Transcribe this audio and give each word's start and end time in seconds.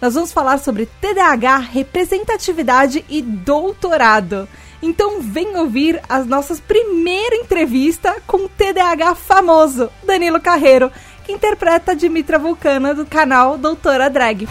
nós 0.00 0.14
vamos 0.14 0.32
falar 0.32 0.58
sobre 0.58 0.86
TDAH, 0.86 1.58
representatividade 1.58 3.04
e 3.08 3.20
doutorado. 3.20 4.48
Então 4.80 5.20
vem 5.20 5.56
ouvir 5.56 6.00
a 6.08 6.20
nossa 6.20 6.54
primeira 6.56 7.34
entrevista 7.34 8.22
com 8.26 8.44
o 8.44 8.48
TDAH 8.48 9.16
famoso, 9.16 9.90
Danilo 10.04 10.40
Carreiro, 10.40 10.92
que 11.24 11.32
interpreta 11.32 11.92
a 11.92 11.94
Dimitra 11.94 12.38
Vulcana 12.38 12.94
do 12.94 13.04
canal 13.04 13.58
Doutora 13.58 14.08
Drag. 14.08 14.48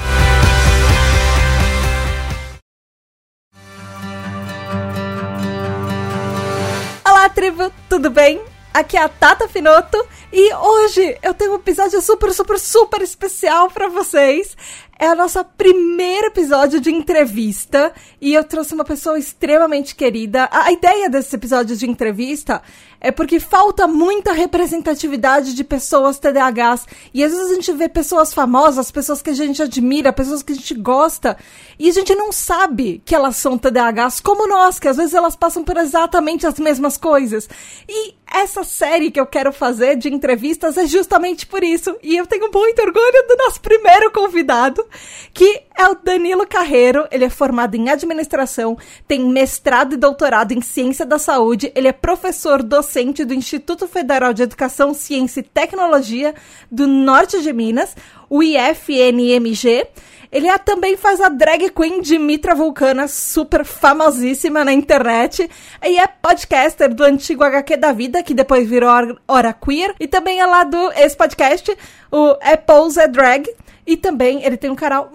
Olá, 7.06 7.30
tribo, 7.30 7.72
tudo 7.90 8.10
bem? 8.10 8.42
Aqui 8.74 8.96
é 8.96 9.02
a 9.02 9.10
Tata 9.10 9.48
Finoto 9.48 9.98
e 10.32 10.54
hoje 10.54 11.18
eu 11.24 11.34
tenho 11.34 11.54
um 11.54 11.56
episódio 11.56 12.00
super, 12.00 12.32
super, 12.32 12.60
super 12.60 13.02
especial 13.02 13.72
para 13.72 13.88
vocês. 13.88 14.56
É 15.00 15.12
o 15.12 15.16
nosso 15.16 15.44
primeiro 15.56 16.28
episódio 16.28 16.82
de 16.82 16.90
entrevista 16.90 17.94
e 18.20 18.34
eu 18.34 18.44
trouxe 18.44 18.74
uma 18.74 18.84
pessoa 18.84 19.20
extremamente 19.20 19.96
querida. 19.96 20.50
A 20.52 20.72
ideia 20.72 21.08
desse 21.08 21.36
episódio 21.36 21.76
de 21.78 21.88
entrevista 21.88 22.64
é 23.00 23.12
porque 23.12 23.40
falta 23.40 23.88
muita 23.88 24.34
representatividade 24.34 25.54
de 25.54 25.64
pessoas 25.64 26.20
TDAHs. 26.20 26.86
E 27.14 27.24
às 27.24 27.32
vezes 27.32 27.52
a 27.52 27.54
gente 27.54 27.72
vê 27.74 27.88
pessoas 27.88 28.34
famosas, 28.34 28.92
pessoas 28.92 29.22
que 29.22 29.30
a 29.30 29.34
gente 29.34 29.62
admira, 29.62 30.12
pessoas 30.14 30.42
que 30.42 30.54
a 30.54 30.56
gente 30.56 30.74
gosta, 30.74 31.38
e 31.78 31.90
a 31.90 31.94
gente 31.94 32.14
não 32.16 32.32
sabe 32.32 33.02
que 33.06 33.16
elas 33.16 33.36
são 33.36 33.58
TDAHs 33.58 34.20
como 34.20 34.48
nós, 34.48 34.80
que 34.80 34.88
às 34.88 34.98
vezes 34.98 35.14
elas 35.14 35.36
passam 35.36 35.64
por 35.64 35.78
exatamente 35.78 36.48
as 36.48 36.60
mesmas 36.60 36.98
coisas. 36.98 37.48
E 37.88 38.16
essa 38.32 38.64
série 38.64 39.12
que 39.12 39.20
eu 39.20 39.26
quero 39.26 39.54
fazer 39.54 39.96
de 39.96 40.14
entrevistas 40.14 40.78
é 40.78 40.86
justamente 40.86 41.46
por 41.46 41.64
isso. 41.64 41.96
E 42.04 42.18
eu 42.18 42.26
tenho 42.26 42.50
muito 42.52 42.82
orgulho 42.82 43.28
do 43.28 43.38
nosso 43.38 43.62
primeiro 43.62 44.12
convidado, 44.12 44.86
que 45.34 45.62
é 45.78 45.88
o 45.88 45.96
Danilo 45.96 46.46
Carreiro. 46.48 47.08
Ele 47.12 47.26
é 47.26 47.30
formado 47.30 47.76
em 47.76 47.90
administração, 47.90 48.78
tem 49.08 49.24
mestrado 49.30 49.94
e 49.94 49.98
doutorado 49.98 50.52
em 50.52 50.62
ciência 50.62 51.06
da 51.06 51.20
saúde, 51.20 51.72
ele 51.76 51.88
é 51.88 51.94
professor 51.94 52.64
docente 52.64 53.24
do 53.24 53.34
Instituto 53.34 53.88
Federal 53.88 54.34
de 54.34 54.44
Educação, 54.44 54.94
Ciência 54.94 55.40
e 55.40 55.44
Tecnologia 55.44 56.34
do 56.72 56.88
Norte 56.88 57.42
de 57.42 57.54
Minas, 57.54 57.96
o 58.30 58.42
IFNMG. 58.42 59.88
Ele 60.32 60.48
é, 60.48 60.58
também 60.58 60.98
faz 60.98 61.22
a 61.22 61.30
drag 61.30 61.70
queen 61.70 62.02
Dimitra 62.02 62.54
Vulcana, 62.54 63.08
super 63.08 63.64
famosíssima 63.64 64.66
na 64.66 64.74
internet. 64.74 65.50
E 65.82 65.98
é 65.98 66.06
podcaster 66.08 66.94
do 66.94 67.04
antigo 67.04 67.44
HQ 67.44 67.78
da 67.78 67.94
Vida, 67.94 68.22
que 68.22 68.34
depois 68.34 68.68
virou 68.68 68.90
Hora 69.28 69.54
Queer. 69.54 69.96
E 70.00 70.08
também 70.08 70.42
é 70.42 70.46
lá 70.46 70.64
do 70.64 70.92
esse 70.94 71.16
podcast, 71.16 71.76
o 72.12 72.36
Apple's 72.42 72.98
é 72.98 73.08
Drag. 73.08 73.48
E 73.88 73.96
também 73.96 74.44
ele 74.44 74.58
tem 74.58 74.70
um 74.70 74.76
canal 74.76 75.10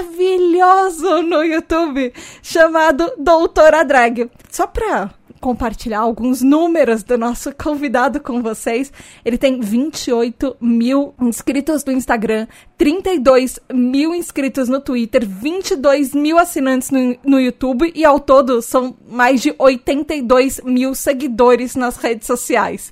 maravilhoso 0.00 1.20
no 1.20 1.44
YouTube 1.44 2.14
chamado 2.42 3.12
Doutora 3.18 3.84
Drag. 3.84 4.30
Só 4.50 4.66
pra 4.66 5.10
compartilhar 5.44 6.00
alguns 6.00 6.40
números 6.40 7.02
do 7.02 7.18
nosso 7.18 7.54
convidado 7.54 8.18
com 8.18 8.40
vocês. 8.40 8.90
Ele 9.22 9.36
tem 9.36 9.60
28 9.60 10.56
mil 10.58 11.14
inscritos 11.20 11.84
no 11.84 11.92
Instagram, 11.92 12.46
32 12.78 13.60
mil 13.70 14.14
inscritos 14.14 14.70
no 14.70 14.80
Twitter, 14.80 15.28
22 15.28 16.14
mil 16.14 16.38
assinantes 16.38 16.90
no, 16.90 17.18
no 17.22 17.38
YouTube 17.38 17.92
e 17.94 18.02
ao 18.06 18.18
todo 18.18 18.62
são 18.62 18.96
mais 19.06 19.42
de 19.42 19.54
82 19.58 20.62
mil 20.64 20.94
seguidores 20.94 21.76
nas 21.76 21.98
redes 21.98 22.26
sociais. 22.26 22.90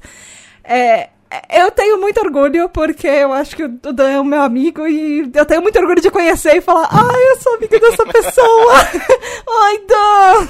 É, 0.62 1.09
eu 1.50 1.70
tenho 1.70 1.98
muito 1.98 2.20
orgulho, 2.20 2.69
porque 2.69 3.06
eu 3.06 3.32
acho 3.32 3.56
que 3.56 3.65
o 3.65 3.69
Dan 3.69 4.10
é 4.10 4.20
o 4.20 4.25
meu 4.25 4.43
amigo 4.43 4.87
e 4.87 5.31
eu 5.34 5.47
tenho 5.47 5.62
muito 5.62 5.78
orgulho 5.78 6.00
de 6.00 6.10
conhecer 6.10 6.56
e 6.56 6.60
falar: 6.60 6.88
Ai, 6.91 7.31
eu 7.31 7.41
sou 7.41 7.54
amiga 7.54 7.78
dessa 7.78 8.04
pessoa! 8.06 8.75
Oi, 9.65 9.87
Dan! 9.87 10.48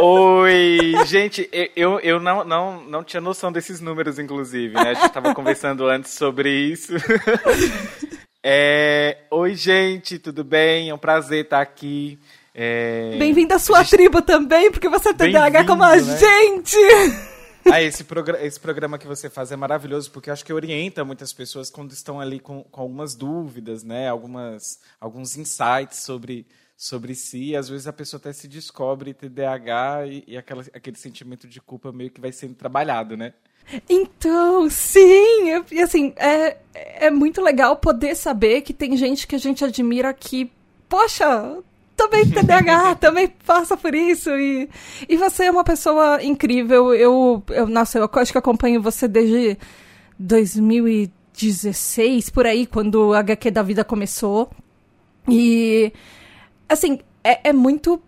Oi, 0.00 0.92
gente, 1.06 1.48
eu, 1.76 2.00
eu 2.00 2.20
não, 2.20 2.44
não, 2.44 2.80
não 2.84 3.04
tinha 3.04 3.20
noção 3.20 3.52
desses 3.52 3.80
números, 3.80 4.18
inclusive, 4.18 4.74
né? 4.74 4.90
A 4.90 4.94
gente 4.94 5.06
estava 5.06 5.34
conversando 5.34 5.86
antes 5.86 6.12
sobre 6.12 6.50
isso. 6.50 6.92
É, 8.50 9.18
Oi, 9.32 9.54
gente, 9.56 10.18
tudo 10.18 10.44
bem? 10.44 10.88
É 10.88 10.94
um 10.94 10.98
prazer 10.98 11.44
estar 11.44 11.60
aqui. 11.60 12.18
É... 12.54 13.16
Bem-vindo 13.18 13.52
à 13.52 13.58
sua 13.58 13.82
gente... 13.82 13.90
tribo 13.90 14.22
também, 14.22 14.70
porque 14.70 14.88
você 14.88 15.12
tem 15.12 15.32
TDAH 15.32 15.64
como 15.64 15.82
a 15.82 15.96
né? 15.96 16.16
gente! 16.16 16.76
Ah, 17.72 17.82
esse, 17.82 18.02
progr 18.02 18.36
esse 18.40 18.58
programa 18.58 18.98
que 18.98 19.06
você 19.06 19.28
faz 19.28 19.52
é 19.52 19.56
maravilhoso, 19.56 20.10
porque 20.10 20.30
acho 20.30 20.44
que 20.44 20.52
orienta 20.52 21.04
muitas 21.04 21.32
pessoas 21.32 21.70
quando 21.70 21.92
estão 21.92 22.18
ali 22.18 22.40
com, 22.40 22.62
com 22.64 22.80
algumas 22.80 23.14
dúvidas, 23.14 23.82
né? 23.82 24.08
Algumas, 24.08 24.80
alguns 24.98 25.36
insights 25.36 25.98
sobre, 25.98 26.46
sobre 26.76 27.14
si. 27.14 27.54
Às 27.54 27.68
vezes 27.68 27.86
a 27.86 27.92
pessoa 27.92 28.18
até 28.18 28.32
se 28.32 28.48
descobre 28.48 29.12
TDAH 29.12 30.06
e, 30.06 30.24
e 30.28 30.36
aquela, 30.36 30.64
aquele 30.72 30.96
sentimento 30.96 31.46
de 31.46 31.60
culpa 31.60 31.92
meio 31.92 32.10
que 32.10 32.20
vai 32.20 32.32
sendo 32.32 32.54
trabalhado, 32.54 33.16
né? 33.16 33.34
Então, 33.88 34.70
sim, 34.70 35.50
e 35.70 35.82
assim, 35.82 36.14
é, 36.16 36.56
é 36.72 37.10
muito 37.10 37.42
legal 37.42 37.76
poder 37.76 38.16
saber 38.16 38.62
que 38.62 38.72
tem 38.72 38.96
gente 38.96 39.26
que 39.26 39.34
a 39.34 39.38
gente 39.38 39.62
admira 39.62 40.14
que, 40.14 40.50
poxa, 40.88 41.58
também 41.98 42.30
TDAH, 42.30 42.94
também 43.02 43.26
passa 43.44 43.76
por 43.76 43.92
isso. 43.92 44.30
E, 44.30 44.70
e 45.08 45.16
você 45.16 45.46
é 45.46 45.50
uma 45.50 45.64
pessoa 45.64 46.22
incrível. 46.22 46.94
Eu, 46.94 47.42
eu, 47.48 47.66
nossa, 47.66 47.98
eu 47.98 48.08
acho 48.14 48.30
que 48.30 48.38
acompanho 48.38 48.80
você 48.80 49.08
desde 49.08 49.58
2016, 50.18 52.30
por 52.30 52.46
aí, 52.46 52.64
quando 52.64 53.12
a 53.12 53.18
HQ 53.18 53.50
da 53.50 53.62
vida 53.62 53.84
começou. 53.84 54.48
E, 55.28 55.92
assim, 56.68 57.00
é, 57.24 57.50
é 57.50 57.52
muito 57.52 58.00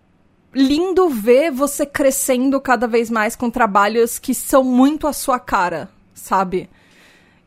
lindo 0.53 1.09
ver 1.09 1.51
você 1.51 1.85
crescendo 1.85 2.61
cada 2.61 2.87
vez 2.87 3.09
mais 3.09 3.35
com 3.35 3.49
trabalhos 3.49 4.17
que 4.17 4.33
são 4.33 4.63
muito 4.63 5.05
a 5.05 5.13
sua 5.13 5.39
cara, 5.39 5.89
sabe? 6.13 6.69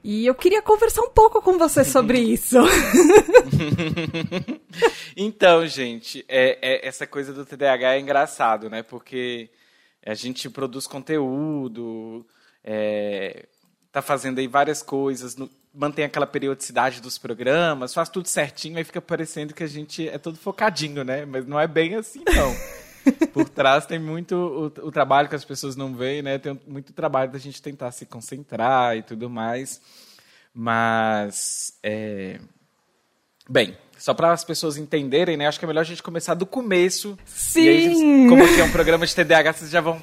E 0.05 0.27
eu 0.27 0.35
queria 0.35 0.61
conversar 0.61 1.01
um 1.01 1.09
pouco 1.09 1.41
com 1.41 1.57
você 1.57 1.83
sobre 1.83 2.19
isso. 2.21 2.59
então, 5.17 5.67
gente, 5.67 6.23
é, 6.29 6.59
é, 6.61 6.87
essa 6.87 7.07
coisa 7.07 7.33
do 7.33 7.47
TDAH 7.47 7.95
é 7.95 8.01
engraçado, 8.01 8.69
né? 8.69 8.83
Porque 8.83 9.49
a 10.05 10.13
gente 10.13 10.51
produz 10.51 10.87
conteúdo, 10.87 12.27
é, 12.63 13.47
tá 13.91 14.03
fazendo 14.03 14.41
aí 14.41 14.47
várias 14.47 14.83
coisas, 14.83 15.37
no, 15.37 15.51
mantém 15.73 16.05
aquela 16.05 16.27
periodicidade 16.27 17.01
dos 17.01 17.17
programas, 17.17 17.95
faz 17.95 18.11
tudo 18.11 18.29
certinho, 18.29 18.77
aí 18.77 18.85
fica 18.85 19.01
parecendo 19.01 19.55
que 19.55 19.65
a 19.65 19.67
gente 19.67 20.07
é 20.07 20.19
todo 20.19 20.37
focadinho, 20.37 21.03
né? 21.03 21.25
Mas 21.25 21.47
não 21.47 21.59
é 21.59 21.67
bem 21.67 21.95
assim, 21.95 22.23
não. 22.27 22.55
Por 23.33 23.49
trás 23.49 23.87
tem 23.87 23.99
muito 23.99 24.35
o, 24.35 24.87
o, 24.87 24.93
trabalho 24.93 25.29
que 25.29 25.35
as 25.35 25.45
pessoas 25.45 25.77
não 25.77 25.95
veem, 25.95 26.23
né? 26.23 26.39
Tem 26.39 26.59
muito 26.67 26.93
trabalho 26.93 27.31
da 27.31 27.39
gente 27.39 27.61
tentar 27.61 27.93
se 27.93 28.07
concentrar 28.07 28.97
e 28.97 29.03
tudo 29.03 29.29
mais. 29.29 29.81
Mas, 30.55 31.77
é... 31.83 32.39
bem, 33.49 33.77
só 33.99 34.13
para 34.13 34.33
as 34.33 34.45
pessoas 34.45 34.77
entenderem, 34.77 35.37
né? 35.37 35.47
Acho 35.47 35.59
que 35.59 35.65
é 35.65 35.69
melhor 35.69 35.81
a 35.81 35.85
gente 35.85 36.03
começar 36.03 36.35
do 36.35 36.45
começo. 36.45 37.19
Sim! 37.25 37.69
Aí, 37.69 38.29
como 38.29 38.45
aqui 38.45 38.61
é 38.61 38.65
um 38.65 38.71
programa 38.71 39.07
de 39.07 39.15
TDAH, 39.15 39.53
vocês 39.55 39.71
já 39.71 39.81
vão, 39.81 40.01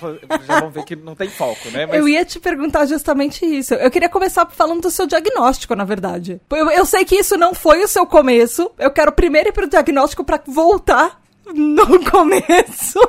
já 0.48 0.60
vão 0.60 0.72
ver 0.72 0.84
que 0.84 0.96
não 0.96 1.16
tem 1.16 1.30
foco, 1.30 1.70
né? 1.70 1.86
Mas... 1.86 1.98
Eu 1.98 2.10
ia 2.10 2.26
te 2.26 2.40
perguntar 2.40 2.86
justamente 2.86 3.46
isso. 3.46 3.74
Eu 3.76 3.92
queria 3.92 4.10
começar 4.10 4.46
falando 4.48 4.82
do 4.82 4.92
seu 4.92 5.06
diagnóstico, 5.06 5.76
na 5.76 5.86
verdade. 5.86 6.42
Eu, 6.50 6.70
eu 6.72 6.86
sei 6.86 7.06
que 7.06 7.16
isso 7.16 7.38
não 7.38 7.54
foi 7.54 7.84
o 7.84 7.88
seu 7.88 8.06
começo. 8.06 8.72
Eu 8.78 8.92
quero 8.92 9.12
primeiro 9.12 9.50
ir 9.50 9.54
pro 9.54 9.70
diagnóstico 9.70 10.24
para 10.24 10.42
voltar 10.48 11.21
no 11.54 12.10
começo. 12.10 13.00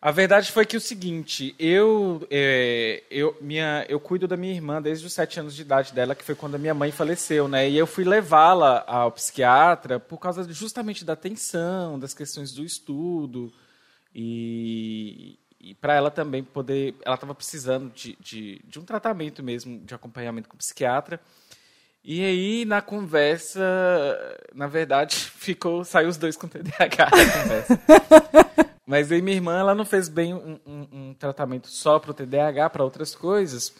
A 0.00 0.10
verdade 0.12 0.52
foi 0.52 0.64
que 0.64 0.76
o 0.76 0.80
seguinte, 0.80 1.54
eu, 1.58 2.26
é, 2.30 3.02
eu, 3.10 3.36
minha, 3.40 3.84
eu 3.88 3.98
cuido 3.98 4.28
da 4.28 4.36
minha 4.36 4.54
irmã 4.54 4.80
desde 4.80 5.04
os 5.04 5.12
sete 5.12 5.40
anos 5.40 5.54
de 5.54 5.62
idade 5.62 5.92
dela, 5.92 6.14
que 6.14 6.22
foi 6.22 6.34
quando 6.34 6.54
a 6.54 6.58
minha 6.58 6.74
mãe 6.74 6.92
faleceu, 6.92 7.48
né? 7.48 7.68
E 7.68 7.76
eu 7.76 7.86
fui 7.86 8.04
levá-la 8.04 8.84
ao 8.86 9.10
psiquiatra 9.10 9.98
por 9.98 10.18
causa 10.18 10.44
justamente 10.52 11.04
da 11.04 11.14
atenção, 11.14 11.98
das 11.98 12.14
questões 12.14 12.52
do 12.52 12.64
estudo 12.64 13.52
e, 14.14 15.38
e 15.60 15.74
para 15.74 15.94
ela 15.94 16.10
também 16.10 16.44
poder, 16.44 16.94
ela 17.04 17.16
estava 17.16 17.34
precisando 17.34 17.92
de, 17.92 18.16
de, 18.20 18.60
de 18.64 18.78
um 18.78 18.84
tratamento 18.84 19.42
mesmo, 19.42 19.80
de 19.80 19.94
acompanhamento 19.94 20.48
com 20.48 20.54
o 20.54 20.58
psiquiatra. 20.58 21.20
E 22.08 22.24
aí, 22.24 22.64
na 22.64 22.80
conversa, 22.80 23.60
na 24.54 24.68
verdade, 24.68 25.16
ficou, 25.36 25.84
saiu 25.84 26.08
os 26.08 26.16
dois 26.16 26.36
com 26.36 26.46
TDAH 26.46 27.10
na 27.10 27.42
conversa. 27.42 27.80
Mas 28.86 29.10
aí 29.10 29.20
minha 29.20 29.36
irmã, 29.36 29.58
ela 29.58 29.74
não 29.74 29.84
fez 29.84 30.08
bem 30.08 30.32
um, 30.32 30.58
um, 30.64 30.86
um 30.92 31.14
tratamento 31.18 31.66
só 31.68 31.98
para 31.98 32.12
o 32.12 32.14
TDAH, 32.14 32.70
para 32.70 32.84
outras 32.84 33.14
coisas. 33.16 33.74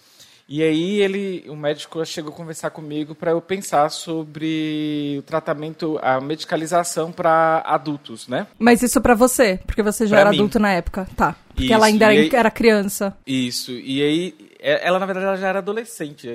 E 0.49 0.63
aí 0.63 1.01
ele, 1.01 1.45
o 1.49 1.57
médico 1.57 2.05
chegou 2.05 2.33
a 2.33 2.37
conversar 2.37 2.71
comigo 2.71 3.15
para 3.15 3.31
eu 3.33 3.41
pensar 3.41 3.89
sobre 3.91 5.17
o 5.19 5.23
tratamento, 5.23 5.99
a 6.03 6.21
medicalização 6.21 7.11
para 7.13 7.63
adultos, 7.67 8.27
né? 8.29 8.47
Mas 8.59 8.83
isso 8.83 9.01
para 9.01 9.15
você, 9.15 9.61
porque 9.67 9.83
você 9.83 10.07
já 10.07 10.15
Pra 10.17 10.21
era 10.21 10.31
mim. 10.31 10.37
adulto 10.37 10.59
na 10.61 10.73
época, 10.73 11.09
tá? 11.17 11.37
Porque 11.49 11.65
Isso, 11.65 11.75
ela 11.75 11.87
ainda 11.87 12.05
era, 12.13 12.13
aí- 12.15 12.31
era 12.33 12.51
criança. 12.51 13.17
Isso. 13.27 13.73
E 13.73 14.03
aí, 14.03 14.35
ela 14.69 14.99
na 14.99 15.07
verdade 15.07 15.27
ela 15.27 15.37
já 15.37 15.49
era 15.49 15.59
adolescente. 15.61 16.27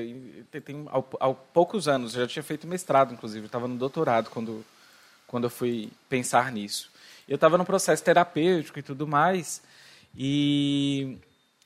Tem, 0.49 0.61
tem 0.61 0.87
poucos 1.53 1.87
anos, 1.87 2.15
eu 2.15 2.21
já 2.21 2.27
tinha 2.27 2.43
feito 2.43 2.65
mestrado, 2.65 3.13
inclusive, 3.13 3.45
estava 3.45 3.67
no 3.67 3.75
doutorado 3.77 4.29
quando 4.29 4.65
quando 5.27 5.45
eu 5.45 5.49
fui 5.49 5.89
pensar 6.09 6.51
nisso. 6.51 6.91
Eu 7.27 7.35
estava 7.35 7.57
no 7.57 7.65
processo 7.65 8.03
terapêutico 8.03 8.79
e 8.79 8.83
tudo 8.83 9.07
mais. 9.07 9.61
E 10.15 11.17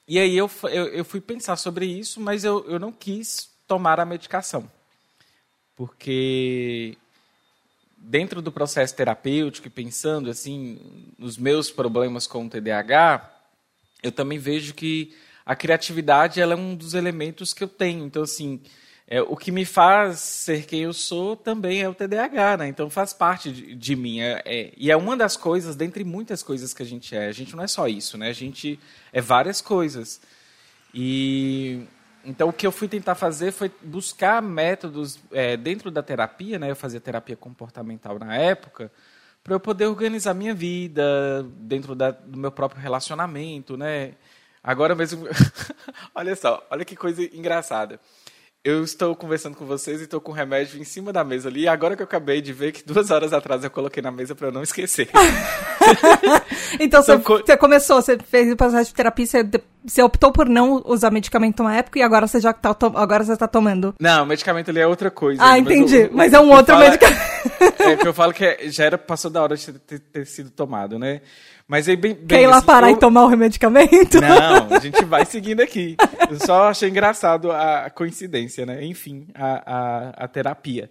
e 0.07 0.19
aí 0.19 0.37
eu, 0.37 0.49
eu, 0.65 0.87
eu 0.89 1.05
fui 1.05 1.19
pensar 1.19 1.55
sobre 1.55 1.85
isso, 1.85 2.19
mas 2.19 2.43
eu, 2.43 2.63
eu 2.67 2.79
não 2.79 2.91
quis 2.91 3.49
tomar 3.67 3.99
a 3.99 4.05
medicação. 4.05 4.69
Porque 5.75 6.95
dentro 7.97 8.41
do 8.41 8.51
processo 8.51 8.95
terapêutico 8.95 9.67
e 9.67 9.71
pensando 9.71 10.29
assim 10.29 11.11
nos 11.17 11.37
meus 11.37 11.71
problemas 11.71 12.27
com 12.27 12.45
o 12.45 12.49
TDAH, 12.49 13.31
eu 14.03 14.11
também 14.11 14.37
vejo 14.37 14.75
que 14.75 15.15
a 15.45 15.55
criatividade 15.55 16.41
ela 16.41 16.53
é 16.53 16.57
um 16.57 16.75
dos 16.75 16.93
elementos 16.93 17.53
que 17.53 17.63
eu 17.63 17.67
tenho. 17.67 18.05
Então, 18.05 18.23
assim, 18.23 18.59
é, 19.07 19.21
o 19.21 19.35
que 19.35 19.51
me 19.51 19.63
faz 19.65 20.19
ser 20.19 20.65
quem 20.65 20.81
eu 20.81 20.93
sou 20.93 21.35
também 21.35 21.81
é 21.81 21.87
o 21.89 21.93
TDAH, 21.93 22.57
né? 22.57 22.67
Então, 22.67 22.89
faz 22.89 23.13
parte 23.13 23.51
de, 23.51 23.75
de 23.75 23.95
mim. 23.95 24.19
É, 24.21 24.41
é- 24.45 24.73
e 24.75 24.89
é 24.91 24.97
uma 24.97 25.15
das 25.15 25.37
coisas, 25.37 25.75
dentre 25.75 26.03
muitas 26.03 26.41
coisas 26.41 26.73
que 26.73 26.81
a 26.81 26.85
gente 26.85 27.15
é. 27.15 27.27
A 27.27 27.31
gente 27.31 27.55
não 27.55 27.63
é 27.63 27.67
só 27.67 27.87
isso, 27.87 28.17
né? 28.17 28.29
A 28.29 28.33
gente 28.33 28.79
é 29.13 29.21
várias 29.21 29.61
coisas. 29.61 30.19
E 30.93 31.83
então 32.23 32.49
o 32.49 32.53
que 32.53 32.65
eu 32.65 32.71
fui 32.71 32.87
tentar 32.87 33.13
fazer 33.15 33.51
foi 33.51 33.71
buscar 33.83 34.41
métodos 34.41 35.19
é, 35.31 35.55
dentro 35.55 35.91
da 35.91 36.01
terapia, 36.01 36.57
né? 36.57 36.71
Eu 36.71 36.75
fazia 36.75 36.99
terapia 36.99 37.35
comportamental 37.35 38.17
na 38.17 38.35
época, 38.35 38.91
para 39.43 39.53
eu 39.53 39.59
poder 39.59 39.85
organizar 39.85 40.33
minha 40.33 40.53
vida 40.55 41.43
dentro 41.59 41.93
da- 41.93 42.11
do 42.11 42.37
meu 42.39 42.51
próprio 42.51 42.81
relacionamento, 42.81 43.77
né? 43.77 44.13
Agora 44.65 44.95
mesmo, 44.95 45.27
olha 46.15 46.35
só, 46.35 46.65
olha 46.71 46.83
que 46.83 46.95
coisa 46.95 47.21
engraçada. 47.33 47.99
Eu 48.63 48.83
estou 48.83 49.15
conversando 49.15 49.55
com 49.55 49.63
vocês 49.63 50.01
e 50.01 50.05
estou 50.05 50.19
com 50.19 50.31
o 50.31 50.33
remédio 50.33 50.81
em 50.81 50.83
cima 50.83 51.13
da 51.13 51.23
mesa 51.23 51.49
ali. 51.49 51.61
E 51.61 51.67
agora 51.67 51.95
que 51.95 52.01
eu 52.01 52.05
acabei 52.05 52.41
de 52.41 52.51
ver 52.51 52.71
que 52.71 52.83
duas 52.83 53.11
horas 53.11 53.31
atrás 53.31 53.63
eu 53.63 53.69
coloquei 53.69 54.01
na 54.01 54.09
mesa 54.09 54.33
para 54.33 54.47
eu 54.47 54.51
não 54.51 54.63
esquecer. 54.63 55.07
Então 56.79 57.01
você, 57.01 57.17
co- 57.19 57.37
você 57.39 57.55
começou, 57.55 58.01
você 58.01 58.17
fez 58.17 58.51
o 58.51 58.55
processo 58.55 58.89
de 58.89 58.95
terapia, 58.95 59.25
você, 59.25 59.43
você 59.85 60.01
optou 60.01 60.31
por 60.31 60.49
não 60.49 60.81
usar 60.85 61.09
medicamento 61.11 61.63
na 61.63 61.75
época 61.77 61.99
e 61.99 62.01
agora 62.01 62.27
você 62.27 62.39
já 62.39 62.51
tá, 62.51 62.73
to- 62.73 62.91
agora 62.95 63.23
você 63.23 63.37
tá 63.37 63.47
tomando. 63.47 63.93
Não, 63.99 64.23
o 64.23 64.25
medicamento 64.25 64.69
ali 64.71 64.79
é 64.79 64.87
outra 64.87 65.09
coisa. 65.11 65.41
Ah, 65.41 65.51
Mas 65.51 65.59
entendi. 65.61 66.09
o- 66.11 66.15
Mas 66.17 66.33
é 66.33 66.39
um 66.39 66.49
outro 66.51 66.73
fala- 66.73 66.85
medicamento. 66.89 67.21
É 67.91 67.97
que 67.97 68.07
eu 68.07 68.13
falo 68.13 68.33
que 68.33 68.43
é- 68.45 68.69
já 68.69 68.85
era, 68.85 68.97
passou 68.97 69.29
da 69.31 69.41
hora 69.41 69.55
de 69.55 69.65
ter, 69.65 69.79
ter- 69.79 69.99
ter 69.99 70.25
sido 70.25 70.49
tomado, 70.49 70.97
né? 70.99 71.21
Mas 71.67 71.87
aí 71.89 71.95
bem. 71.95 72.13
bem 72.13 72.25
Quer 72.27 72.41
ir 72.43 72.47
lá 72.47 72.57
assim, 72.57 72.65
parar 72.67 72.89
eu- 72.91 72.95
e 72.95 72.99
tomar 72.99 73.25
o 73.25 73.29
medicamento? 73.37 74.19
Não, 74.21 74.75
a 74.75 74.79
gente 74.79 75.03
vai 75.05 75.25
seguindo 75.25 75.61
aqui. 75.61 75.95
Eu 76.29 76.39
só 76.45 76.69
achei 76.69 76.89
engraçado 76.89 77.51
a 77.51 77.89
coincidência, 77.89 78.65
né? 78.65 78.83
Enfim, 78.85 79.27
a, 79.33 79.73
a, 79.75 80.09
a 80.25 80.27
terapia. 80.27 80.89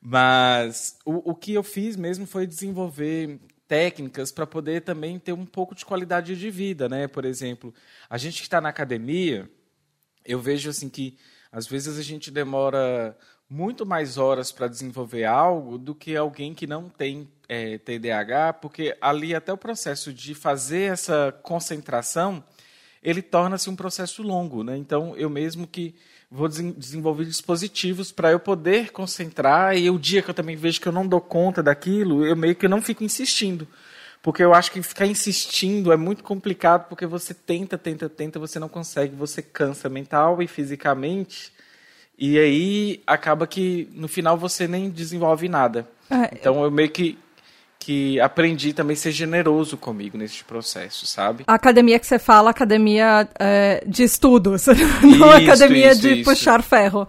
Mas 0.00 0.96
o, 1.04 1.30
o 1.30 1.34
que 1.34 1.52
eu 1.54 1.62
fiz 1.62 1.96
mesmo 1.96 2.26
foi 2.26 2.46
desenvolver 2.46 3.38
técnicas 3.68 4.30
para 4.30 4.46
poder 4.46 4.82
também 4.82 5.18
ter 5.18 5.32
um 5.32 5.44
pouco 5.44 5.74
de 5.74 5.84
qualidade 5.84 6.36
de 6.36 6.50
vida, 6.50 6.88
né? 6.88 7.08
Por 7.08 7.24
exemplo, 7.24 7.74
a 8.08 8.16
gente 8.16 8.36
que 8.36 8.46
está 8.46 8.60
na 8.60 8.68
academia, 8.68 9.50
eu 10.24 10.38
vejo 10.40 10.70
assim 10.70 10.88
que 10.88 11.16
às 11.56 11.66
vezes 11.66 11.98
a 11.98 12.02
gente 12.02 12.30
demora 12.30 13.16
muito 13.48 13.86
mais 13.86 14.18
horas 14.18 14.52
para 14.52 14.68
desenvolver 14.68 15.24
algo 15.24 15.78
do 15.78 15.94
que 15.94 16.14
alguém 16.14 16.52
que 16.52 16.66
não 16.66 16.90
tem 16.90 17.26
eh, 17.48 17.78
TDAH, 17.78 18.52
porque 18.52 18.94
ali 19.00 19.34
até 19.34 19.50
o 19.50 19.56
processo 19.56 20.12
de 20.12 20.34
fazer 20.34 20.92
essa 20.92 21.34
concentração 21.42 22.44
ele 23.02 23.22
torna-se 23.22 23.70
um 23.70 23.76
processo 23.76 24.22
longo, 24.22 24.62
né? 24.62 24.76
Então 24.76 25.16
eu 25.16 25.30
mesmo 25.30 25.66
que 25.66 25.94
vou 26.30 26.46
desen- 26.46 26.72
desenvolver 26.72 27.24
dispositivos 27.24 28.12
para 28.12 28.30
eu 28.30 28.38
poder 28.38 28.92
concentrar 28.92 29.78
e 29.78 29.88
o 29.88 29.98
dia 29.98 30.20
que 30.20 30.28
eu 30.28 30.34
também 30.34 30.56
vejo 30.56 30.78
que 30.78 30.88
eu 30.88 30.92
não 30.92 31.06
dou 31.06 31.22
conta 31.22 31.62
daquilo, 31.62 32.26
eu 32.26 32.36
meio 32.36 32.54
que 32.54 32.68
não 32.68 32.82
fico 32.82 33.02
insistindo. 33.02 33.66
Porque 34.22 34.42
eu 34.42 34.52
acho 34.52 34.72
que 34.72 34.82
ficar 34.82 35.06
insistindo 35.06 35.92
é 35.92 35.96
muito 35.96 36.24
complicado, 36.24 36.88
porque 36.88 37.06
você 37.06 37.32
tenta, 37.32 37.78
tenta, 37.78 38.08
tenta, 38.08 38.38
você 38.38 38.58
não 38.58 38.68
consegue, 38.68 39.14
você 39.14 39.40
cansa 39.40 39.88
mental 39.88 40.42
e 40.42 40.48
fisicamente, 40.48 41.52
e 42.18 42.38
aí 42.38 43.02
acaba 43.06 43.46
que 43.46 43.88
no 43.92 44.08
final 44.08 44.36
você 44.36 44.66
nem 44.66 44.90
desenvolve 44.90 45.48
nada. 45.48 45.86
É, 46.10 46.30
Então 46.32 46.62
eu 46.64 46.70
meio 46.70 46.90
que, 46.90 47.18
que 47.86 48.18
aprendi 48.20 48.72
também 48.72 48.94
a 48.94 48.96
ser 48.96 49.12
generoso 49.12 49.76
comigo 49.76 50.18
nesse 50.18 50.42
processo, 50.42 51.06
sabe? 51.06 51.44
A 51.46 51.54
academia 51.54 52.00
que 52.00 52.06
você 52.06 52.18
fala, 52.18 52.50
academia 52.50 53.28
é, 53.38 53.84
de 53.86 54.02
estudos, 54.02 54.66
não 55.02 55.38
Isso, 55.38 55.50
academia 55.52 55.92
isso, 55.92 56.00
de 56.00 56.12
isso. 56.14 56.24
puxar 56.28 56.62
ferro. 56.64 57.06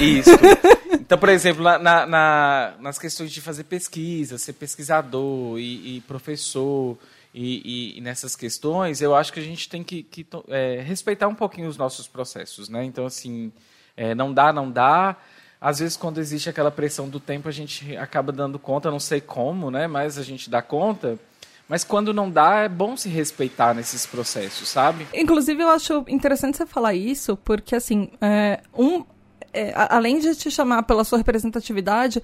Isso. 0.00 0.30
Então, 1.04 1.18
por 1.18 1.28
exemplo, 1.28 1.62
na, 1.62 1.78
na- 1.78 2.06
na- 2.06 2.74
nas 2.80 2.98
questões 2.98 3.30
de 3.30 3.42
fazer 3.42 3.64
pesquisa, 3.64 4.38
ser 4.38 4.54
pesquisador 4.54 5.58
e, 5.58 5.96
e 5.98 6.00
professor, 6.08 6.96
e, 7.34 7.92
e- 7.94 7.98
e 7.98 8.00
nessas 8.00 8.34
questões, 8.34 9.02
eu 9.02 9.14
acho 9.14 9.30
que 9.30 9.38
a 9.38 9.42
gente 9.42 9.68
tem 9.68 9.84
que, 9.84 10.02
que 10.02 10.26
é, 10.48 10.80
respeitar 10.80 11.28
um 11.28 11.34
pouquinho 11.34 11.68
os 11.68 11.76
nossos 11.76 12.08
processos, 12.08 12.70
né? 12.70 12.82
Então, 12.84 13.04
assim, 13.04 13.52
é, 13.94 14.14
não 14.14 14.32
dá, 14.32 14.50
não 14.50 14.70
dá. 14.70 15.14
Às 15.64 15.78
vezes, 15.78 15.96
quando 15.96 16.18
existe 16.18 16.50
aquela 16.50 16.70
pressão 16.70 17.08
do 17.08 17.18
tempo, 17.18 17.48
a 17.48 17.50
gente 17.50 17.96
acaba 17.96 18.30
dando 18.30 18.58
conta, 18.58 18.90
não 18.90 19.00
sei 19.00 19.18
como, 19.18 19.70
né? 19.70 19.86
Mas 19.86 20.18
a 20.18 20.22
gente 20.22 20.50
dá 20.50 20.60
conta. 20.60 21.18
Mas 21.66 21.82
quando 21.82 22.12
não 22.12 22.30
dá, 22.30 22.56
é 22.56 22.68
bom 22.68 22.94
se 22.98 23.08
respeitar 23.08 23.72
nesses 23.72 24.04
processos, 24.04 24.68
sabe? 24.68 25.06
Inclusive, 25.14 25.62
eu 25.62 25.70
acho 25.70 26.04
interessante 26.06 26.58
você 26.58 26.66
falar 26.66 26.92
isso, 26.92 27.34
porque, 27.38 27.74
assim, 27.74 28.10
é, 28.20 28.60
um, 28.76 29.06
é, 29.54 29.72
além 29.88 30.18
de 30.18 30.34
te 30.34 30.50
chamar 30.50 30.82
pela 30.82 31.02
sua 31.02 31.16
representatividade, 31.16 32.22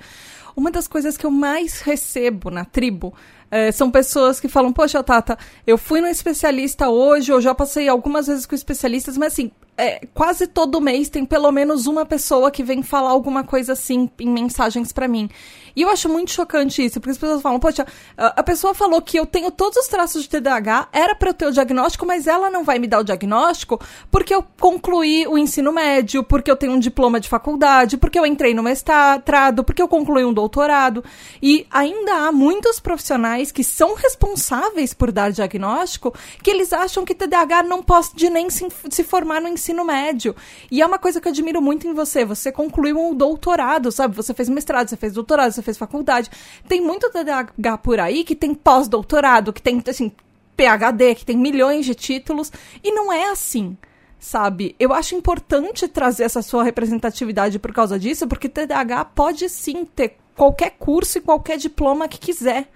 uma 0.54 0.70
das 0.70 0.86
coisas 0.86 1.16
que 1.16 1.24
eu 1.24 1.30
mais 1.30 1.80
recebo 1.80 2.50
na 2.50 2.66
tribo 2.66 3.14
é, 3.50 3.72
são 3.72 3.90
pessoas 3.90 4.38
que 4.38 4.48
falam: 4.48 4.70
Poxa, 4.70 5.02
Tata, 5.02 5.38
eu 5.66 5.78
fui 5.78 6.02
no 6.02 6.08
especialista 6.08 6.90
hoje, 6.90 7.32
eu 7.32 7.40
já 7.40 7.54
passei 7.54 7.88
algumas 7.88 8.26
vezes 8.26 8.44
com 8.44 8.54
especialistas, 8.54 9.16
mas, 9.16 9.32
assim, 9.32 9.50
é, 9.80 10.00
quase 10.12 10.46
todo 10.46 10.80
mês 10.80 11.08
tem 11.08 11.24
pelo 11.24 11.50
menos 11.50 11.86
uma 11.86 12.04
pessoa 12.04 12.50
que 12.50 12.62
vem 12.62 12.82
falar 12.82 13.10
alguma 13.10 13.42
coisa 13.42 13.72
assim 13.72 14.10
em 14.18 14.28
mensagens 14.28 14.92
pra 14.92 15.08
mim. 15.08 15.28
E 15.74 15.82
eu 15.82 15.90
acho 15.90 16.08
muito 16.08 16.30
chocante 16.30 16.84
isso, 16.84 17.00
porque 17.00 17.12
as 17.12 17.18
pessoas 17.18 17.42
falam, 17.42 17.58
poxa, 17.58 17.86
a 18.16 18.42
pessoa 18.42 18.74
falou 18.74 19.00
que 19.00 19.18
eu 19.18 19.26
tenho 19.26 19.50
todos 19.50 19.78
os 19.78 19.88
traços 19.88 20.22
de 20.22 20.28
TDAH, 20.28 20.88
era 20.92 21.14
pra 21.14 21.30
eu 21.30 21.34
ter 21.34 21.46
o 21.46 21.52
diagnóstico, 21.52 22.06
mas 22.06 22.26
ela 22.26 22.50
não 22.50 22.64
vai 22.64 22.78
me 22.78 22.86
dar 22.86 23.00
o 23.00 23.04
diagnóstico 23.04 23.80
porque 24.10 24.34
eu 24.34 24.44
concluí 24.58 25.26
o 25.26 25.38
ensino 25.38 25.72
médio, 25.72 26.24
porque 26.24 26.50
eu 26.50 26.56
tenho 26.56 26.72
um 26.72 26.78
diploma 26.78 27.20
de 27.20 27.28
faculdade, 27.28 27.96
porque 27.96 28.18
eu 28.18 28.26
entrei 28.26 28.54
no 28.54 28.62
mestrado, 28.62 29.64
porque 29.64 29.82
eu 29.82 29.88
concluí 29.88 30.24
um 30.24 30.32
doutorado. 30.32 31.04
E 31.42 31.66
ainda 31.70 32.26
há 32.26 32.32
muitos 32.32 32.80
profissionais 32.80 33.52
que 33.52 33.64
são 33.64 33.94
responsáveis 33.94 34.94
por 34.94 35.12
dar 35.12 35.30
diagnóstico 35.30 36.14
que 36.42 36.50
eles 36.50 36.72
acham 36.72 37.04
que 37.04 37.14
TDAH 37.14 37.62
não 37.62 37.82
pode 37.82 38.28
nem 38.30 38.50
se, 38.50 38.66
se 38.90 39.04
formar 39.04 39.40
no 39.40 39.48
ensino 39.48 39.84
médio. 39.84 40.34
E 40.70 40.82
é 40.82 40.86
uma 40.86 40.98
coisa 40.98 41.20
que 41.20 41.28
eu 41.28 41.32
admiro 41.32 41.60
muito 41.60 41.86
em 41.86 41.92
você. 41.92 42.24
Você 42.24 42.50
concluiu 42.52 42.98
um 42.98 43.14
doutorado, 43.14 43.90
sabe? 43.92 44.16
Você 44.16 44.34
fez 44.34 44.48
mestrado, 44.48 44.88
você 44.88 44.96
fez 44.96 45.12
doutorado, 45.12 45.52
você 45.52 45.59
fez 45.62 45.78
faculdade. 45.78 46.30
Tem 46.68 46.80
muito 46.80 47.10
TDAH 47.10 47.78
por 47.78 48.00
aí 48.00 48.24
que 48.24 48.34
tem 48.34 48.54
pós-doutorado, 48.54 49.52
que 49.52 49.62
tem, 49.62 49.82
assim, 49.88 50.12
PhD, 50.56 51.14
que 51.14 51.24
tem 51.24 51.36
milhões 51.36 51.86
de 51.86 51.94
títulos. 51.94 52.52
E 52.82 52.92
não 52.92 53.12
é 53.12 53.30
assim 53.30 53.76
sabe? 54.20 54.76
Eu 54.78 54.92
acho 54.92 55.14
importante 55.14 55.88
trazer 55.88 56.24
essa 56.24 56.42
sua 56.42 56.62
representatividade 56.62 57.58
por 57.58 57.72
causa 57.72 57.98
disso, 57.98 58.28
porque 58.28 58.50
TDAH 58.50 59.06
pode 59.06 59.48
sim 59.48 59.86
ter 59.86 60.18
qualquer 60.36 60.76
curso 60.78 61.18
e 61.18 61.20
qualquer 61.22 61.56
diploma 61.56 62.06
que 62.06 62.18
quiser. 62.18 62.68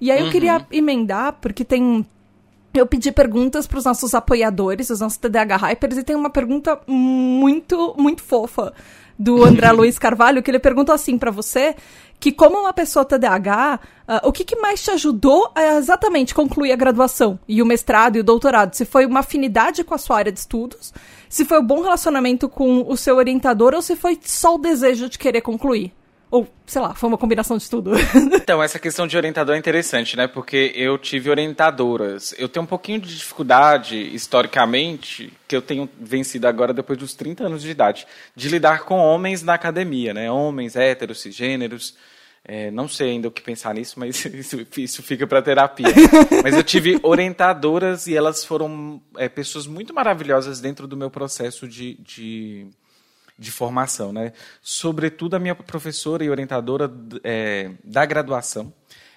E 0.00 0.10
aí 0.10 0.20
eu 0.20 0.30
queria 0.30 0.66
emendar, 0.72 1.34
porque 1.40 1.64
tem. 1.64 2.04
Eu 2.72 2.86
pedi 2.86 3.10
perguntas 3.10 3.66
para 3.66 3.78
os 3.78 3.84
nossos 3.84 4.14
apoiadores, 4.14 4.90
os 4.90 5.00
nossos 5.00 5.18
TDAH 5.18 5.56
Hypers, 5.56 5.98
e 5.98 6.04
tem 6.04 6.16
uma 6.16 6.30
pergunta 6.30 6.80
muito, 6.86 7.94
muito 7.98 8.22
fofa 8.22 8.72
do 9.18 9.44
André 9.44 9.70
Luiz 9.72 9.98
Carvalho, 9.98 10.42
que 10.42 10.50
ele 10.50 10.58
perguntou 10.58 10.94
assim 10.94 11.18
para 11.18 11.30
você, 11.30 11.74
que 12.20 12.30
como 12.30 12.58
uma 12.58 12.72
pessoa 12.74 13.04
TDAH, 13.04 13.80
ah, 14.06 14.20
o 14.24 14.30
que, 14.30 14.44
que 14.44 14.56
mais 14.56 14.82
te 14.82 14.90
ajudou 14.90 15.50
a 15.54 15.78
exatamente 15.78 16.34
concluir 16.34 16.70
a 16.70 16.76
graduação 16.76 17.40
e 17.48 17.62
o 17.62 17.66
mestrado 17.66 18.16
e 18.16 18.20
o 18.20 18.24
doutorado? 18.24 18.74
Se 18.74 18.84
foi 18.84 19.06
uma 19.06 19.20
afinidade 19.20 19.82
com 19.82 19.94
a 19.94 19.98
sua 19.98 20.18
área 20.18 20.30
de 20.30 20.38
estudos, 20.38 20.92
se 21.30 21.46
foi 21.46 21.58
um 21.58 21.66
bom 21.66 21.80
relacionamento 21.80 22.46
com 22.46 22.84
o 22.86 22.96
seu 22.96 23.16
orientador 23.16 23.74
ou 23.74 23.80
se 23.80 23.96
foi 23.96 24.18
só 24.22 24.56
o 24.56 24.58
desejo 24.58 25.08
de 25.08 25.18
querer 25.18 25.40
concluir? 25.40 25.92
Ou, 26.30 26.46
sei 26.64 26.80
lá, 26.80 26.94
foi 26.94 27.08
uma 27.08 27.18
combinação 27.18 27.58
de 27.58 27.68
tudo? 27.68 27.90
então, 28.32 28.62
essa 28.62 28.78
questão 28.78 29.06
de 29.06 29.16
orientador 29.16 29.56
é 29.56 29.58
interessante, 29.58 30.16
né? 30.16 30.28
Porque 30.28 30.72
eu 30.76 30.96
tive 30.96 31.28
orientadoras. 31.28 32.32
Eu 32.38 32.48
tenho 32.48 32.62
um 32.62 32.68
pouquinho 32.68 33.00
de 33.00 33.16
dificuldade, 33.16 33.96
historicamente, 34.14 35.32
que 35.48 35.56
eu 35.56 35.62
tenho 35.62 35.88
vencido 35.98 36.46
agora 36.46 36.72
depois 36.72 36.96
dos 36.96 37.14
30 37.14 37.44
anos 37.44 37.62
de 37.62 37.70
idade, 37.70 38.06
de 38.36 38.48
lidar 38.48 38.84
com 38.84 38.96
homens 38.96 39.42
na 39.42 39.54
academia, 39.54 40.14
né? 40.14 40.30
Homens, 40.30 40.76
héteros, 40.76 41.20
cisgêneros. 41.20 41.96
É, 42.44 42.70
não 42.70 42.88
sei 42.88 43.10
ainda 43.10 43.28
o 43.28 43.30
que 43.30 43.42
pensar 43.42 43.74
nisso, 43.74 43.98
mas 43.98 44.24
isso, 44.32 44.66
isso 44.76 45.02
fica 45.02 45.26
para 45.26 45.42
terapia. 45.42 45.86
mas 46.42 46.54
eu 46.54 46.62
tive 46.62 46.98
orientadoras 47.02 48.06
e 48.06 48.16
elas 48.16 48.44
foram 48.44 49.02
é, 49.16 49.28
pessoas 49.28 49.66
muito 49.66 49.92
maravilhosas 49.92 50.60
dentro 50.60 50.86
do 50.86 50.96
meu 50.96 51.10
processo 51.10 51.66
de, 51.66 51.94
de, 51.94 52.68
de, 53.40 53.50
formação. 53.50 54.12
Né? 54.12 54.32
Sobretudo 54.60 55.34
a 55.34 55.38
minha 55.38 55.54
professora 55.54 56.22
e 56.22 56.30
orientadora 56.30 56.92
é, 57.24 57.70
da 57.82 58.04
graduação. 58.04 58.72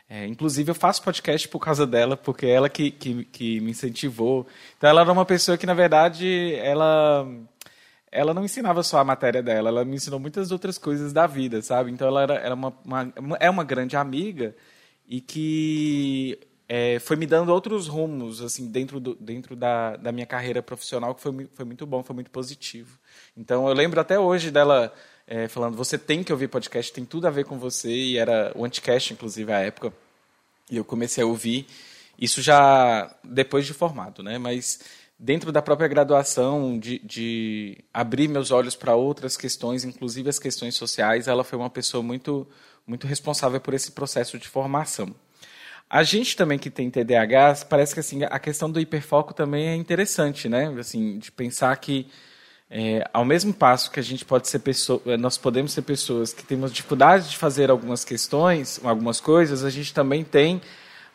É, 0.10 0.26
inclusive, 0.28 0.72
eu 0.72 0.76
faço 0.76 1.04
podcast 1.04 1.48
por 1.48 1.60
causa 1.60 1.88
dela, 1.88 2.16
porque 2.16 2.46
é 2.46 2.52
ela 2.52 2.70
que, 2.70 2.92
que, 2.92 3.26
que 3.26 3.60
me 3.62 3.72
incentivou. 3.72 4.46
Então, 4.78 4.90
ela 4.90 5.02
era 5.02 5.12
uma 5.12 5.26
pessoa 5.26 5.58
que, 5.58 5.66
na 5.66 5.74
verdade, 5.74 6.56
ela 6.56 7.28
ela 8.14 8.34
não 8.34 8.46
ensinava 8.46 8.84
só 8.84 9.00
a 9.00 9.04
matéria 9.04 9.42
dela, 9.42 9.70
ela 9.70 9.84
me 9.84 9.96
ensinou 9.96 10.20
muitas 10.20 10.52
outras 10.52 10.78
coisas 10.78 11.12
da 11.12 11.26
vida, 11.26 11.62
sabe? 11.64 11.92
Então 11.92 12.08
ela 12.08 12.22
era, 12.22 12.36
era 12.36 12.54
uma, 12.54 12.72
uma, 12.86 13.12
é 13.40 13.50
uma 13.50 13.64
grande 13.64 13.98
amiga 13.98 14.56
e 15.08 15.20
que 15.20 16.40
é, 16.76 16.98
foi 16.98 17.16
me 17.16 17.28
dando 17.28 17.54
outros 17.54 17.88
rumos 17.88 18.42
assim 18.42 18.66
dentro, 18.66 19.00
do, 19.00 19.14
dentro 19.14 19.56
da, 19.56 19.96
da 19.96 20.12
minha 20.12 20.26
carreira 20.26 20.60
profissional 20.60 21.14
que 21.14 21.22
foi, 21.22 21.48
foi 21.54 21.66
muito 21.66 21.86
bom, 21.86 22.02
foi 22.02 22.16
muito 22.16 22.32
positivo. 22.32 22.98
Então 23.38 23.68
eu 23.68 23.76
lembro 23.76 24.02
até 24.02 24.18
hoje 24.18 24.50
dela 24.50 24.92
é, 25.28 25.48
falando: 25.48 25.78
você 25.78 26.00
tem 26.00 26.24
que 26.24 26.32
ouvir 26.32 26.48
podcast, 26.48 26.92
tem 26.92 27.06
tudo 27.06 27.28
a 27.28 27.30
ver 27.30 27.46
com 27.46 27.60
você. 27.60 27.92
E 27.92 28.18
era 28.18 28.52
o 28.56 28.66
Anticast, 28.66 29.14
inclusive, 29.14 29.52
à 29.54 29.60
época. 29.60 29.94
E 30.68 30.76
eu 30.76 30.84
comecei 30.84 31.24
a 31.24 31.28
ouvir. 31.28 31.68
Isso 32.18 32.42
já 32.42 33.16
depois 33.24 33.68
de 33.68 33.74
formado, 33.74 34.24
né? 34.24 34.40
Mas 34.40 34.80
dentro 35.20 35.52
da 35.52 35.62
própria 35.62 35.88
graduação, 35.88 36.80
de, 36.80 36.98
de 37.06 37.78
abrir 37.94 38.28
meus 38.28 38.50
olhos 38.50 38.76
para 38.76 38.96
outras 38.96 39.38
questões, 39.38 39.84
inclusive 39.84 40.28
as 40.28 40.40
questões 40.40 40.74
sociais, 40.74 41.28
ela 41.28 41.44
foi 41.44 41.60
uma 41.60 41.70
pessoa 41.70 42.02
muito, 42.02 42.48
muito 42.88 43.06
responsável 43.06 43.62
por 43.62 43.76
esse 43.76 43.92
processo 43.92 44.40
de 44.40 44.48
formação. 44.48 45.14
A 45.94 46.02
gente 46.02 46.36
também 46.36 46.58
que 46.58 46.72
tem 46.72 46.90
TDAH, 46.90 47.66
parece 47.70 47.94
que 47.94 48.00
assim, 48.00 48.24
a 48.24 48.40
questão 48.40 48.68
do 48.68 48.80
hiperfoco 48.80 49.32
também 49.32 49.68
é 49.68 49.76
interessante, 49.76 50.50
né? 50.50 50.74
Assim, 50.80 51.20
de 51.20 51.32
pensar 51.32 51.78
que 51.78 52.08
é, 52.68 53.08
ao 53.14 53.24
mesmo 53.24 53.54
passo 53.54 53.92
que 53.92 54.00
a 54.00 54.04
gente 54.04 54.26
pode 54.26 54.48
ser 54.48 54.58
pessoa, 54.58 55.16
nós 55.20 55.38
podemos 55.38 55.72
ser 55.72 55.84
pessoas 55.84 56.34
que 56.34 56.44
temos 56.44 56.74
dificuldade 56.74 57.30
de 57.30 57.38
fazer 57.38 57.70
algumas 57.70 58.04
questões, 58.04 58.82
algumas 58.84 59.22
coisas, 59.22 59.64
a 59.64 59.70
gente 59.70 59.94
também 59.94 60.24
tem 60.24 60.64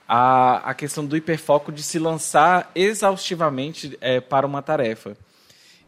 a, 0.07 0.71
a 0.71 0.75
questão 0.75 1.05
do 1.05 1.17
hiperfoco 1.17 1.73
de 1.73 1.83
se 1.83 1.99
lançar 1.99 2.71
exaustivamente 2.73 3.99
é, 4.01 4.21
para 4.21 4.47
uma 4.47 4.63
tarefa. 4.63 5.17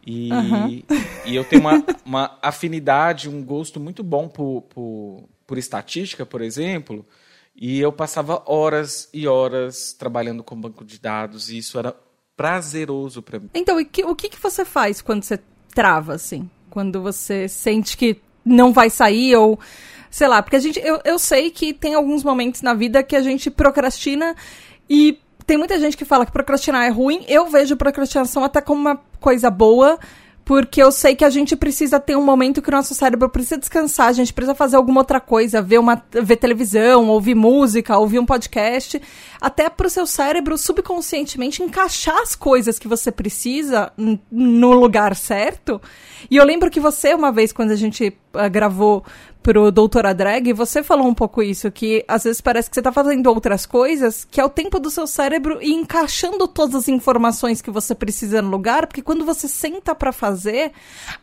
E, 0.05 0.33
uhum. 0.33 0.83
e 1.25 1.33
eu 1.33 1.45
tenho 1.45 1.61
uma, 1.61 1.85
uma 2.03 2.37
afinidade, 2.41 3.29
um 3.29 3.41
gosto 3.41 3.79
muito 3.79 4.03
bom 4.03 4.27
por, 4.27 4.63
por, 4.63 5.29
por 5.47 5.57
estatística, 5.57 6.25
por 6.25 6.41
exemplo, 6.41 7.05
e 7.61 7.79
eu 7.79 7.93
passava 7.93 8.41
horas 8.47 9.07
e 9.13 9.27
horas 9.27 9.93
trabalhando 9.93 10.43
com 10.43 10.59
banco 10.59 10.83
de 10.83 10.99
dados, 10.99 11.51
e 11.51 11.59
isso 11.59 11.77
era 11.77 11.95
prazeroso 12.35 13.21
para 13.21 13.39
mim. 13.39 13.51
Então, 13.53 13.85
que, 13.85 14.03
o 14.03 14.15
que, 14.15 14.29
que 14.29 14.41
você 14.41 14.65
faz 14.65 14.99
quando 14.99 15.21
você 15.21 15.39
trava, 15.75 16.15
assim? 16.15 16.49
Quando 16.71 16.99
você 17.03 17.47
sente 17.47 17.95
que 17.95 18.19
não 18.43 18.73
vai 18.73 18.89
sair 18.89 19.35
ou 19.35 19.59
sei 20.09 20.27
lá, 20.27 20.41
porque 20.41 20.55
a 20.55 20.59
gente, 20.59 20.79
eu, 20.79 20.99
eu 21.05 21.19
sei 21.19 21.51
que 21.51 21.71
tem 21.71 21.93
alguns 21.93 22.23
momentos 22.23 22.63
na 22.63 22.73
vida 22.73 23.03
que 23.03 23.15
a 23.15 23.21
gente 23.21 23.51
procrastina 23.51 24.35
e 24.89 25.19
tem 25.45 25.55
muita 25.55 25.79
gente 25.79 25.95
que 25.95 26.03
fala 26.03 26.25
que 26.25 26.31
procrastinar 26.31 26.87
é 26.87 26.89
ruim. 26.89 27.23
Eu 27.27 27.47
vejo 27.47 27.77
procrastinação 27.77 28.43
até 28.43 28.59
como 28.59 28.81
uma 28.81 28.99
coisa 29.19 29.51
boa, 29.51 29.99
porque 30.51 30.83
eu 30.83 30.91
sei 30.91 31.15
que 31.15 31.23
a 31.23 31.29
gente 31.29 31.55
precisa 31.55 31.97
ter 31.97 32.17
um 32.17 32.25
momento 32.25 32.61
que 32.61 32.67
o 32.67 32.73
nosso 32.73 32.93
cérebro 32.93 33.29
precisa 33.29 33.57
descansar, 33.57 34.07
a 34.07 34.11
gente 34.11 34.33
precisa 34.33 34.53
fazer 34.53 34.75
alguma 34.75 34.99
outra 34.99 35.17
coisa, 35.17 35.61
ver, 35.61 35.79
uma, 35.79 36.03
ver 36.11 36.35
televisão, 36.35 37.07
ouvir 37.07 37.35
música, 37.35 37.97
ouvir 37.97 38.19
um 38.19 38.25
podcast, 38.25 39.01
até 39.39 39.69
para 39.69 39.87
o 39.87 39.89
seu 39.89 40.05
cérebro 40.05 40.57
subconscientemente 40.57 41.63
encaixar 41.63 42.17
as 42.17 42.35
coisas 42.35 42.77
que 42.77 42.85
você 42.85 43.13
precisa 43.13 43.93
no 44.29 44.73
lugar 44.73 45.15
certo. 45.15 45.81
E 46.29 46.35
eu 46.35 46.43
lembro 46.43 46.69
que 46.69 46.81
você, 46.81 47.13
uma 47.13 47.31
vez, 47.31 47.53
quando 47.53 47.71
a 47.71 47.77
gente 47.77 48.09
uh, 48.09 48.49
gravou 48.51 49.05
pro 49.41 49.71
Doutora 49.71 50.13
Drag, 50.13 50.53
você 50.53 50.83
falou 50.83 51.07
um 51.07 51.13
pouco 51.13 51.41
isso, 51.41 51.71
que 51.71 52.03
às 52.07 52.23
vezes 52.23 52.41
parece 52.41 52.69
que 52.69 52.75
você 52.75 52.81
tá 52.81 52.91
fazendo 52.91 53.27
outras 53.27 53.65
coisas, 53.65 54.25
que 54.29 54.39
é 54.39 54.45
o 54.45 54.49
tempo 54.49 54.79
do 54.79 54.89
seu 54.89 55.07
cérebro 55.07 55.59
e 55.61 55.73
encaixando 55.73 56.47
todas 56.47 56.75
as 56.75 56.87
informações 56.87 57.61
que 57.61 57.71
você 57.71 57.95
precisa 57.95 58.41
no 58.41 58.49
lugar, 58.49 58.87
porque 58.87 59.01
quando 59.01 59.25
você 59.25 59.47
senta 59.47 59.95
para 59.95 60.11
fazer, 60.11 60.71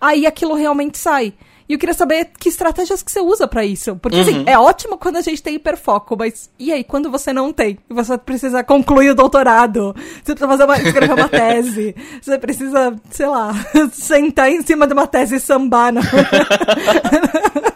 aí 0.01 0.27
aquilo 0.27 0.55
realmente 0.55 0.99
sai. 0.99 1.35
E 1.69 1.75
eu 1.75 1.79
queria 1.79 1.95
saber 1.95 2.31
que 2.39 2.49
estratégias 2.49 3.03
que 3.03 3.13
você 3.13 3.21
usa 3.21 3.47
para 3.47 3.63
isso. 3.63 3.95
Porque, 3.97 4.19
assim, 4.19 4.37
uhum. 4.37 4.41
assim, 4.41 4.51
é 4.51 4.59
ótimo 4.59 4.97
quando 4.97 5.17
a 5.17 5.21
gente 5.21 5.43
tem 5.43 5.57
hiperfoco, 5.57 6.17
mas 6.17 6.49
e 6.59 6.73
aí, 6.73 6.83
quando 6.83 7.11
você 7.11 7.31
não 7.31 7.53
tem? 7.53 7.79
Você 7.91 8.17
precisa 8.17 8.65
concluir 8.65 9.11
o 9.11 9.15
doutorado, 9.15 9.95
você 10.25 10.35
precisa 10.35 10.49
fazer 10.49 10.65
uma, 10.65 10.79
escrever 10.79 11.13
uma 11.13 11.29
tese, 11.29 11.95
você 12.23 12.39
precisa, 12.39 12.97
sei 13.11 13.27
lá, 13.27 13.53
sentar 13.93 14.51
em 14.51 14.63
cima 14.63 14.87
de 14.87 14.95
uma 14.95 15.07
tese 15.07 15.37
e 15.37 15.41
sambar. 15.41 15.93
Na... 15.93 16.01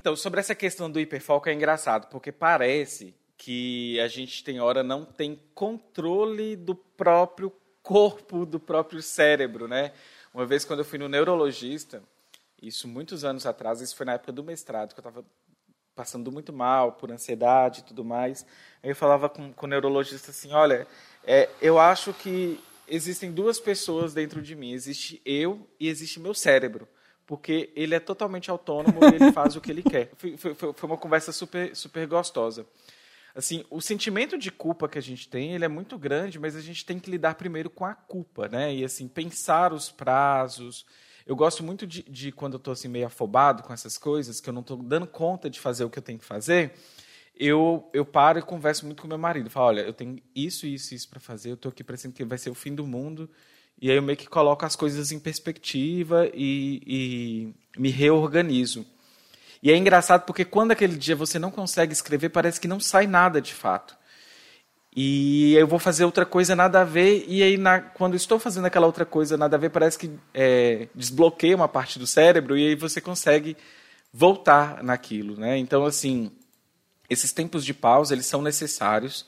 Então, 0.00 0.14
sobre 0.14 0.38
essa 0.38 0.54
questão 0.54 0.88
do 0.88 1.00
hiperfoco 1.00 1.48
é 1.48 1.52
engraçado, 1.52 2.08
porque 2.08 2.30
parece 2.30 3.12
que 3.36 3.98
a 3.98 4.06
gente 4.06 4.44
tem 4.44 4.60
hora 4.60 4.82
não 4.84 5.04
tem 5.04 5.40
controle 5.54 6.54
do 6.54 6.72
próprio 6.74 7.52
corpo, 7.82 8.46
do 8.46 8.60
próprio 8.60 9.02
cérebro, 9.02 9.66
né? 9.66 9.92
Uma 10.32 10.46
vez 10.46 10.64
quando 10.64 10.80
eu 10.80 10.84
fui 10.84 11.00
no 11.00 11.08
neurologista, 11.08 12.00
isso 12.62 12.86
muitos 12.86 13.24
anos 13.24 13.44
atrás, 13.44 13.80
isso 13.80 13.96
foi 13.96 14.06
na 14.06 14.12
época 14.12 14.30
do 14.30 14.44
mestrado, 14.44 14.94
que 14.94 15.00
eu 15.00 15.08
estava 15.08 15.26
passando 15.96 16.30
muito 16.30 16.52
mal 16.52 16.92
por 16.92 17.10
ansiedade 17.10 17.80
e 17.80 17.84
tudo 17.84 18.04
mais. 18.04 18.46
Aí 18.80 18.90
eu 18.90 18.96
falava 18.96 19.28
com, 19.28 19.52
com 19.52 19.66
o 19.66 19.68
neurologista 19.68 20.30
assim, 20.30 20.52
olha, 20.52 20.86
é, 21.24 21.48
eu 21.60 21.76
acho 21.76 22.12
que 22.14 22.60
existem 22.86 23.32
duas 23.32 23.58
pessoas 23.58 24.14
dentro 24.14 24.40
de 24.40 24.54
mim, 24.54 24.72
existe 24.72 25.20
eu 25.24 25.68
e 25.80 25.88
existe 25.88 26.20
meu 26.20 26.34
cérebro 26.34 26.86
porque 27.28 27.70
ele 27.76 27.94
é 27.94 28.00
totalmente 28.00 28.50
autônomo 28.50 29.00
e 29.02 29.14
ele 29.14 29.32
faz 29.32 29.54
o 29.54 29.60
que 29.60 29.70
ele 29.70 29.82
quer. 29.82 30.10
Foi, 30.16 30.36
foi, 30.38 30.54
foi, 30.54 30.88
uma 30.88 30.96
conversa 30.96 31.30
super, 31.30 31.76
super 31.76 32.06
gostosa. 32.06 32.66
Assim, 33.34 33.66
o 33.68 33.82
sentimento 33.82 34.38
de 34.38 34.50
culpa 34.50 34.88
que 34.88 34.96
a 34.98 35.02
gente 35.02 35.28
tem, 35.28 35.52
ele 35.54 35.64
é 35.64 35.68
muito 35.68 35.98
grande, 35.98 36.38
mas 36.38 36.56
a 36.56 36.60
gente 36.62 36.86
tem 36.86 36.98
que 36.98 37.10
lidar 37.10 37.34
primeiro 37.34 37.68
com 37.68 37.84
a 37.84 37.94
culpa, 37.94 38.48
né? 38.48 38.74
E 38.74 38.82
assim, 38.82 39.06
pensar 39.06 39.74
os 39.74 39.90
prazos. 39.90 40.86
Eu 41.26 41.36
gosto 41.36 41.62
muito 41.62 41.86
de, 41.86 42.02
de 42.04 42.32
quando 42.32 42.54
eu 42.54 42.58
estou 42.58 42.72
assim 42.72 42.88
meio 42.88 43.06
afobado 43.06 43.62
com 43.62 43.74
essas 43.74 43.98
coisas, 43.98 44.40
que 44.40 44.48
eu 44.48 44.54
não 44.54 44.62
estou 44.62 44.78
dando 44.78 45.06
conta 45.06 45.50
de 45.50 45.60
fazer 45.60 45.84
o 45.84 45.90
que 45.90 45.98
eu 45.98 46.02
tenho 46.02 46.18
que 46.18 46.24
fazer, 46.24 46.72
eu, 47.38 47.90
eu 47.92 48.06
paro 48.06 48.38
e 48.38 48.42
converso 48.42 48.86
muito 48.86 49.02
com 49.02 49.08
meu 49.08 49.18
marido. 49.18 49.50
Falo, 49.50 49.66
olha, 49.66 49.82
eu 49.82 49.92
tenho 49.92 50.16
isso, 50.34 50.66
isso, 50.66 50.94
isso 50.94 51.10
para 51.10 51.20
fazer, 51.20 51.50
eu 51.50 51.54
estou 51.54 51.68
aqui 51.68 51.84
parecendo 51.84 52.14
que 52.14 52.24
vai 52.24 52.38
ser 52.38 52.48
o 52.48 52.54
fim 52.54 52.74
do 52.74 52.86
mundo 52.86 53.28
e 53.80 53.90
aí 53.90 53.96
eu 53.96 54.02
meio 54.02 54.18
que 54.18 54.26
coloco 54.26 54.64
as 54.64 54.74
coisas 54.74 55.12
em 55.12 55.18
perspectiva 55.18 56.28
e, 56.34 56.82
e 56.86 57.80
me 57.80 57.90
reorganizo. 57.90 58.84
E 59.62 59.70
é 59.70 59.76
engraçado 59.76 60.24
porque 60.24 60.44
quando 60.44 60.72
aquele 60.72 60.96
dia 60.96 61.16
você 61.16 61.38
não 61.38 61.50
consegue 61.50 61.92
escrever, 61.92 62.28
parece 62.28 62.60
que 62.60 62.68
não 62.68 62.80
sai 62.80 63.06
nada 63.06 63.40
de 63.40 63.54
fato. 63.54 63.96
E 64.94 65.54
eu 65.54 65.66
vou 65.66 65.78
fazer 65.78 66.04
outra 66.04 66.26
coisa 66.26 66.56
nada 66.56 66.80
a 66.80 66.84
ver, 66.84 67.24
e 67.28 67.42
aí 67.42 67.56
na, 67.56 67.80
quando 67.80 68.16
estou 68.16 68.38
fazendo 68.38 68.66
aquela 68.66 68.86
outra 68.86 69.04
coisa 69.04 69.36
nada 69.36 69.56
a 69.56 69.58
ver, 69.58 69.70
parece 69.70 69.98
que 69.98 70.10
é, 70.34 70.88
desbloqueia 70.94 71.54
uma 71.54 71.68
parte 71.68 71.98
do 71.98 72.06
cérebro, 72.06 72.56
e 72.58 72.68
aí 72.68 72.74
você 72.74 73.00
consegue 73.00 73.56
voltar 74.12 74.82
naquilo. 74.82 75.36
Né? 75.36 75.56
Então, 75.58 75.84
assim, 75.84 76.32
esses 77.08 77.32
tempos 77.32 77.64
de 77.64 77.72
pausa, 77.72 78.14
eles 78.14 78.26
são 78.26 78.42
necessários. 78.42 79.26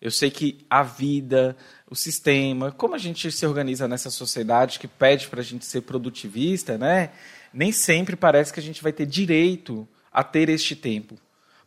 Eu 0.00 0.10
sei 0.10 0.30
que 0.30 0.64
a 0.70 0.82
vida, 0.82 1.54
o 1.88 1.94
sistema, 1.94 2.72
como 2.72 2.94
a 2.94 2.98
gente 2.98 3.30
se 3.30 3.44
organiza 3.46 3.86
nessa 3.86 4.10
sociedade 4.10 4.78
que 4.78 4.88
pede 4.88 5.28
para 5.28 5.40
a 5.40 5.44
gente 5.44 5.66
ser 5.66 5.82
produtivista, 5.82 6.78
né? 6.78 7.10
Nem 7.52 7.70
sempre 7.70 8.16
parece 8.16 8.52
que 8.52 8.60
a 8.60 8.62
gente 8.62 8.82
vai 8.82 8.92
ter 8.92 9.04
direito 9.04 9.86
a 10.10 10.24
ter 10.24 10.48
este 10.48 10.74
tempo. 10.74 11.18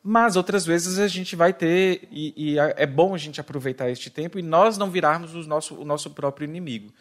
Mas 0.02 0.36
outras 0.36 0.66
vezes 0.66 0.98
a 0.98 1.08
gente 1.08 1.36
vai 1.36 1.54
ter, 1.54 2.08
e, 2.12 2.34
e 2.36 2.60
é 2.60 2.86
bom 2.86 3.13
a 3.13 3.18
gente 3.18 3.40
aproveitar 3.40 3.90
este 3.90 4.10
tempo 4.10 4.40
e 4.40 4.42
nós 4.42 4.78
não 4.78 4.90
virarmos 4.90 5.36
o 5.36 5.48
nosso, 5.48 5.75
o 5.75 5.86
nosso 5.86 6.10
próprio 6.10 6.46
inimigo. 6.46 6.92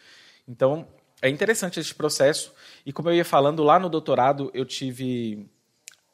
Então, 0.47 0.87
é 1.21 1.29
interessante 1.29 1.79
este 1.79 1.95
processo. 1.95 2.53
E 2.85 2.93
como 2.93 3.09
eu 3.09 3.15
ia 3.15 3.25
falando, 3.25 3.63
lá 3.63 3.79
no 3.79 3.89
doutorado 3.89 4.51
eu 4.53 4.65
tive 4.65 5.49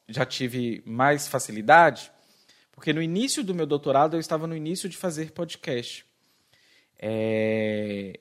já 0.08 0.26
tive 0.26 0.82
mais 0.86 1.28
facilidade 1.28 2.12
porque 2.80 2.94
no 2.94 3.02
início 3.02 3.44
do 3.44 3.54
meu 3.54 3.66
doutorado, 3.66 4.16
eu 4.16 4.22
estava 4.22 4.48
no 4.48 4.56
início 4.56 4.88
de 4.88 4.96
fazer 4.96 5.34
podcast. 5.34 6.06
É... 6.98 8.18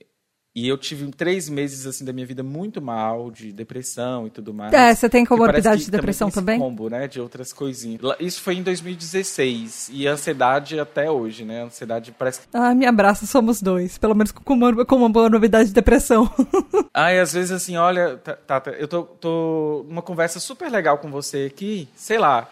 E 0.53 0.67
eu 0.67 0.77
tive 0.77 1.09
três 1.13 1.49
meses 1.49 1.87
assim 1.87 2.05
da 2.05 2.13
minha 2.13 2.27
vida 2.27 2.43
muito 2.43 2.83
mal, 2.83 3.31
de 3.31 3.53
depressão 3.53 4.27
e 4.27 4.31
tudo 4.31 4.53
mais. 4.53 4.73
É, 4.73 4.93
você 4.93 5.09
tem 5.09 5.25
comorbidade 5.25 5.85
de 5.85 5.91
depressão 5.93 6.29
também? 6.29 6.59
Também 6.59 6.69
combo, 6.69 6.91
né, 6.91 7.07
de 7.07 7.21
outras 7.21 7.53
coisinhas. 7.53 8.01
Isso 8.19 8.41
foi 8.41 8.57
em 8.57 8.65
2016 8.65 9.91
e 9.93 10.09
ansiedade 10.09 10.81
até 10.81 11.09
hoje, 11.09 11.45
né? 11.45 11.63
Ansiedade 11.63 12.11
parece. 12.11 12.41
Ah, 12.53 12.75
me 12.75 12.85
abraça, 12.85 13.27
somos 13.27 13.63
dois, 13.63 13.97
pelo 13.97 14.17
menos 14.17 14.33
com 14.33 14.55
uma, 14.55 14.85
com 14.85 14.97
uma 14.97 15.09
boa 15.09 15.31
novidade 15.31 15.69
de 15.69 15.75
depressão. 15.75 16.29
ah, 16.93 17.13
e 17.13 17.21
às 17.21 17.33
vezes 17.33 17.53
assim, 17.53 17.77
olha, 17.77 18.17
Tata, 18.17 18.71
eu 18.71 18.89
tô, 18.89 19.05
tô 19.05 19.87
numa 19.89 20.03
conversa 20.03 20.41
super 20.41 20.69
legal 20.69 20.99
com 20.99 21.09
você 21.09 21.49
aqui, 21.49 21.89
sei 21.95 22.19
lá. 22.19 22.51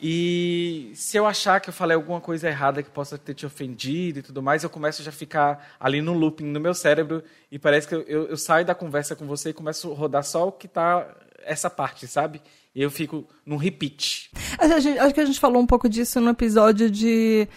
E 0.00 0.90
se 0.94 1.16
eu 1.16 1.26
achar 1.26 1.60
que 1.60 1.70
eu 1.70 1.72
falei 1.72 1.94
alguma 1.94 2.20
coisa 2.20 2.48
errada 2.48 2.82
que 2.82 2.90
possa 2.90 3.16
ter 3.16 3.34
te 3.34 3.46
ofendido 3.46 4.18
e 4.18 4.22
tudo 4.22 4.42
mais, 4.42 4.62
eu 4.62 4.70
começo 4.70 5.02
já 5.02 5.10
a 5.10 5.12
ficar 5.12 5.74
ali 5.80 6.02
no 6.02 6.12
looping 6.12 6.44
no 6.44 6.60
meu 6.60 6.74
cérebro 6.74 7.22
e 7.50 7.58
parece 7.58 7.88
que 7.88 7.94
eu, 7.94 8.02
eu, 8.02 8.36
saio 8.36 8.64
da 8.64 8.74
conversa 8.74 9.16
com 9.16 9.26
você 9.26 9.50
e 9.50 9.54
começo 9.54 9.90
a 9.90 9.94
rodar 9.94 10.22
só 10.22 10.48
o 10.48 10.52
que 10.52 10.66
está 10.66 11.06
essa 11.44 11.70
parte, 11.70 12.06
sabe? 12.06 12.42
E 12.74 12.82
eu 12.82 12.90
fico 12.90 13.26
num 13.44 13.56
repeat. 13.56 14.30
Acho 14.58 15.14
que 15.14 15.20
a 15.20 15.24
gente 15.24 15.40
falou 15.40 15.62
um 15.62 15.66
pouco 15.66 15.88
disso 15.88 16.20
no 16.20 16.30
episódio 16.30 16.90
de 16.90 17.48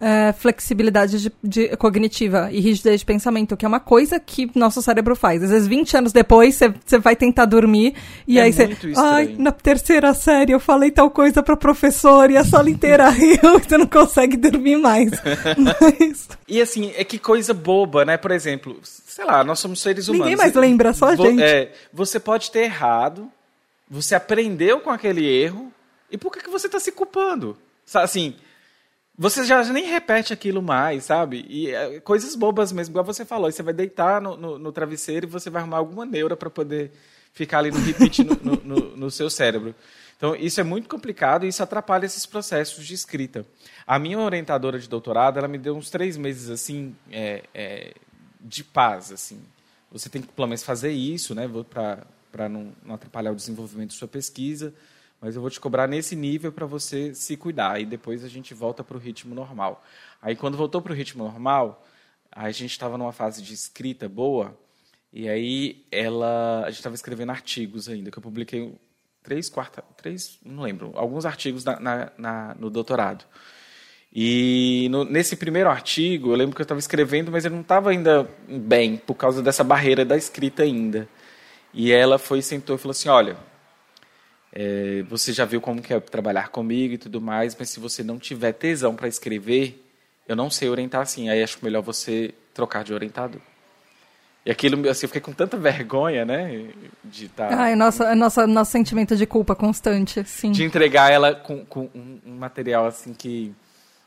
é, 0.00 0.32
flexibilidade 0.32 1.20
de, 1.20 1.32
de, 1.42 1.76
cognitiva 1.76 2.48
e 2.52 2.60
rigidez 2.60 3.00
de 3.00 3.06
pensamento, 3.06 3.56
que 3.56 3.64
é 3.64 3.68
uma 3.68 3.80
coisa 3.80 4.20
que 4.20 4.50
nosso 4.54 4.80
cérebro 4.80 5.16
faz. 5.16 5.42
Às 5.42 5.50
vezes, 5.50 5.68
20 5.68 5.96
anos 5.96 6.12
depois, 6.12 6.54
você 6.54 6.98
vai 6.98 7.16
tentar 7.16 7.46
dormir 7.46 7.94
e 8.26 8.38
é 8.38 8.42
aí 8.42 8.52
você. 8.52 8.76
Ai, 8.96 9.34
na 9.38 9.50
terceira 9.50 10.14
série 10.14 10.52
eu 10.52 10.60
falei 10.60 10.90
tal 10.90 11.10
coisa 11.10 11.42
pra 11.42 11.56
professor 11.56 12.30
e 12.30 12.36
a 12.36 12.44
sala 12.44 12.70
inteira 12.70 13.08
riu 13.10 13.38
e 13.42 13.58
você 13.58 13.76
não 13.76 13.86
consegue 13.86 14.36
dormir 14.36 14.76
mais. 14.76 15.10
Mas... 15.58 16.28
E 16.46 16.60
assim, 16.60 16.92
é 16.96 17.04
que 17.04 17.18
coisa 17.18 17.52
boba, 17.52 18.04
né? 18.04 18.16
Por 18.16 18.30
exemplo, 18.30 18.78
sei 18.82 19.24
lá, 19.24 19.42
nós 19.42 19.58
somos 19.58 19.80
seres 19.80 20.08
humanos. 20.08 20.26
Ninguém 20.26 20.36
mais 20.36 20.54
lembra, 20.54 20.92
só 20.92 21.06
a 21.06 21.16
gente. 21.16 21.42
É, 21.42 21.72
você 21.92 22.20
pode 22.20 22.50
ter 22.50 22.60
errado, 22.60 23.30
você 23.90 24.14
aprendeu 24.14 24.80
com 24.80 24.90
aquele 24.90 25.26
erro, 25.26 25.72
e 26.10 26.16
por 26.16 26.32
que, 26.32 26.40
que 26.40 26.50
você 26.50 26.66
está 26.66 26.78
se 26.78 26.92
culpando? 26.92 27.56
Assim, 27.94 28.34
você 29.18 29.44
já 29.44 29.64
nem 29.64 29.86
repete 29.86 30.32
aquilo 30.32 30.62
mais, 30.62 31.06
sabe? 31.06 31.44
E 31.48 31.70
é, 31.70 31.98
coisas 31.98 32.36
bobas 32.36 32.70
mesmo, 32.70 32.92
igual 32.92 33.04
você 33.04 33.24
falou. 33.24 33.50
Você 33.50 33.64
vai 33.64 33.74
deitar 33.74 34.20
no, 34.20 34.36
no, 34.36 34.58
no 34.60 34.70
travesseiro 34.70 35.26
e 35.26 35.28
você 35.28 35.50
vai 35.50 35.60
arrumar 35.60 35.78
alguma 35.78 36.06
neura 36.06 36.36
para 36.36 36.48
poder 36.48 36.92
ficar 37.32 37.58
ali 37.58 37.72
no 37.72 37.78
repeat 37.78 38.22
no, 38.22 38.36
no, 38.62 38.96
no, 38.96 39.10
seu 39.10 39.28
cérebro. 39.28 39.74
Então, 40.16 40.36
isso 40.36 40.60
é 40.60 40.62
muito 40.62 40.88
complicado 40.88 41.44
e 41.44 41.48
isso 41.48 41.60
atrapalha 41.60 42.06
esses 42.06 42.24
processos 42.26 42.86
de 42.86 42.94
escrita. 42.94 43.44
A 43.84 43.98
minha 43.98 44.20
orientadora 44.20 44.78
de 44.78 44.88
doutorado, 44.88 45.36
ela 45.36 45.48
me 45.48 45.58
deu 45.58 45.76
uns 45.76 45.90
três 45.90 46.16
meses, 46.16 46.48
assim, 46.48 46.94
é, 47.10 47.42
é, 47.52 47.94
de 48.40 48.62
paz, 48.62 49.10
assim. 49.10 49.40
Você 49.90 50.08
tem 50.08 50.22
que, 50.22 50.28
pelo 50.28 50.46
menos, 50.46 50.62
fazer 50.62 50.92
isso, 50.92 51.34
né, 51.34 51.50
para 52.30 52.48
não, 52.48 52.72
não 52.84 52.94
atrapalhar 52.94 53.32
o 53.32 53.36
desenvolvimento 53.36 53.90
de 53.90 53.96
sua 53.96 54.08
pesquisa 54.08 54.72
mas 55.20 55.34
eu 55.34 55.40
vou 55.40 55.50
te 55.50 55.60
cobrar 55.60 55.86
nesse 55.86 56.14
nível 56.14 56.52
para 56.52 56.66
você 56.66 57.14
se 57.14 57.36
cuidar. 57.36 57.80
E 57.80 57.86
depois 57.86 58.24
a 58.24 58.28
gente 58.28 58.54
volta 58.54 58.84
para 58.84 58.96
o 58.96 59.00
ritmo 59.00 59.34
normal. 59.34 59.84
Aí, 60.22 60.36
quando 60.36 60.56
voltou 60.56 60.80
para 60.80 60.92
o 60.92 60.94
ritmo 60.94 61.24
normal, 61.24 61.84
a 62.30 62.50
gente 62.50 62.70
estava 62.70 62.96
numa 62.96 63.12
fase 63.12 63.42
de 63.42 63.52
escrita 63.52 64.08
boa, 64.08 64.56
e 65.12 65.28
aí 65.28 65.84
ela, 65.90 66.62
a 66.64 66.70
gente 66.70 66.78
estava 66.78 66.94
escrevendo 66.94 67.30
artigos 67.30 67.88
ainda, 67.88 68.10
que 68.10 68.18
eu 68.18 68.22
publiquei 68.22 68.74
três, 69.22 69.48
quarta, 69.48 69.82
três, 69.96 70.38
não 70.44 70.62
lembro, 70.62 70.92
alguns 70.94 71.24
artigos 71.24 71.64
na, 71.64 71.80
na, 71.80 72.12
na 72.16 72.54
no 72.58 72.70
doutorado. 72.70 73.24
E 74.12 74.88
no, 74.90 75.04
nesse 75.04 75.36
primeiro 75.36 75.68
artigo, 75.68 76.30
eu 76.30 76.36
lembro 76.36 76.54
que 76.54 76.62
eu 76.62 76.64
estava 76.64 76.80
escrevendo, 76.80 77.30
mas 77.30 77.44
eu 77.44 77.50
não 77.50 77.60
estava 77.60 77.90
ainda 77.90 78.28
bem, 78.48 78.96
por 78.96 79.14
causa 79.14 79.42
dessa 79.42 79.62
barreira 79.62 80.04
da 80.04 80.16
escrita 80.16 80.62
ainda. 80.62 81.08
E 81.74 81.92
ela 81.92 82.18
foi, 82.18 82.40
sentou 82.40 82.76
e 82.76 82.78
falou 82.78 82.92
assim: 82.92 83.08
Olha, 83.08 83.36
é, 84.60 85.04
você 85.04 85.32
já 85.32 85.44
viu 85.44 85.60
como 85.60 85.80
que 85.80 85.94
é 85.94 86.00
trabalhar 86.00 86.48
comigo 86.48 86.94
e 86.94 86.98
tudo 86.98 87.20
mais, 87.20 87.54
mas 87.56 87.70
se 87.70 87.78
você 87.78 88.02
não 88.02 88.18
tiver 88.18 88.50
tesão 88.50 88.92
para 88.92 89.06
escrever, 89.06 89.80
eu 90.26 90.34
não 90.34 90.50
sei 90.50 90.68
orientar 90.68 91.00
assim. 91.00 91.28
Aí 91.28 91.40
acho 91.40 91.58
melhor 91.62 91.80
você 91.80 92.34
trocar 92.52 92.82
de 92.82 92.92
orientador. 92.92 93.40
E 94.44 94.50
aquilo, 94.50 94.88
assim, 94.88 95.06
eu 95.06 95.08
fiquei 95.10 95.20
com 95.20 95.32
tanta 95.32 95.56
vergonha, 95.56 96.24
né? 96.24 96.70
De 97.04 97.26
estar. 97.26 97.50
Tá, 97.50 97.56
Ai, 97.56 97.76
nossa, 97.76 98.12
nossa, 98.16 98.48
nosso 98.48 98.72
sentimento 98.72 99.14
de 99.14 99.26
culpa 99.26 99.54
constante, 99.54 100.24
sim. 100.24 100.50
De 100.50 100.64
entregar 100.64 101.12
ela 101.12 101.36
com, 101.36 101.64
com 101.64 101.88
um, 101.94 102.18
um, 102.26 102.36
material, 102.36 102.84
assim, 102.84 103.14
que, 103.14 103.54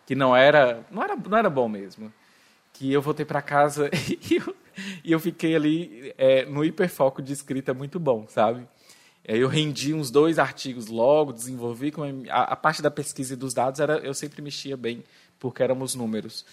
que 0.06 0.15
não 0.15 0.36
era, 0.36 0.86
não 0.91 1.02
era. 1.02 1.15
Não 1.15 1.38
era 1.38 1.49
bom 1.49 1.69
mesmo. 1.69 2.12
Que 2.73 2.91
eu 2.91 3.02
voltei 3.02 3.25
para 3.25 3.41
casa 3.41 3.89
e 4.30 4.36
eu, 4.36 4.56
e 5.02 5.12
eu 5.13 5.19
fiquei 5.19 5.56
ali 5.56 6.13
é, 6.17 6.43
no 6.43 6.65
hiperfoco 6.65 7.21
de 7.21 7.32
escrita 7.32 7.73
muito 7.73 7.97
bom, 8.02 8.25
sabe? 8.28 8.67
Eu 9.23 9.47
rendi 9.47 9.93
uns 9.93 10.10
dois 10.10 10.39
artigos 10.39 10.88
logo, 10.88 11.31
desenvolvi. 11.31 11.93
A, 12.29 12.53
a 12.53 12.55
parte 12.55 12.81
da 12.81 12.89
pesquisa 12.89 13.34
e 13.34 13.38
dos 13.38 13.53
dados 13.53 13.79
era, 13.79 13.97
eu 13.99 14.13
sempre 14.13 14.41
mexia 14.41 14.75
bem, 14.75 15.03
porque 15.39 15.62
éramos 15.62 15.93
números. 15.93 16.45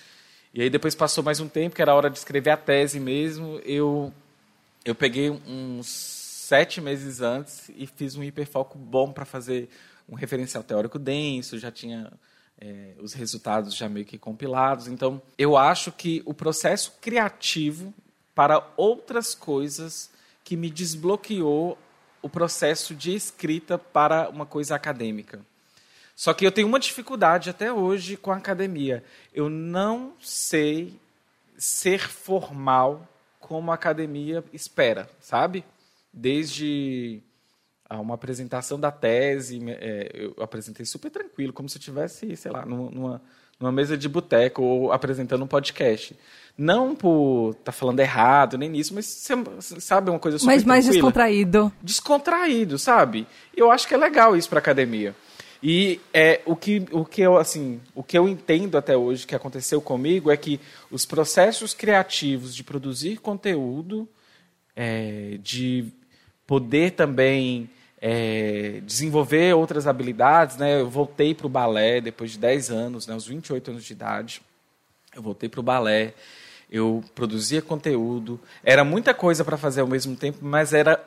E 0.52 0.62
aí 0.62 0.70
depois 0.70 0.94
passou 0.94 1.24
mais 1.24 1.40
um 1.40 1.48
tempo, 1.48 1.74
que 1.74 1.82
era 1.82 1.92
a 1.92 1.94
hora 1.94 2.10
de 2.10 2.18
escrever 2.18 2.50
a 2.50 2.56
tese 2.56 3.00
mesmo. 3.00 3.60
Eu, 3.64 4.12
eu 4.84 4.94
peguei 4.94 5.30
uns 5.30 5.86
sete 5.86 6.80
meses 6.80 7.20
antes 7.20 7.70
e 7.76 7.86
fiz 7.86 8.16
um 8.16 8.22
hiperfoco 8.22 8.78
bom 8.78 9.12
para 9.12 9.24
fazer 9.24 9.68
um 10.08 10.14
referencial 10.14 10.62
teórico 10.62 10.98
denso, 10.98 11.58
já 11.58 11.70
tinha 11.70 12.10
é, 12.58 12.94
os 13.00 13.12
resultados 13.12 13.74
já 13.74 13.88
meio 13.88 14.06
que 14.06 14.18
compilados. 14.18 14.88
Então, 14.88 15.20
eu 15.36 15.56
acho 15.56 15.92
que 15.92 16.22
o 16.24 16.32
processo 16.32 16.94
criativo 17.00 17.92
para 18.34 18.66
outras 18.76 19.34
coisas 19.34 20.10
que 20.42 20.56
me 20.56 20.70
desbloqueou 20.70 21.76
o 22.22 22.28
processo 22.28 22.94
de 22.94 23.14
escrita 23.14 23.78
para 23.78 24.28
uma 24.28 24.46
coisa 24.46 24.74
acadêmica. 24.74 25.40
Só 26.14 26.34
que 26.34 26.44
eu 26.44 26.50
tenho 26.50 26.66
uma 26.66 26.80
dificuldade 26.80 27.48
até 27.48 27.72
hoje 27.72 28.16
com 28.16 28.32
a 28.32 28.36
academia. 28.36 29.04
Eu 29.32 29.48
não 29.48 30.14
sei 30.20 30.98
ser 31.56 32.08
formal 32.08 33.06
como 33.38 33.70
a 33.70 33.74
academia 33.74 34.44
espera, 34.52 35.08
sabe? 35.20 35.64
Desde 36.12 37.22
uma 37.88 38.14
apresentação 38.14 38.78
da 38.78 38.90
tese, 38.90 39.60
é, 39.68 40.10
eu 40.12 40.42
apresentei 40.42 40.84
super 40.84 41.10
tranquilo, 41.10 41.52
como 41.52 41.68
se 41.68 41.76
eu 41.76 41.80
estivesse, 41.80 42.36
sei 42.36 42.50
lá, 42.50 42.66
numa, 42.66 43.22
numa 43.58 43.72
mesa 43.72 43.96
de 43.96 44.08
boteco 44.08 44.62
ou 44.62 44.92
apresentando 44.92 45.44
um 45.44 45.48
podcast. 45.48 46.16
Não 46.56 46.94
por 46.94 47.50
estar 47.52 47.64
tá 47.64 47.72
falando 47.72 48.00
errado, 48.00 48.58
nem 48.58 48.68
nisso, 48.68 48.92
mas 48.94 49.06
você 49.06 49.80
sabe 49.80 50.10
uma 50.10 50.18
coisa 50.18 50.38
super 50.38 50.52
Mas 50.52 50.64
mais 50.64 50.84
tranquila. 50.84 51.02
descontraído. 51.02 51.72
Descontraído, 51.80 52.78
sabe? 52.78 53.26
Eu 53.56 53.70
acho 53.70 53.86
que 53.86 53.94
é 53.94 53.96
legal 53.96 54.36
isso 54.36 54.48
para 54.48 54.58
academia. 54.58 55.14
E 55.62 56.00
é, 56.12 56.40
o, 56.46 56.54
que, 56.54 56.84
o, 56.92 57.04
que 57.04 57.20
eu, 57.20 57.36
assim, 57.36 57.80
o 57.94 58.02
que 58.02 58.16
eu 58.16 58.28
entendo 58.28 58.78
até 58.78 58.96
hoje 58.96 59.26
que 59.26 59.34
aconteceu 59.34 59.80
comigo 59.80 60.30
é 60.30 60.36
que 60.36 60.60
os 60.90 61.04
processos 61.04 61.74
criativos 61.74 62.54
de 62.54 62.62
produzir 62.62 63.18
conteúdo, 63.18 64.08
é, 64.74 65.38
de 65.42 65.92
poder 66.46 66.92
também 66.92 67.68
é, 68.00 68.80
desenvolver 68.84 69.54
outras 69.54 69.86
habilidades. 69.86 70.56
Né? 70.56 70.80
Eu 70.80 70.88
voltei 70.88 71.34
para 71.34 71.46
o 71.46 71.50
balé 71.50 72.00
depois 72.00 72.32
de 72.32 72.38
10 72.38 72.70
anos, 72.70 73.06
né, 73.06 73.14
aos 73.14 73.26
28 73.26 73.70
anos 73.70 73.84
de 73.84 73.92
idade. 73.92 74.42
Eu 75.14 75.22
voltei 75.22 75.48
para 75.48 75.60
o 75.60 75.62
balé, 75.62 76.14
eu 76.70 77.02
produzia 77.14 77.60
conteúdo. 77.60 78.40
Era 78.62 78.84
muita 78.84 79.12
coisa 79.12 79.44
para 79.44 79.56
fazer 79.56 79.80
ao 79.80 79.86
mesmo 79.86 80.14
tempo, 80.14 80.38
mas 80.42 80.72
era, 80.72 81.02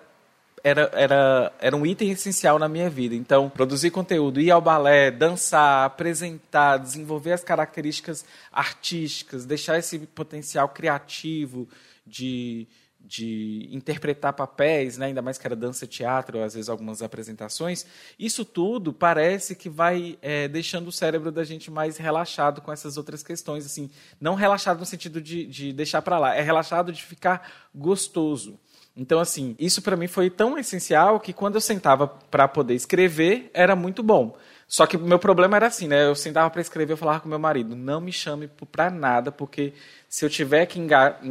era, 0.63 0.89
era, 0.93 1.53
era 1.59 1.75
um 1.75 1.85
item 1.85 2.11
essencial 2.11 2.59
na 2.59 2.67
minha 2.67 2.89
vida. 2.89 3.15
Então, 3.15 3.49
produzir 3.49 3.91
conteúdo, 3.91 4.41
ir 4.41 4.51
ao 4.51 4.59
balé, 4.59 5.11
dançar, 5.11 5.85
apresentar, 5.85 6.77
desenvolver 6.77 7.33
as 7.33 7.43
características 7.43 8.25
artísticas, 8.51 9.45
deixar 9.45 9.77
esse 9.77 9.99
potencial 9.99 10.67
criativo 10.67 11.69
de 12.05 12.67
de 13.03 13.67
interpretar 13.71 14.33
papéis, 14.33 14.97
né, 14.97 15.07
ainda 15.07 15.21
mais 15.21 15.37
que 15.37 15.45
era 15.45 15.55
dança, 15.55 15.85
teatro, 15.85 16.41
às 16.43 16.53
vezes 16.53 16.69
algumas 16.69 17.01
apresentações, 17.01 17.85
isso 18.17 18.45
tudo 18.45 18.93
parece 18.93 19.55
que 19.55 19.69
vai 19.69 20.17
é, 20.21 20.47
deixando 20.47 20.87
o 20.87 20.91
cérebro 20.91 21.31
da 21.31 21.43
gente 21.43 21.69
mais 21.69 21.97
relaxado 21.97 22.61
com 22.61 22.71
essas 22.71 22.97
outras 22.97 23.21
questões, 23.21 23.65
assim, 23.65 23.89
não 24.19 24.35
relaxado 24.35 24.79
no 24.79 24.85
sentido 24.85 25.21
de, 25.21 25.45
de 25.45 25.73
deixar 25.73 26.01
para 26.01 26.17
lá, 26.17 26.35
é 26.35 26.41
relaxado 26.41 26.91
de 26.91 27.03
ficar 27.03 27.69
gostoso. 27.75 28.59
Então, 28.95 29.19
assim, 29.19 29.55
isso 29.57 29.81
para 29.81 29.95
mim 29.95 30.07
foi 30.07 30.29
tão 30.29 30.57
essencial 30.57 31.19
que 31.19 31.31
quando 31.31 31.55
eu 31.55 31.61
sentava 31.61 32.07
para 32.07 32.47
poder 32.47 32.75
escrever, 32.75 33.49
era 33.53 33.75
muito 33.75 34.03
bom. 34.03 34.35
Só 34.71 34.87
que 34.87 34.95
o 34.95 34.99
meu 35.01 35.19
problema 35.19 35.57
era 35.57 35.67
assim, 35.67 35.85
né? 35.85 36.05
Eu 36.05 36.15
sentava 36.15 36.49
para 36.49 36.61
escrever, 36.61 36.93
eu 36.93 36.97
falava 36.97 37.19
com 37.19 37.27
meu 37.27 37.37
marido, 37.37 37.75
não 37.75 37.99
me 37.99 38.13
chame 38.13 38.49
para 38.71 38.89
nada, 38.89 39.29
porque 39.29 39.73
se 40.07 40.23
eu 40.23 40.29
tiver 40.29 40.65
que 40.65 40.79
engatar, 40.79 41.21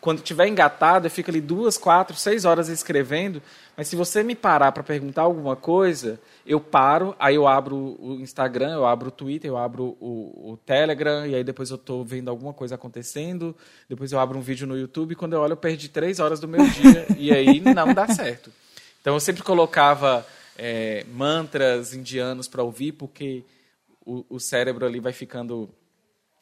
quando 0.00 0.20
tiver 0.20 0.48
engatado, 0.48 1.06
eu 1.06 1.10
fico 1.10 1.30
ali 1.30 1.40
duas, 1.40 1.78
quatro, 1.78 2.16
seis 2.16 2.44
horas 2.44 2.68
escrevendo, 2.68 3.40
mas 3.76 3.86
se 3.86 3.94
você 3.94 4.24
me 4.24 4.34
parar 4.34 4.72
para 4.72 4.82
perguntar 4.82 5.22
alguma 5.22 5.54
coisa, 5.54 6.20
eu 6.44 6.58
paro, 6.58 7.14
aí 7.20 7.36
eu 7.36 7.46
abro 7.46 7.76
o 8.00 8.14
Instagram, 8.20 8.72
eu 8.72 8.84
abro 8.84 9.08
o 9.08 9.12
Twitter, 9.12 9.48
eu 9.48 9.56
abro 9.56 9.96
o, 10.00 10.54
o 10.54 10.58
Telegram, 10.66 11.24
e 11.24 11.36
aí 11.36 11.44
depois 11.44 11.70
eu 11.70 11.76
estou 11.76 12.04
vendo 12.04 12.28
alguma 12.28 12.52
coisa 12.52 12.74
acontecendo, 12.74 13.54
depois 13.88 14.10
eu 14.10 14.18
abro 14.18 14.36
um 14.36 14.42
vídeo 14.42 14.66
no 14.66 14.76
YouTube, 14.76 15.12
e 15.12 15.14
quando 15.14 15.34
eu 15.34 15.40
olho 15.40 15.52
eu 15.52 15.56
perdi 15.56 15.88
três 15.88 16.18
horas 16.18 16.40
do 16.40 16.48
meu 16.48 16.66
dia, 16.66 17.06
e 17.16 17.30
aí 17.30 17.60
não 17.60 17.94
dá 17.94 18.08
certo. 18.08 18.50
Então 19.00 19.14
eu 19.14 19.20
sempre 19.20 19.44
colocava 19.44 20.26
é, 20.58 21.04
mantras 21.12 21.94
indianos 21.94 22.48
para 22.48 22.62
ouvir, 22.62 22.92
porque 22.92 23.44
o, 24.04 24.24
o, 24.28 24.40
cérebro 24.40 24.84
ali 24.84 24.98
vai 24.98 25.12
ficando 25.12 25.70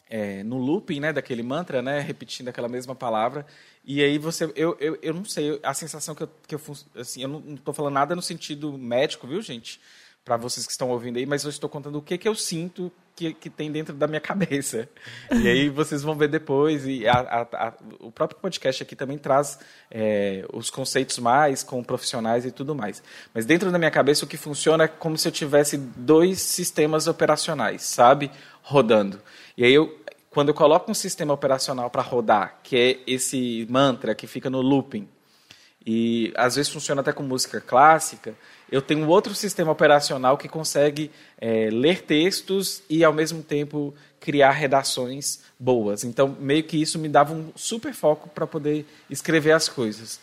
é, 0.09 0.43
no 0.43 0.57
looping 0.57 1.01
né, 1.01 1.13
daquele 1.13 1.43
mantra, 1.43 1.83
né, 1.83 2.01
repetindo 2.01 2.49
aquela 2.49 2.69
mesma 2.69 2.95
palavra. 2.95 3.47
E 3.85 4.03
aí 4.03 4.17
você, 4.19 4.51
eu, 4.57 4.77
eu, 4.81 4.99
eu 5.03 5.15
não 5.15 5.25
sei, 5.25 5.61
a 5.63 5.75
sensação 5.75 6.15
que 6.15 6.23
eu, 6.23 6.31
que 6.49 6.55
eu 6.55 6.61
assim, 6.97 7.23
eu 7.23 7.29
não 7.29 7.55
estou 7.55 7.75
falando 7.75 7.95
nada 7.95 8.17
no 8.17 8.23
sentido 8.23 8.77
médico, 8.79 9.27
viu, 9.27 9.43
gente? 9.43 9.81
Para 10.27 10.37
vocês 10.37 10.67
que 10.67 10.73
estão 10.73 10.91
ouvindo 10.91 11.19
aí, 11.19 11.25
mas 11.25 11.45
eu 11.45 11.51
estou 11.51 11.71
contando 11.71 11.99
o 11.99 12.03
que, 12.03 12.19
que 12.19 12.29
eu 12.29 12.35
sinto 12.35 12.91
que, 13.15 13.33
que 13.33 13.49
tem 13.49 13.71
dentro 13.71 13.95
da 13.95 14.09
minha 14.09 14.21
cabeça. 14.21 14.89
E 15.31 15.47
aí 15.47 15.69
vocês 15.69 16.03
vão 16.03 16.17
ver 16.17 16.27
depois. 16.27 16.85
E 16.85 17.07
a, 17.07 17.13
a, 17.13 17.69
a, 17.69 17.73
o 18.01 18.11
próprio 18.11 18.41
podcast 18.41 18.83
aqui 18.83 18.97
também 18.97 19.19
traz 19.19 19.61
é, 19.89 20.45
os 20.53 20.69
conceitos 20.69 21.21
mais 21.21 21.63
com 21.63 21.81
profissionais 21.85 22.45
e 22.45 22.51
tudo 22.51 22.75
mais. 22.75 23.01
Mas 23.33 23.47
dentro 23.47 23.71
da 23.71 23.79
minha 23.79 23.91
cabeça 23.91 24.25
o 24.25 24.29
que 24.29 24.37
funciona 24.37 24.83
é 24.83 24.89
como 24.89 25.17
se 25.17 25.29
eu 25.29 25.33
tivesse 25.33 25.79
dois 25.79 26.41
sistemas 26.43 27.07
operacionais, 27.07 27.83
sabe? 27.83 28.29
Rodando. 28.63 29.23
E 29.57 29.63
aí 29.65 29.73
eu, 29.73 29.97
quando 30.29 30.49
eu 30.49 30.55
coloco 30.55 30.91
um 30.91 30.95
sistema 30.95 31.33
operacional 31.33 31.89
para 31.89 32.03
rodar, 32.03 32.59
que 32.65 32.77
é 32.77 32.99
esse 33.07 33.65
mantra 33.71 34.13
que 34.13 34.27
fica 34.27 34.51
no 34.51 34.61
looping, 34.61 35.09
e 35.87 36.33
às 36.35 36.57
vezes 36.57 36.73
funciona 36.73 37.01
até 37.01 37.13
com 37.13 37.23
música 37.23 37.61
clássica, 37.61 38.35
eu 38.71 38.83
tenho 38.83 39.05
um 39.05 39.09
outro 39.09 39.33
sistema 39.37 39.71
operacional 39.71 40.37
que 40.37 40.49
consegue 40.49 41.13
é, 41.39 41.71
ler 41.71 42.03
textos 42.03 42.83
e, 42.91 43.05
ao 43.05 43.13
mesmo 43.13 43.41
tempo, 43.41 43.95
criar 44.19 44.51
redações 44.51 45.39
boas. 45.57 46.03
Então, 46.03 46.37
meio 46.41 46.65
que 46.65 46.83
isso 46.83 46.99
me 46.99 47.09
dava 47.09 47.33
um 47.33 47.53
super 47.55 47.95
foco 47.95 48.29
para 48.29 48.45
poder 48.45 48.85
escrever 49.09 49.53
as 49.53 49.69
coisas. 49.69 50.19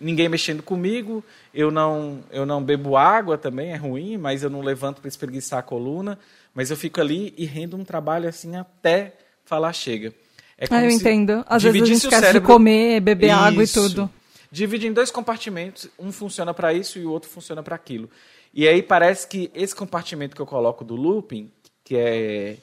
Ninguém 0.00 0.28
mexendo 0.28 0.62
comigo, 0.62 1.24
eu 1.52 1.72
não, 1.72 2.20
eu 2.30 2.46
não 2.46 2.62
bebo 2.62 2.96
água 2.96 3.36
também, 3.36 3.72
é 3.72 3.76
ruim, 3.76 4.16
mas 4.16 4.44
eu 4.44 4.50
não 4.50 4.60
levanto 4.60 5.00
para 5.00 5.08
espreguiçar 5.08 5.58
a 5.58 5.62
coluna, 5.62 6.16
mas 6.54 6.70
eu 6.70 6.76
fico 6.76 7.00
ali 7.00 7.34
e 7.36 7.44
rendo 7.44 7.76
um 7.76 7.84
trabalho 7.84 8.28
assim 8.28 8.54
até 8.54 9.14
falar 9.44 9.72
chega. 9.72 10.14
É 10.56 10.66
ah, 10.70 10.84
eu 10.84 10.90
entendo. 10.90 11.44
Às 11.48 11.64
vezes 11.64 11.82
a 11.82 11.84
gente 11.84 11.96
esquece 11.96 12.26
cérebro... 12.26 12.40
de 12.40 12.46
comer, 12.46 13.00
beber 13.00 13.26
isso. 13.26 13.36
água 13.36 13.64
e 13.64 13.66
tudo 13.66 14.10
divide 14.54 14.86
em 14.86 14.92
dois 14.92 15.10
compartimentos, 15.10 15.90
um 15.98 16.12
funciona 16.12 16.54
para 16.54 16.72
isso 16.72 17.00
e 17.00 17.04
o 17.04 17.10
outro 17.10 17.28
funciona 17.28 17.60
para 17.60 17.74
aquilo. 17.74 18.08
E 18.54 18.68
aí 18.68 18.84
parece 18.84 19.26
que 19.26 19.50
esse 19.52 19.74
compartimento 19.74 20.36
que 20.36 20.40
eu 20.40 20.46
coloco 20.46 20.84
do 20.84 20.94
looping, 20.94 21.50
que 21.82 21.96
é, 21.96 22.58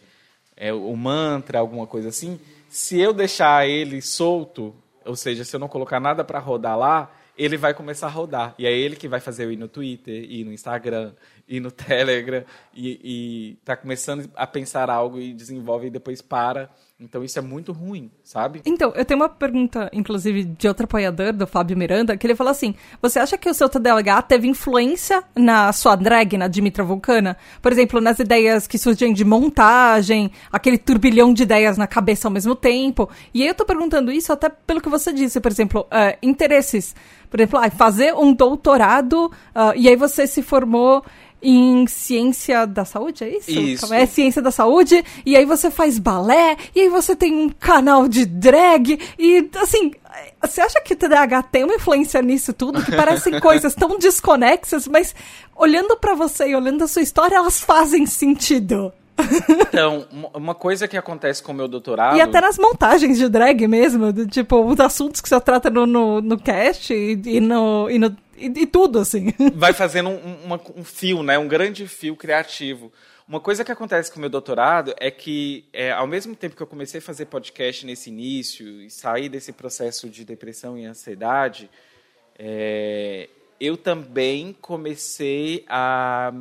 é 0.56 0.72
o 0.72 0.96
mantra, 0.96 1.60
alguma 1.60 1.86
coisa 1.86 2.08
assim, 2.08 2.40
se 2.70 2.98
eu 2.98 3.12
deixar 3.12 3.68
ele 3.68 4.02
solto, 4.02 4.74
ou 5.04 5.18
seja, 5.18 5.44
se 5.44 5.54
eu 5.54 5.60
não 5.60 5.68
colocar 5.68 6.00
nada 6.00 6.24
para 6.24 6.40
rodar 6.40 6.80
lá, 6.80 7.14
ele 7.38 7.58
vai 7.58 7.74
começar 7.74 8.08
a 8.08 8.10
rodar. 8.10 8.56
E 8.58 8.66
é 8.66 8.72
ele 8.72 8.96
que 8.96 9.10
vai 9.10 9.20
fazer 9.20 9.44
eu 9.44 9.52
ir 9.52 9.58
no 9.58 9.68
Twitter, 9.68 10.16
ir 10.16 10.46
no 10.46 10.54
Instagram, 10.54 11.12
ir 11.52 11.60
no 11.60 11.70
Telegram, 11.70 12.44
e, 12.74 13.58
está 13.60 13.76
começando 13.76 14.30
a 14.36 14.48
pensar 14.48 14.90
algo 14.90 15.20
e 15.20 15.34
desenvolve 15.34 15.88
e 15.88 15.90
depois 15.90 16.22
para 16.22 16.70
então 17.04 17.24
isso 17.24 17.40
é 17.40 17.42
muito 17.42 17.72
ruim, 17.72 18.12
sabe? 18.24 18.62
Então, 18.64 18.94
eu 18.96 19.04
tenho 19.04 19.20
uma 19.20 19.28
pergunta, 19.28 19.90
inclusive, 19.92 20.44
de 20.44 20.68
outro 20.68 20.84
apoiador, 20.84 21.34
do 21.34 21.48
Fábio 21.48 21.76
Miranda, 21.76 22.16
que 22.16 22.28
ele 22.28 22.36
falou 22.36 22.52
assim: 22.52 22.76
você 23.02 23.18
acha 23.18 23.40
que 23.40 23.50
o 23.50 23.54
seu 23.56 23.68
TDAH 23.68 24.22
teve 24.22 24.48
influência 24.48 25.24
na 25.36 25.74
sua 25.74 25.96
drag, 25.96 26.38
na 26.38 26.48
Dimitra 26.48 26.84
Vulcana? 26.84 27.36
Por 27.60 27.72
exemplo, 27.72 28.00
nas 28.00 28.20
ideias 28.20 28.68
que 28.68 28.78
surgem 28.78 29.14
de 29.14 29.26
montagem, 29.26 30.32
aquele 30.52 30.78
turbilhão 30.78 31.34
de 31.34 31.42
ideias 31.42 31.76
na 31.76 31.88
cabeça 31.88 32.28
ao 32.28 32.32
mesmo 32.32 32.56
tempo. 32.56 33.10
E 33.34 33.42
aí 33.42 33.48
eu 33.48 33.56
tô 33.56 33.66
perguntando 33.66 34.12
isso 34.12 34.32
até 34.32 34.48
pelo 34.48 34.80
que 34.80 34.90
você 34.90 35.12
disse, 35.12 35.42
por 35.42 35.52
exemplo, 35.52 35.82
uh, 35.88 36.16
interesses. 36.22 36.96
Por 37.32 37.40
exemplo, 37.40 37.60
fazer 37.72 38.14
um 38.14 38.32
doutorado, 38.32 39.26
uh, 39.26 39.74
e 39.76 39.88
aí 39.90 39.96
você 39.96 40.28
se 40.28 40.44
formou 40.44 41.04
em 41.42 41.88
ciência 41.88 42.68
da 42.68 42.86
saúde, 42.86 43.24
é 43.24 43.38
isso? 43.38 43.52
Isso. 43.52 43.94
É 43.94 44.06
ciência 44.06 44.42
da 44.42 44.52
saúde, 44.52 45.04
e 45.26 45.36
aí 45.36 45.46
você 45.46 45.72
faz 45.72 45.98
balé, 45.98 46.56
e 46.76 46.82
aí 46.82 46.90
você 46.90 47.16
tem 47.16 47.34
um 47.34 47.50
canal 47.50 48.08
de 48.08 48.26
drag, 48.26 49.00
e 49.18 49.50
assim, 49.56 49.92
você 50.42 50.62
acha 50.62 50.82
que 50.82 50.94
o 50.94 50.98
TDAH 50.98 51.44
tem 51.44 51.64
uma 51.64 51.76
influência 51.76 52.22
nisso 52.22 52.54
tudo? 52.54 52.84
Que 52.84 52.96
parecem 52.96 53.40
coisas 53.42 53.74
tão 53.74 53.98
desconexas, 53.98 54.88
mas 54.88 55.16
olhando 55.56 55.98
para 55.98 56.14
você 56.14 56.50
e 56.50 56.56
olhando 56.56 56.84
a 56.84 56.88
sua 56.88 57.02
história, 57.02 57.36
elas 57.36 57.60
fazem 57.60 58.06
sentido. 58.06 58.94
Então, 59.68 60.06
uma 60.34 60.56
coisa 60.56 60.88
que 60.88 60.98
acontece 60.98 61.44
com 61.44 61.52
o 61.52 61.56
meu 61.56 61.68
doutorado. 61.68 62.18
E 62.18 62.22
até 62.22 62.42
nas 62.42 62.58
montagens 62.58 63.18
de 63.18 63.30
drag 63.30 63.68
mesmo, 63.68 64.12
do, 64.12 64.26
tipo, 64.26 64.64
os 64.66 64.80
assuntos 64.80 65.22
que 65.22 65.30
você 65.30 65.40
trata 65.40 65.70
no, 65.70 65.86
no, 65.86 66.22
no 66.22 66.38
cast 66.40 66.94
e, 66.94 67.22
e, 67.26 67.40
no, 67.40 67.90
e, 67.90 68.00
no, 68.00 68.16
e, 68.48 68.64
e, 68.64 68.68
tudo, 68.68 69.00
assim. 69.00 69.34
Vai 69.56 69.74
fazendo 69.74 70.10
um, 70.10 70.44
uma, 70.44 70.62
um 70.76 70.84
fio, 70.84 71.24
né? 71.24 71.38
Um 71.38 71.48
grande 71.48 71.88
fio 71.88 72.16
criativo. 72.16 72.92
Uma 73.28 73.40
coisa 73.40 73.64
que 73.64 73.72
acontece 73.72 74.12
com 74.12 74.18
o 74.18 74.20
meu 74.20 74.30
doutorado 74.30 74.94
é 75.00 75.10
que, 75.10 75.66
é, 75.72 75.92
ao 75.92 76.06
mesmo 76.06 76.36
tempo 76.36 76.56
que 76.56 76.62
eu 76.62 76.68
comecei 76.68 77.00
a 77.00 77.02
fazer 77.02 77.28
podcast 77.28 77.86
nesse 77.86 78.10
início 78.10 78.82
e 78.82 78.90
sair 78.90 79.30
desse 79.30 79.54
processo 79.54 80.10
de 80.10 80.26
depressão 80.26 80.78
e 80.78 80.86
ansiedade, 80.86 81.70
é, 82.38 83.30
eu 83.60 83.78
também 83.78 84.58
comecei 84.60 85.64
a 85.70 86.34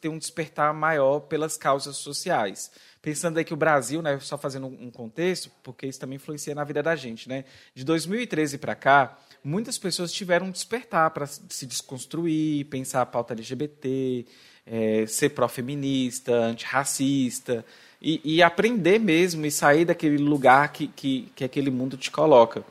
ter 0.00 0.08
um 0.08 0.18
despertar 0.18 0.72
maior 0.72 1.20
pelas 1.20 1.56
causas 1.56 1.96
sociais. 1.98 2.72
Pensando 3.02 3.38
aí 3.38 3.44
que 3.44 3.52
o 3.52 3.56
Brasil, 3.56 4.00
né, 4.00 4.18
só 4.20 4.38
fazendo 4.38 4.66
um 4.66 4.90
contexto, 4.90 5.50
porque 5.62 5.86
isso 5.86 6.00
também 6.00 6.16
influencia 6.16 6.54
na 6.54 6.64
vida 6.64 6.82
da 6.82 6.96
gente, 6.96 7.28
né? 7.28 7.44
De 7.74 7.84
2013 7.84 8.58
para 8.58 8.74
cá, 8.74 9.18
muitas 9.44 9.78
pessoas 9.78 10.12
tiveram 10.12 10.46
um 10.46 10.50
despertar 10.50 11.10
para 11.10 11.26
se 11.26 11.66
desconstruir, 11.66 12.66
pensar 12.66 13.02
a 13.02 13.06
pauta 13.06 13.34
LGBT, 13.34 14.24
é, 14.66 15.06
ser 15.06 15.30
pró-feminista, 15.30 16.32
antirracista, 16.32 17.64
e, 18.00 18.20
e, 18.24 18.42
aprender 18.42 18.98
mesmo 18.98 19.46
e 19.46 19.50
sair 19.50 19.84
daquele 19.84 20.18
lugar 20.18 20.72
que, 20.72 20.88
que, 20.88 21.28
que 21.36 21.44
aquele 21.44 21.70
mundo 21.70 21.96
te 21.96 22.10
coloca. 22.10 22.64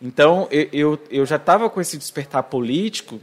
Então, 0.00 0.46
eu, 0.52 0.68
eu, 0.72 0.98
eu 1.10 1.26
já 1.26 1.34
estava 1.34 1.68
com 1.68 1.80
esse 1.80 1.98
despertar 1.98 2.44
político 2.44 3.20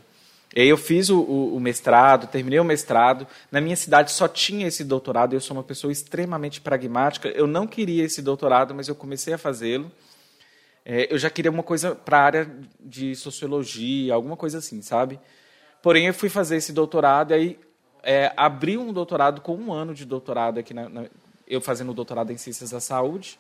e 0.56 0.62
aí 0.62 0.70
eu 0.70 0.78
fiz 0.78 1.10
o, 1.10 1.20
o, 1.20 1.56
o, 1.58 1.60
mestrado, 1.60 2.28
terminei 2.28 2.60
o 2.60 2.64
mestrado. 2.64 3.28
Na 3.52 3.60
minha 3.60 3.76
cidade 3.76 4.14
só 4.14 4.26
tinha 4.26 4.68
esse 4.68 4.86
doutorado. 4.86 5.34
Eu 5.34 5.42
sou 5.42 5.58
uma 5.58 5.64
pessoa 5.64 5.92
extremamente 5.92 6.62
pragmática. 6.62 7.28
Eu 7.28 7.46
não 7.46 7.68
queria 7.68 8.06
esse 8.06 8.22
doutorado, 8.22 8.74
mas 8.74 8.88
eu 8.88 8.96
comecei 8.96 9.34
a 9.34 9.38
fazê-lo. 9.38 9.92
É, 10.86 11.12
eu 11.12 11.18
já 11.18 11.30
queria 11.30 11.52
uma 11.52 11.64
coisa 11.64 11.96
para 11.96 12.20
a 12.20 12.24
área 12.24 12.60
de 12.80 13.16
sociologia, 13.16 14.14
alguma 14.14 14.38
coisa 14.38 14.60
assim, 14.60 14.82
sabe? 14.82 15.20
Porém, 15.82 16.06
eu 16.06 16.14
fui 16.14 16.30
fazer 16.30 16.58
esse 16.58 16.72
doutorado 16.72 17.32
e 17.32 17.34
aí 17.34 17.60
é, 18.04 18.32
abri 18.38 18.78
um 18.78 18.94
doutorado 18.94 19.42
com 19.42 19.56
um 19.56 19.74
ano 19.74 19.94
de 19.94 20.06
doutorado 20.06 20.60
aqui, 20.60 20.74
na, 20.74 20.88
na, 20.88 21.06
eu 21.48 21.60
fazendo 21.60 21.94
doutorado 21.94 22.32
em 22.32 22.38
ciências 22.38 22.70
da 22.70 22.80
saúde. 22.80 23.40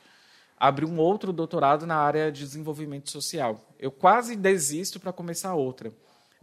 Abri 0.57 0.85
um 0.85 0.97
outro 0.97 1.31
doutorado 1.31 1.85
na 1.85 1.97
área 1.97 2.31
de 2.31 2.41
desenvolvimento 2.41 3.11
social. 3.11 3.61
Eu 3.79 3.91
quase 3.91 4.35
desisto 4.35 4.99
para 4.99 5.13
começar 5.13 5.53
outra 5.53 5.91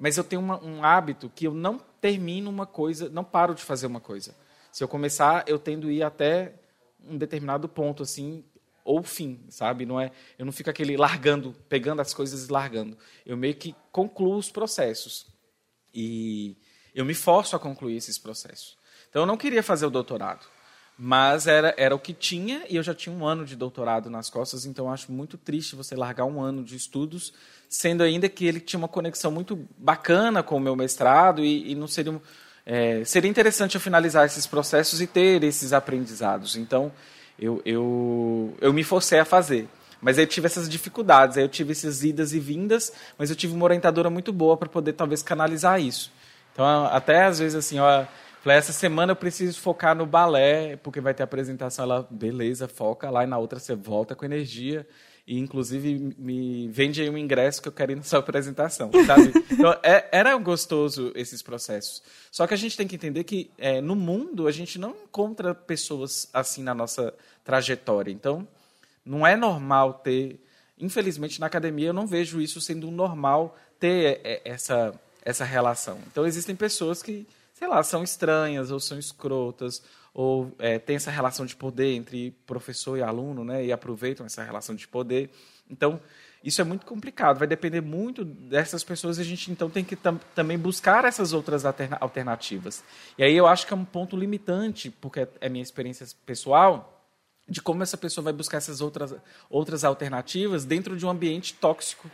mas 0.03 0.17
eu 0.17 0.25
tenho 0.25 0.43
uma, 0.43 0.61
um 0.65 0.85
hábito 0.85 1.31
que 1.33 1.47
eu 1.47 1.55
não 1.55 1.81
termino 2.01 2.51
uma 2.51 2.67
coisa, 2.67 3.09
não 3.09 3.23
paro 3.23 3.55
de 3.55 3.63
fazer 3.63 3.87
uma 3.87 4.01
coisa. 4.01 4.35
Se 4.73 4.83
eu 4.83 4.89
começar, 4.89 5.45
eu 5.47 5.61
tendo 5.61 5.89
ir 5.93 6.03
até 6.03 6.55
um 7.09 7.17
determinado 7.17 7.69
ponto, 7.69 8.03
assim, 8.03 8.45
ou 8.85 9.03
fim, 9.03 9.41
sabe? 9.49 9.87
Não 9.87 10.01
é, 10.01 10.11
eu 10.39 10.45
não 10.45 10.53
fico 10.53 10.71
aquele 10.71 10.97
largando, 10.97 11.55
pegando 11.69 12.01
as 12.01 12.13
coisas 12.13 12.49
e 12.49 12.53
largando. 12.53 12.97
Eu 13.25 13.37
meio 13.37 13.55
que 13.55 13.75
concluo 13.91 14.37
os 14.37 14.51
processos. 14.51 15.27
E 15.95 16.57
eu 16.95 17.05
me 17.05 17.15
forço 17.15 17.55
a 17.55 17.59
concluir 17.59 17.97
esses 17.97 18.19
processos. 18.19 18.77
Então, 19.09 19.23
eu 19.23 19.27
não 19.27 19.37
queria 19.37 19.63
fazer 19.63 19.87
o 19.87 19.91
doutorado. 19.91 20.47
Mas 20.97 21.47
era, 21.47 21.75
era 21.79 21.95
o 21.95 21.99
que 21.99 22.13
tinha, 22.13 22.65
e 22.69 22.77
eu 22.77 22.83
já 22.83 22.95
tinha 22.95 23.15
um 23.15 23.27
ano 23.27 23.45
de 23.45 23.57
doutorado 23.57 24.11
nas 24.11 24.29
costas, 24.29 24.67
então 24.67 24.93
acho 24.93 25.11
muito 25.11 25.39
triste 25.39 25.75
você 25.75 25.97
largar 25.97 26.27
um 26.27 26.41
ano 26.41 26.63
de 26.63 26.77
estudos, 26.77 27.33
sendo 27.69 28.03
ainda 28.03 28.29
que 28.29 28.45
ele 28.47 28.61
tinha 28.61 28.79
uma 28.79 28.89
conexão 28.89 29.31
muito 29.31 29.69
bacana 29.77 30.43
com 30.43 30.57
o 30.57 30.61
meu 30.61 30.77
mestrado, 30.77 31.43
e, 31.43 31.73
e 31.73 31.75
não 31.75 31.89
seria. 31.89 32.21
É, 32.65 33.05
seria 33.05 33.29
interessante 33.29 33.75
eu 33.75 33.81
finalizar 33.81 34.25
esses 34.25 34.47
processos 34.47 35.01
e 35.01 35.07
ter 35.07 35.43
esses 35.43 35.73
aprendizados. 35.73 36.55
Então, 36.55 36.93
eu, 37.39 37.61
eu, 37.65 38.55
eu 38.61 38.73
me 38.73 38.85
forcei 38.85 39.19
a 39.19 39.25
fazer. 39.25 39.69
Mas 40.01 40.19
eu 40.19 40.27
tive 40.27 40.47
essas 40.47 40.69
dificuldades, 40.69 41.37
aí 41.37 41.45
eu 41.45 41.49
tive 41.49 41.73
essas 41.73 42.03
idas 42.03 42.33
e 42.33 42.41
vindas, 42.41 42.93
mas 43.17 43.31
eu 43.31 43.37
tive 43.37 43.55
uma 43.55 43.65
orientadora 43.65 44.11
muito 44.11 44.33
boa 44.33 44.57
para 44.57 44.69
poder 44.69 44.95
talvez 44.95 45.23
canalizar 45.23 45.81
isso. 45.81 46.13
Então, 46.53 46.87
até 46.87 47.25
às 47.25 47.39
vezes 47.39 47.55
assim, 47.55 47.79
ó, 47.79 48.05
Falei, 48.43 48.59
essa 48.59 48.73
semana 48.73 49.13
eu 49.13 49.17
preciso 49.17 49.61
focar 49.61 49.95
no 49.95 50.05
balé, 50.05 50.77
porque 50.83 51.01
vai 51.01 51.15
ter 51.15 51.23
apresentação. 51.23 51.85
Ela, 51.85 52.09
beleza, 52.11 52.67
foca 52.67 53.09
lá, 53.09 53.23
e 53.23 53.27
na 53.27 53.39
outra 53.39 53.61
você 53.61 53.73
volta 53.77 54.17
com 54.17 54.25
energia. 54.25 54.85
E, 55.27 55.39
inclusive, 55.39 56.15
me 56.19 56.67
vende 56.69 57.01
aí 57.01 57.09
um 57.09 57.17
ingresso 57.17 57.63
que 57.63 57.69
eu 57.69 57.73
quero 57.73 57.93
ir 57.93 57.95
na 57.95 58.03
sua 58.03 58.19
apresentação, 58.19 58.91
sabe? 59.07 59.33
Então, 59.53 59.73
é, 59.83 60.09
era 60.11 60.37
gostoso 60.37 61.13
esses 61.15 61.43
processos. 61.43 62.03
Só 62.31 62.47
que 62.47 62.55
a 62.55 62.57
gente 62.57 62.77
tem 62.77 62.89
que 62.89 62.97
entender 62.97 63.23
que 63.23 63.51
é, 63.57 63.81
no 63.81 63.95
mundo 63.95 64.49
a 64.49 64.53
gente 64.53 64.79
não 64.79 64.91
encontra 64.91 65.55
pessoas 65.55 66.29
assim 66.33 66.63
na 66.63 66.75
nossa 66.75 67.15
trajetória. 67.45 68.11
Então, 68.11 68.47
não 69.05 69.25
é 69.25 69.37
normal 69.37 69.95
ter. 69.95 70.45
Infelizmente, 70.77 71.39
na 71.39 71.47
academia 71.47 71.89
eu 71.89 71.95
não 71.95 72.07
vejo 72.07 72.41
isso 72.41 72.61
sendo 72.61 72.91
normal 72.91 73.57
ter 73.79 74.21
é, 74.25 74.33
é, 74.33 74.43
essa, 74.45 74.93
essa 75.25 75.45
relação. 75.45 76.01
Então, 76.11 76.27
existem 76.27 76.57
pessoas 76.57 77.01
que 77.01 77.27
sei 77.63 77.69
lá, 77.69 77.81
são 77.85 78.03
estranhas 78.03 78.73
ou 78.73 78.81
são 78.81 78.99
escrotas, 78.99 79.85
ou 80.15 80.55
é, 80.59 80.79
tem 80.79 80.97
essa 80.97 81.11
relação 81.11 81.47
de 81.47 81.57
poder 81.57 81.95
entre 81.95 82.33
professor 82.47 82.99
e 82.99 83.03
aluno, 83.03 83.45
né, 83.45 83.65
e 83.65 83.73
aproveitam 83.73 84.27
essa 84.27 84.43
relação 84.43 84.75
de 84.75 84.87
poder. 84.87 85.31
Então, 85.71 86.01
isso 86.45 86.61
é 86.61 86.65
muito 86.65 86.85
complicado, 86.85 87.39
vai 87.39 87.47
depender 87.47 87.81
muito 87.81 88.25
dessas 88.25 88.83
pessoas 88.83 89.19
a 89.19 89.23
gente 89.23 89.51
então 89.51 89.71
tem 89.71 89.85
que 89.85 89.95
tam 89.95 90.19
também 90.35 90.59
buscar 90.59 91.05
essas 91.05 91.33
outras 91.33 91.65
alternativas. 92.01 92.83
E 93.17 93.23
aí 93.23 93.37
eu 93.37 93.47
acho 93.47 93.67
que 93.67 93.73
é 93.73 93.77
um 93.77 93.85
ponto 93.85 94.17
limitante, 94.17 94.91
porque 94.91 95.27
é 95.41 95.49
minha 95.49 95.63
experiência 95.63 96.07
pessoal, 96.27 96.89
de 97.49 97.63
como 97.63 97.83
essa 97.83 97.97
pessoa 97.97 98.25
vai 98.25 98.33
buscar 98.33 98.59
essas 98.59 98.81
outras, 98.81 99.15
outras 99.49 99.85
alternativas 99.85 100.65
dentro 100.65 100.97
de 100.97 101.07
um 101.07 101.11
ambiente 101.11 101.55
tóxico 101.55 102.11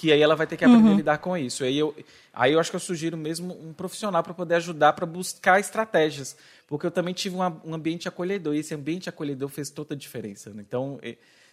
que 0.00 0.10
aí 0.10 0.22
ela 0.22 0.34
vai 0.34 0.46
ter 0.46 0.56
que 0.56 0.64
aprender 0.64 0.88
uhum. 0.88 0.94
a 0.94 0.96
lidar 0.96 1.18
com 1.18 1.36
isso. 1.36 1.62
Aí 1.62 1.78
eu, 1.78 1.94
aí 2.32 2.54
eu 2.54 2.58
acho 2.58 2.70
que 2.70 2.76
eu 2.76 2.80
sugiro 2.80 3.18
mesmo 3.18 3.52
um 3.52 3.74
profissional 3.74 4.22
para 4.22 4.32
poder 4.32 4.54
ajudar 4.54 4.94
para 4.94 5.04
buscar 5.04 5.60
estratégias, 5.60 6.38
porque 6.66 6.86
eu 6.86 6.90
também 6.90 7.12
tive 7.12 7.36
um, 7.36 7.42
um, 7.42 7.74
ambiente 7.74 8.08
acolhedor 8.08 8.54
e 8.54 8.60
esse 8.60 8.74
ambiente 8.74 9.10
acolhedor 9.10 9.50
fez 9.50 9.68
toda 9.68 9.94
a 9.94 9.96
diferença. 9.98 10.54
Né? 10.54 10.64
Então, 10.66 10.98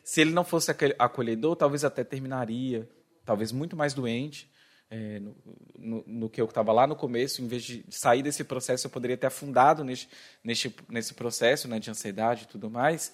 se 0.02 0.22
ele 0.22 0.32
não 0.32 0.46
fosse 0.46 0.74
acolhedor, 0.98 1.58
talvez 1.58 1.84
até 1.84 2.06
terminaria, 2.06 2.88
talvez 3.26 3.52
muito 3.52 3.76
mais 3.76 3.94
doente. 3.94 4.50
É, 4.90 5.20
no, 5.20 5.36
no, 5.78 6.04
no, 6.08 6.30
que 6.30 6.40
eu 6.40 6.46
estava 6.46 6.72
lá 6.72 6.88
no 6.88 6.96
começo, 6.96 7.42
em 7.42 7.48
vez 7.48 7.64
de 7.64 7.84
sair 7.90 8.24
desse 8.24 8.46
processo, 8.46 8.88
eu 8.88 8.92
poderia 8.92 9.18
ter 9.18 9.28
afundado 9.28 9.84
nesse, 9.84 10.08
nesse, 10.42 10.74
nesse 10.88 11.14
processo 11.14 11.68
né, 11.68 11.78
de 11.80 11.92
ansiedade 11.92 12.44
e 12.46 12.48
tudo 12.48 12.70
mais. 12.70 13.12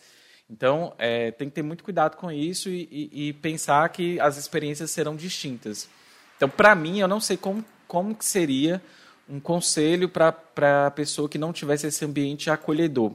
Então, 0.49 0.93
é, 0.97 1.31
tem 1.31 1.49
que 1.49 1.55
ter 1.55 1.63
muito 1.63 1.83
cuidado 1.83 2.17
com 2.17 2.31
isso 2.31 2.69
e, 2.69 2.87
e, 2.91 3.29
e 3.29 3.33
pensar 3.33 3.87
que 3.89 4.19
as 4.19 4.37
experiências 4.37 4.91
serão 4.91 5.15
distintas. 5.15 5.89
Então, 6.35 6.49
para 6.49 6.75
mim, 6.75 6.99
eu 6.99 7.07
não 7.07 7.19
sei 7.19 7.37
como, 7.37 7.63
como 7.87 8.15
que 8.15 8.25
seria 8.25 8.81
um 9.27 9.39
conselho 9.39 10.09
para 10.09 10.87
a 10.87 10.91
pessoa 10.91 11.29
que 11.29 11.37
não 11.37 11.53
tivesse 11.53 11.87
esse 11.87 12.03
ambiente 12.03 12.49
acolhedor. 12.49 13.13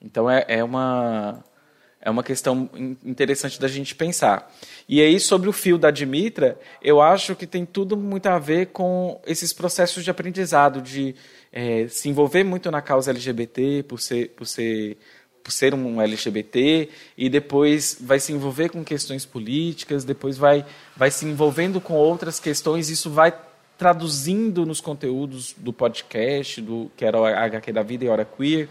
Então, 0.00 0.30
é, 0.30 0.44
é, 0.48 0.64
uma, 0.64 1.44
é 2.00 2.10
uma 2.10 2.22
questão 2.22 2.68
interessante 3.04 3.60
da 3.60 3.68
gente 3.68 3.94
pensar. 3.94 4.50
E 4.88 5.00
aí, 5.00 5.20
sobre 5.20 5.48
o 5.48 5.52
fio 5.52 5.78
da 5.78 5.90
Dimitra, 5.90 6.58
eu 6.82 7.00
acho 7.00 7.36
que 7.36 7.46
tem 7.46 7.64
tudo 7.64 7.96
muito 7.96 8.26
a 8.26 8.38
ver 8.38 8.66
com 8.66 9.20
esses 9.26 9.52
processos 9.52 10.02
de 10.02 10.10
aprendizado, 10.10 10.80
de 10.80 11.14
é, 11.52 11.86
se 11.88 12.08
envolver 12.08 12.44
muito 12.44 12.70
na 12.70 12.82
causa 12.82 13.10
LGBT, 13.10 13.84
por 13.84 14.00
ser, 14.00 14.30
por 14.30 14.46
ser 14.46 14.98
por 15.44 15.52
ser 15.52 15.74
um 15.74 16.00
LGBT 16.00 16.88
e 17.18 17.28
depois 17.28 17.98
vai 18.00 18.18
se 18.18 18.32
envolver 18.32 18.70
com 18.70 18.82
questões 18.82 19.26
políticas, 19.26 20.02
depois 20.02 20.38
vai, 20.38 20.64
vai 20.96 21.10
se 21.10 21.26
envolvendo 21.26 21.82
com 21.82 21.92
outras 21.92 22.40
questões, 22.40 22.88
isso 22.88 23.10
vai 23.10 23.34
traduzindo 23.76 24.64
nos 24.64 24.80
conteúdos 24.80 25.54
do 25.58 25.70
podcast, 25.70 26.62
do 26.62 26.90
que 26.96 27.04
era 27.04 27.20
o 27.20 27.26
HQ 27.26 27.72
da 27.72 27.82
Vida 27.82 28.06
e 28.06 28.08
Hora 28.08 28.24
Queer. 28.24 28.68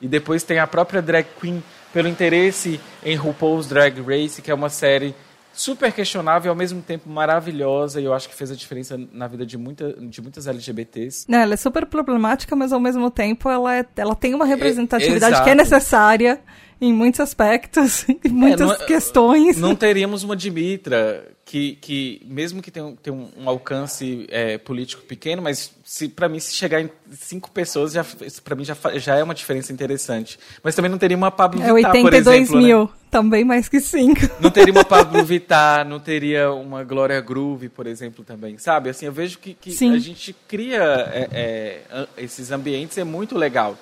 E 0.00 0.08
depois 0.08 0.42
tem 0.42 0.58
a 0.58 0.66
própria 0.66 1.00
drag 1.00 1.26
queen 1.40 1.62
pelo 1.92 2.08
interesse 2.08 2.80
em 3.04 3.14
RuPaul's 3.14 3.68
Drag 3.68 4.00
Race, 4.00 4.42
que 4.42 4.50
é 4.50 4.54
uma 4.54 4.70
série 4.70 5.14
super 5.52 5.92
questionável 5.92 6.48
e 6.48 6.50
ao 6.50 6.56
mesmo 6.56 6.80
tempo 6.82 7.08
maravilhosa, 7.08 8.00
e 8.00 8.04
eu 8.04 8.14
acho 8.14 8.28
que 8.28 8.34
fez 8.34 8.50
a 8.50 8.54
diferença 8.54 8.98
na 9.12 9.26
vida 9.26 9.44
de, 9.44 9.58
muita, 9.58 9.92
de 9.92 10.22
muitas 10.22 10.46
LGBTs. 10.46 11.26
Não, 11.28 11.38
ela 11.38 11.54
é 11.54 11.56
super 11.56 11.86
problemática, 11.86 12.54
mas 12.56 12.72
ao 12.72 12.80
mesmo 12.80 13.10
tempo 13.10 13.48
ela, 13.48 13.76
é, 13.76 13.86
ela 13.96 14.14
tem 14.14 14.34
uma 14.34 14.44
representatividade 14.44 15.36
é, 15.36 15.44
que 15.44 15.50
é 15.50 15.54
necessária 15.54 16.40
em 16.80 16.92
muitos 16.92 17.20
aspectos, 17.20 18.06
em 18.24 18.28
muitas 18.28 18.70
é, 18.70 18.78
não, 18.78 18.86
questões. 18.86 19.58
Não 19.58 19.74
teríamos 19.74 20.22
uma 20.22 20.34
Dimitra 20.34 21.26
que, 21.50 21.76
que 21.80 22.22
mesmo 22.26 22.62
que 22.62 22.70
tenha, 22.70 22.94
tenha 23.02 23.12
um, 23.12 23.28
um, 23.36 23.48
alcance 23.48 24.24
é, 24.30 24.56
político 24.56 25.02
pequeno, 25.02 25.42
mas 25.42 25.72
para 26.14 26.28
mim 26.28 26.38
se 26.38 26.54
chegar 26.54 26.80
em 26.80 26.88
cinco 27.10 27.50
pessoas, 27.50 27.92
já 27.92 28.06
para 28.44 28.54
mim 28.54 28.62
já, 28.64 28.76
já 28.94 29.16
é 29.16 29.24
uma 29.24 29.34
diferença 29.34 29.72
interessante. 29.72 30.38
Mas 30.62 30.76
também 30.76 30.88
não 30.88 30.96
teria 30.96 31.16
uma 31.16 31.28
Pablo 31.28 31.60
é 31.60 31.74
Vittar, 31.74 31.90
por 32.02 32.14
exemplo. 32.14 32.54
Né? 32.54 32.62
mil, 32.62 32.84
né? 32.84 32.88
também 33.10 33.44
mais 33.44 33.68
que 33.68 33.80
cinco. 33.80 34.20
Não 34.38 34.48
teria 34.48 34.72
uma 34.72 34.84
Pablo 34.84 35.20
Vittar, 35.26 35.84
não 35.84 35.98
teria 35.98 36.52
uma 36.52 36.84
Glória 36.84 37.20
Groove, 37.20 37.68
por 37.68 37.88
exemplo, 37.88 38.24
também, 38.24 38.56
sabe? 38.56 38.88
Assim, 38.88 39.06
eu 39.06 39.12
vejo 39.12 39.40
que, 39.40 39.52
que 39.52 39.70
a 39.70 39.98
gente 39.98 40.32
cria 40.46 40.84
é, 41.12 41.28
é, 41.32 42.06
esses 42.16 42.52
ambientes, 42.52 42.96
é 42.96 43.02
muito 43.02 43.36
legal. 43.36 43.76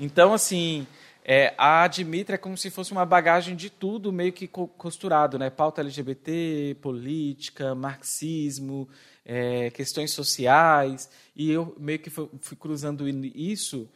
Então, 0.00 0.32
assim, 0.32 0.86
é, 1.26 1.54
a 1.56 1.84
Admitra 1.84 2.34
é 2.34 2.38
como 2.38 2.54
se 2.54 2.68
fosse 2.68 2.92
uma 2.92 3.06
bagagem 3.06 3.56
de 3.56 3.70
tudo 3.70 4.12
meio 4.12 4.30
que 4.30 4.46
costurado, 4.46 5.38
né? 5.38 5.48
Pauta 5.48 5.80
LGBT, 5.80 6.76
política, 6.82 7.74
marxismo, 7.74 8.86
é, 9.24 9.70
questões 9.70 10.10
sociais. 10.10 11.08
E 11.34 11.50
eu 11.50 11.74
meio 11.80 11.98
que 11.98 12.10
fui, 12.10 12.28
fui, 12.42 12.56
cruzando 12.58 13.08
isso. 13.08 13.88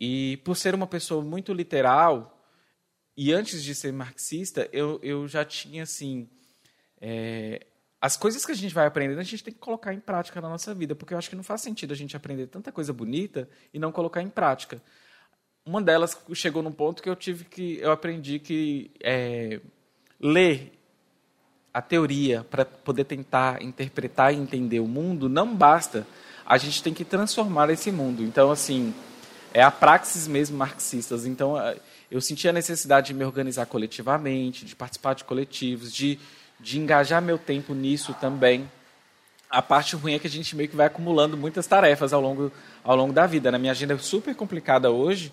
E 0.00 0.38
por 0.38 0.56
ser 0.56 0.74
uma 0.74 0.88
pessoa 0.88 1.22
muito 1.22 1.52
literal, 1.52 2.44
e 3.16 3.32
antes 3.32 3.62
de 3.62 3.76
ser 3.76 3.92
marxista, 3.92 4.68
eu, 4.72 4.98
eu 5.04 5.28
já 5.28 5.44
tinha 5.44 5.84
assim. 5.84 6.28
É, 7.00 7.64
as 8.00 8.16
coisas 8.16 8.44
que 8.44 8.50
a 8.50 8.56
gente 8.56 8.74
vai 8.74 8.86
aprendendo, 8.86 9.20
a 9.20 9.22
gente 9.22 9.44
tem 9.44 9.54
que 9.54 9.60
colocar 9.60 9.94
em 9.94 10.00
prática 10.00 10.40
na 10.40 10.48
nossa 10.48 10.74
vida, 10.74 10.96
porque 10.96 11.14
eu 11.14 11.18
acho 11.18 11.30
que 11.30 11.36
não 11.36 11.44
faz 11.44 11.60
sentido 11.60 11.92
a 11.92 11.96
gente 11.96 12.16
aprender 12.16 12.48
tanta 12.48 12.72
coisa 12.72 12.92
bonita 12.92 13.48
e 13.72 13.78
não 13.78 13.92
colocar 13.92 14.20
em 14.20 14.28
prática 14.28 14.82
uma 15.64 15.80
delas 15.80 16.16
chegou 16.34 16.62
num 16.62 16.72
ponto 16.72 17.02
que 17.02 17.08
eu 17.08 17.16
tive 17.16 17.44
que 17.44 17.78
eu 17.78 17.92
aprendi 17.92 18.38
que 18.38 18.90
é, 19.02 19.60
ler 20.20 20.72
a 21.72 21.80
teoria 21.80 22.44
para 22.44 22.64
poder 22.64 23.04
tentar 23.04 23.62
interpretar 23.62 24.34
e 24.34 24.36
entender 24.36 24.80
o 24.80 24.86
mundo 24.86 25.28
não 25.28 25.54
basta 25.54 26.06
a 26.44 26.58
gente 26.58 26.82
tem 26.82 26.92
que 26.92 27.04
transformar 27.04 27.70
esse 27.70 27.92
mundo 27.92 28.22
então 28.22 28.50
assim 28.50 28.92
é 29.54 29.62
a 29.62 29.70
praxis 29.70 30.26
mesmo 30.26 30.56
marxistas 30.56 31.24
então 31.24 31.54
eu 32.10 32.20
senti 32.20 32.48
a 32.48 32.52
necessidade 32.52 33.08
de 33.08 33.14
me 33.14 33.24
organizar 33.24 33.66
coletivamente 33.66 34.64
de 34.64 34.74
participar 34.74 35.14
de 35.14 35.24
coletivos 35.24 35.92
de 35.92 36.18
de 36.58 36.78
engajar 36.78 37.22
meu 37.22 37.38
tempo 37.38 37.72
nisso 37.72 38.14
também 38.20 38.68
a 39.52 39.60
parte 39.60 39.94
ruim 39.94 40.14
é 40.14 40.18
que 40.18 40.26
a 40.26 40.30
gente 40.30 40.56
meio 40.56 40.68
que 40.68 40.74
vai 40.74 40.86
acumulando 40.86 41.36
muitas 41.36 41.66
tarefas 41.66 42.14
ao 42.14 42.22
longo 42.22 42.50
ao 42.82 42.96
longo 42.96 43.12
da 43.12 43.26
vida. 43.26 43.50
Na 43.50 43.58
né? 43.58 43.60
minha 43.60 43.72
agenda 43.72 43.92
é 43.92 43.98
super 43.98 44.34
complicada 44.34 44.90
hoje, 44.90 45.30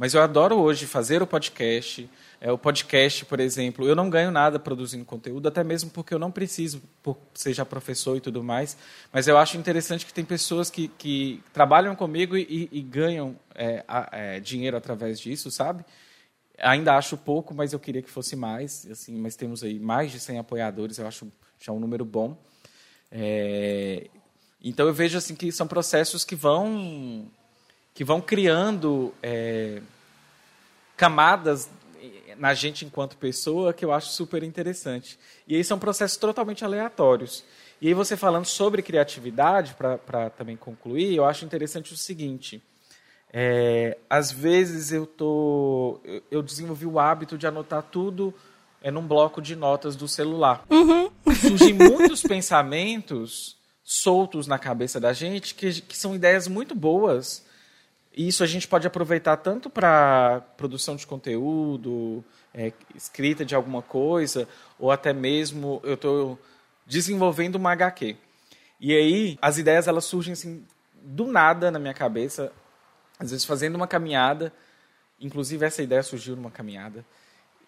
mas 0.00 0.14
eu 0.14 0.22
adoro 0.22 0.56
hoje 0.56 0.86
fazer 0.86 1.20
o 1.20 1.26
podcast. 1.26 2.08
É, 2.40 2.50
o 2.50 2.56
podcast, 2.56 3.22
por 3.26 3.38
exemplo, 3.38 3.86
eu 3.86 3.94
não 3.94 4.08
ganho 4.08 4.30
nada 4.30 4.58
produzindo 4.58 5.04
conteúdo, 5.04 5.46
até 5.46 5.62
mesmo 5.62 5.90
porque 5.90 6.14
eu 6.14 6.18
não 6.18 6.30
preciso, 6.30 6.80
por 7.02 7.18
seja 7.34 7.66
professor 7.66 8.16
e 8.16 8.20
tudo 8.22 8.42
mais. 8.42 8.78
Mas 9.12 9.28
eu 9.28 9.36
acho 9.36 9.58
interessante 9.58 10.06
que 10.06 10.14
tem 10.14 10.24
pessoas 10.24 10.70
que, 10.70 10.88
que 10.88 11.42
trabalham 11.52 11.94
comigo 11.94 12.34
e, 12.34 12.66
e 12.72 12.80
ganham 12.80 13.36
é, 13.54 13.84
é, 14.10 14.40
dinheiro 14.40 14.74
através 14.74 15.20
disso, 15.20 15.50
sabe? 15.50 15.84
Ainda 16.56 16.96
acho 16.96 17.18
pouco, 17.18 17.52
mas 17.52 17.74
eu 17.74 17.78
queria 17.78 18.00
que 18.00 18.08
fosse 18.08 18.34
mais. 18.34 18.88
Assim, 18.90 19.14
mas 19.18 19.36
temos 19.36 19.62
aí 19.62 19.78
mais 19.78 20.10
de 20.10 20.18
100 20.18 20.38
apoiadores, 20.38 20.96
eu 20.96 21.06
acho 21.06 21.30
já 21.60 21.72
um 21.72 21.78
número 21.78 22.06
bom. 22.06 22.38
É, 23.12 24.08
então 24.64 24.86
eu 24.86 24.94
vejo 24.94 25.18
assim 25.18 25.34
que 25.34 25.52
são 25.52 25.66
processos 25.66 26.24
que 26.24 26.34
vão 26.34 27.30
que 27.94 28.04
vão 28.04 28.20
criando 28.20 29.12
é, 29.22 29.80
camadas 30.96 31.68
na 32.38 32.54
gente 32.54 32.84
enquanto 32.84 33.16
pessoa 33.16 33.72
que 33.72 33.84
eu 33.84 33.92
acho 33.92 34.08
super 34.08 34.42
interessante. 34.42 35.18
E 35.46 35.54
aí 35.54 35.62
são 35.62 35.78
processos 35.78 36.16
totalmente 36.16 36.64
aleatórios. 36.64 37.44
E 37.80 37.88
aí 37.88 37.94
você 37.94 38.16
falando 38.16 38.46
sobre 38.46 38.82
criatividade, 38.82 39.74
para 39.74 40.30
também 40.30 40.56
concluir, 40.56 41.14
eu 41.14 41.24
acho 41.24 41.44
interessante 41.44 41.92
o 41.92 41.96
seguinte. 41.96 42.62
É, 43.32 43.96
às 44.08 44.32
vezes 44.32 44.90
eu 44.90 45.06
tô, 45.06 46.00
eu 46.30 46.42
desenvolvi 46.42 46.86
o 46.86 46.98
hábito 46.98 47.38
de 47.38 47.46
anotar 47.46 47.82
tudo 47.82 48.34
é, 48.82 48.90
num 48.90 49.06
bloco 49.06 49.40
de 49.40 49.54
notas 49.54 49.94
do 49.94 50.08
celular. 50.08 50.64
Uhum. 50.68 51.10
Surgem 51.34 51.72
muitos 51.76 52.22
pensamentos 52.22 53.56
soltos 53.82 54.46
na 54.46 54.58
cabeça 54.58 54.98
da 54.98 55.12
gente 55.12 55.54
que, 55.54 55.80
que 55.82 55.96
são 55.96 56.14
ideias 56.14 56.48
muito 56.48 56.74
boas, 56.74 57.44
e 58.14 58.26
isso 58.26 58.42
a 58.42 58.46
gente 58.46 58.66
pode 58.66 58.86
aproveitar 58.86 59.36
tanto 59.36 59.70
para 59.70 60.42
produção 60.56 60.96
de 60.96 61.06
conteúdo, 61.06 62.24
é, 62.52 62.72
escrita 62.94 63.44
de 63.44 63.54
alguma 63.54 63.82
coisa, 63.82 64.48
ou 64.78 64.90
até 64.90 65.12
mesmo 65.12 65.80
eu 65.84 65.94
estou 65.94 66.38
desenvolvendo 66.86 67.54
uma 67.54 67.72
HQ. 67.72 68.16
E 68.80 68.92
aí 68.94 69.38
as 69.40 69.58
ideias 69.58 69.86
elas 69.86 70.04
surgem 70.04 70.32
assim 70.32 70.64
do 71.02 71.26
nada 71.26 71.70
na 71.70 71.78
minha 71.78 71.94
cabeça. 71.94 72.52
às 73.18 73.30
vezes 73.30 73.44
fazendo 73.44 73.76
uma 73.76 73.86
caminhada, 73.86 74.52
inclusive 75.20 75.64
essa 75.64 75.82
ideia 75.82 76.02
surgiu 76.02 76.34
numa 76.34 76.50
caminhada. 76.50 77.04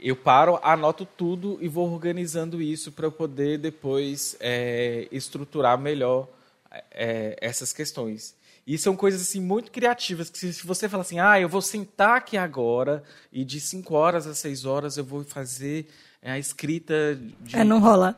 Eu 0.01 0.17
paro, 0.17 0.59
anoto 0.65 1.07
tudo 1.07 1.59
e 1.61 1.69
vou 1.69 1.89
organizando 1.93 2.61
isso 2.61 2.91
para 2.91 3.07
eu 3.07 3.13
poder 3.13 3.59
depois 3.59 4.37
é, 4.41 5.07
estruturar 5.13 5.79
melhor 5.79 6.27
é, 6.91 7.37
essas 7.41 7.73
questões. 7.73 8.35
E 8.67 8.79
são 8.79 8.97
coisas 8.97 9.21
assim 9.23 9.41
muito 9.41 9.73
criativas 9.73 10.31
que 10.31 10.39
se, 10.39 10.67
você 10.67 10.89
fala 10.89 11.03
assim, 11.03 11.19
ah, 11.19 11.41
eu 11.41 11.49
vou 11.49 11.61
sentar 11.61 12.17
aqui 12.17 12.37
agora 12.37 13.03
e 13.33 13.45
de 13.45 13.61
5 13.61 13.95
horas 13.95 14.27
a 14.27 14.35
6 14.35 14.65
horas 14.65 14.97
eu 14.97 15.05
vou 15.05 15.25
fazer 15.25 15.89
a 16.23 16.39
escrita 16.39 17.19
de... 17.41 17.57
É, 17.57 17.65
não 17.65 17.81
rola. 17.81 18.17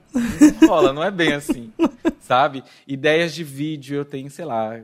Não 0.61 0.69
rola, 0.69 0.93
não 0.93 1.03
é 1.03 1.11
bem 1.11 1.33
assim, 1.33 1.73
sabe? 2.21 2.63
Ideias 2.87 3.35
de 3.35 3.43
vídeo 3.43 3.97
eu 3.97 4.05
tenho, 4.05 4.31
sei 4.31 4.45
lá, 4.45 4.79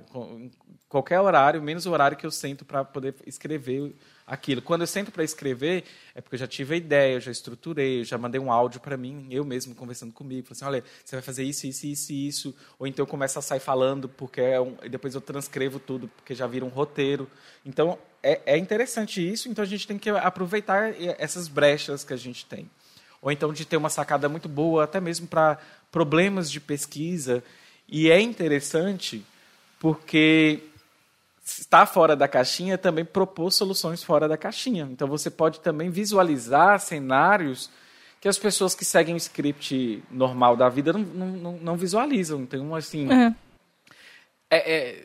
qualquer 0.88 1.20
horário, 1.20 1.62
menos 1.62 1.84
o 1.84 1.92
horário 1.92 2.16
que 2.16 2.24
eu 2.24 2.30
sento 2.30 2.64
para 2.64 2.82
poder 2.82 3.14
escrever 3.26 3.94
aquilo. 4.30 4.62
Quando 4.62 4.82
eu 4.82 4.86
sento 4.86 5.10
para 5.10 5.24
escrever, 5.24 5.82
é 6.14 6.20
porque 6.20 6.36
eu 6.36 6.38
já 6.38 6.46
tive 6.46 6.74
a 6.74 6.76
ideia, 6.76 7.14
eu 7.14 7.20
já 7.20 7.32
estruturei, 7.32 8.00
eu 8.00 8.04
já 8.04 8.16
mandei 8.16 8.40
um 8.40 8.52
áudio 8.52 8.80
para 8.80 8.96
mim, 8.96 9.26
eu 9.28 9.44
mesmo 9.44 9.74
conversando 9.74 10.12
comigo, 10.12 10.46
falei 10.46 10.56
assim, 10.56 10.64
olha, 10.64 10.84
você 11.04 11.16
vai 11.16 11.22
fazer 11.22 11.42
isso, 11.42 11.66
isso, 11.66 11.84
isso, 11.84 12.12
isso, 12.12 12.54
ou 12.78 12.86
então 12.86 13.02
eu 13.02 13.08
começo 13.08 13.40
a 13.40 13.42
sair 13.42 13.58
falando 13.58 14.08
porque 14.08 14.40
é 14.40 14.60
um, 14.60 14.76
depois 14.88 15.16
eu 15.16 15.20
transcrevo 15.20 15.80
tudo 15.80 16.06
porque 16.06 16.32
já 16.32 16.46
vira 16.46 16.64
um 16.64 16.68
roteiro. 16.68 17.28
Então 17.66 17.98
é, 18.22 18.40
é 18.46 18.56
interessante 18.56 19.20
isso, 19.20 19.48
então 19.48 19.64
a 19.64 19.66
gente 19.66 19.84
tem 19.84 19.98
que 19.98 20.08
aproveitar 20.08 20.94
essas 21.18 21.48
brechas 21.48 22.04
que 22.04 22.14
a 22.14 22.16
gente 22.16 22.46
tem, 22.46 22.70
ou 23.20 23.32
então 23.32 23.52
de 23.52 23.64
ter 23.64 23.76
uma 23.76 23.90
sacada 23.90 24.28
muito 24.28 24.48
boa, 24.48 24.84
até 24.84 25.00
mesmo 25.00 25.26
para 25.26 25.58
problemas 25.90 26.48
de 26.48 26.60
pesquisa. 26.60 27.42
E 27.88 28.08
é 28.08 28.20
interessante 28.20 29.24
porque 29.80 30.60
estar 31.58 31.86
fora 31.86 32.14
da 32.14 32.28
caixinha 32.28 32.78
também 32.78 33.04
propor 33.04 33.50
soluções 33.50 34.02
fora 34.02 34.28
da 34.28 34.36
caixinha. 34.36 34.88
Então 34.90 35.08
você 35.08 35.30
pode 35.30 35.60
também 35.60 35.90
visualizar 35.90 36.78
cenários 36.78 37.70
que 38.20 38.28
as 38.28 38.38
pessoas 38.38 38.74
que 38.74 38.84
seguem 38.84 39.14
o 39.14 39.16
script 39.16 40.02
normal 40.10 40.56
da 40.56 40.68
vida 40.68 40.92
não, 40.92 41.00
não, 41.00 41.52
não 41.52 41.76
visualizam. 41.76 42.42
Então, 42.42 42.74
assim. 42.74 43.08
É. 43.10 43.34
É, 44.52 44.72
é, 44.72 45.04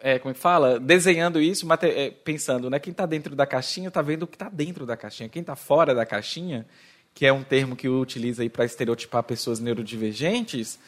é, 0.00 0.18
como 0.18 0.30
é 0.30 0.34
que 0.34 0.40
fala? 0.40 0.78
Desenhando 0.78 1.40
isso, 1.40 1.66
é, 1.82 2.10
pensando, 2.10 2.68
né? 2.68 2.78
Quem 2.78 2.90
está 2.90 3.06
dentro 3.06 3.34
da 3.34 3.46
caixinha 3.46 3.88
está 3.88 4.02
vendo 4.02 4.24
o 4.24 4.26
que 4.26 4.36
está 4.36 4.48
dentro 4.48 4.86
da 4.86 4.96
caixinha. 4.96 5.28
Quem 5.28 5.40
está 5.40 5.56
fora 5.56 5.94
da 5.94 6.04
caixinha, 6.06 6.66
que 7.14 7.26
é 7.26 7.32
um 7.32 7.42
termo 7.42 7.74
que 7.74 7.88
utiliza 7.88 8.42
aí 8.42 8.50
para 8.50 8.64
estereotipar 8.64 9.22
pessoas 9.22 9.58
neurodivergentes, 9.58 10.78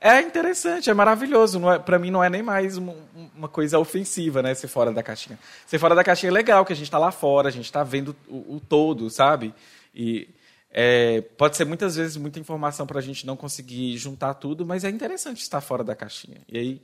é 0.00 0.22
interessante, 0.22 0.88
é 0.88 0.94
maravilhoso. 0.94 1.60
É, 1.70 1.78
para 1.78 1.98
mim 1.98 2.10
não 2.10 2.24
é 2.24 2.30
nem 2.30 2.42
mais 2.42 2.78
uma, 2.78 2.94
uma, 3.36 3.48
coisa 3.48 3.78
ofensiva, 3.78 4.42
né? 4.42 4.54
Ser 4.54 4.68
fora 4.68 4.90
da 4.90 5.02
caixinha. 5.02 5.38
Ser 5.66 5.78
fora 5.78 5.94
da 5.94 6.02
caixinha 6.02 6.30
é 6.30 6.32
legal, 6.32 6.64
que 6.64 6.72
a 6.72 6.76
gente 6.76 6.86
está 6.86 6.98
lá 6.98 7.10
fora, 7.10 7.48
a 7.48 7.52
gente 7.52 7.66
está 7.66 7.84
vendo 7.84 8.16
o, 8.26 8.56
o, 8.56 8.62
todo, 8.66 9.10
sabe? 9.10 9.54
E 9.94 10.28
é, 10.70 11.20
pode 11.36 11.56
ser 11.56 11.66
muitas 11.66 11.96
vezes 11.96 12.16
muita 12.16 12.40
informação 12.40 12.86
para 12.86 12.98
a 12.98 13.02
gente 13.02 13.26
não 13.26 13.36
conseguir 13.36 13.94
juntar 13.98 14.34
tudo, 14.34 14.64
mas 14.64 14.84
é 14.84 14.88
interessante 14.88 15.42
estar 15.42 15.60
fora 15.60 15.84
da 15.84 15.94
caixinha. 15.94 16.40
E 16.48 16.56
aí, 16.56 16.82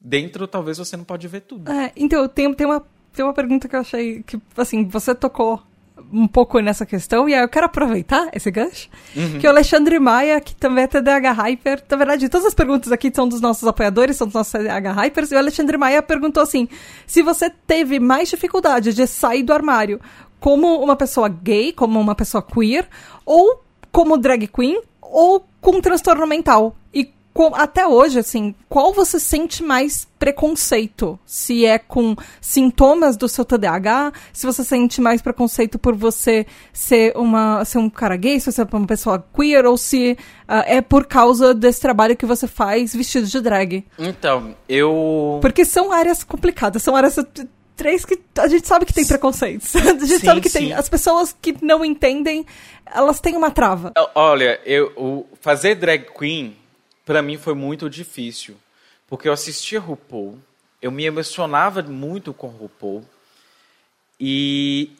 dentro, 0.00 0.48
talvez 0.48 0.78
você 0.78 0.96
não 0.96 1.04
pode 1.04 1.28
ver 1.28 1.42
tudo. 1.42 1.70
É, 1.70 1.92
então, 1.94 2.26
tem, 2.28 2.52
tem, 2.54 2.66
uma, 2.66 2.82
tem 3.12 3.24
uma 3.26 3.34
pergunta 3.34 3.68
que 3.68 3.76
eu 3.76 3.80
achei 3.80 4.22
que, 4.22 4.40
assim, 4.56 4.86
você 4.88 5.14
tocou 5.14 5.62
um 6.12 6.26
pouco 6.26 6.58
nessa 6.60 6.86
questão, 6.86 7.28
e 7.28 7.34
aí 7.34 7.42
eu 7.42 7.48
quero 7.48 7.66
aproveitar 7.66 8.28
esse 8.32 8.50
gancho, 8.50 8.88
uhum. 9.16 9.38
que 9.38 9.46
o 9.46 9.50
Alexandre 9.50 9.98
Maia, 9.98 10.40
que 10.40 10.54
também 10.54 10.84
é 10.84 10.86
TDH 10.86 11.32
Hyper, 11.32 11.82
na 11.90 11.96
verdade, 11.96 12.28
todas 12.28 12.46
as 12.46 12.54
perguntas 12.54 12.90
aqui 12.92 13.10
são 13.14 13.28
dos 13.28 13.40
nossos 13.40 13.66
apoiadores, 13.66 14.16
são 14.16 14.26
dos 14.26 14.34
nossos 14.34 14.52
TDH 14.52 14.92
Hypers, 14.92 15.32
e 15.32 15.34
o 15.34 15.38
Alexandre 15.38 15.76
Maia 15.76 16.02
perguntou 16.02 16.42
assim, 16.42 16.68
se 17.06 17.22
você 17.22 17.50
teve 17.50 17.98
mais 17.98 18.28
dificuldade 18.28 18.94
de 18.94 19.06
sair 19.06 19.42
do 19.42 19.52
armário 19.52 20.00
como 20.40 20.82
uma 20.82 20.96
pessoa 20.96 21.28
gay, 21.28 21.72
como 21.72 22.00
uma 22.00 22.14
pessoa 22.14 22.42
queer, 22.42 22.88
ou 23.26 23.62
como 23.90 24.16
drag 24.16 24.46
queen, 24.46 24.80
ou 25.00 25.46
com 25.60 25.80
transtorno 25.80 26.26
mental, 26.26 26.76
até 27.54 27.86
hoje, 27.86 28.18
assim, 28.18 28.54
qual 28.68 28.92
você 28.92 29.20
sente 29.20 29.62
mais 29.62 30.06
preconceito? 30.18 31.18
Se 31.24 31.64
é 31.64 31.78
com 31.78 32.16
sintomas 32.40 33.16
do 33.16 33.28
seu 33.28 33.44
TDAH, 33.44 34.12
se 34.32 34.44
você 34.44 34.64
sente 34.64 35.00
mais 35.00 35.22
preconceito 35.22 35.78
por 35.78 35.94
você 35.94 36.46
ser, 36.72 37.16
uma, 37.16 37.64
ser 37.64 37.78
um 37.78 37.88
cara 37.88 38.16
gay, 38.16 38.40
se 38.40 38.50
você 38.50 38.62
é 38.62 38.66
uma 38.72 38.86
pessoa 38.86 39.24
queer, 39.34 39.66
ou 39.66 39.76
se 39.76 40.18
uh, 40.48 40.64
é 40.66 40.80
por 40.80 41.06
causa 41.06 41.54
desse 41.54 41.80
trabalho 41.80 42.16
que 42.16 42.26
você 42.26 42.46
faz 42.46 42.94
vestido 42.94 43.26
de 43.26 43.40
drag? 43.40 43.84
Então, 43.98 44.56
eu. 44.68 45.38
Porque 45.40 45.64
são 45.64 45.92
áreas 45.92 46.24
complicadas, 46.24 46.82
são 46.82 46.96
áreas 46.96 47.18
três 47.76 48.04
que 48.04 48.18
a 48.36 48.48
gente 48.48 48.66
sabe 48.66 48.84
que 48.84 48.92
tem 48.92 49.06
preconceitos. 49.06 49.74
A 49.76 49.80
gente 49.80 50.18
sim, 50.18 50.26
sabe 50.26 50.40
que 50.40 50.48
sim. 50.48 50.58
tem. 50.58 50.72
As 50.72 50.88
pessoas 50.88 51.34
que 51.40 51.56
não 51.62 51.84
entendem, 51.84 52.44
elas 52.92 53.20
têm 53.20 53.36
uma 53.36 53.52
trava. 53.52 53.92
Olha, 54.14 54.60
eu 54.66 55.26
fazer 55.40 55.76
drag 55.76 56.06
queen 56.18 56.56
para 57.08 57.22
mim 57.22 57.38
foi 57.38 57.54
muito 57.54 57.88
difícil, 57.88 58.54
porque 59.06 59.26
eu 59.26 59.32
assistia 59.32 59.80
RuPaul, 59.80 60.38
eu 60.82 60.92
me 60.92 61.06
emocionava 61.06 61.82
muito 61.82 62.34
com 62.34 62.48
RuPaul 62.48 63.02
e 64.20 64.90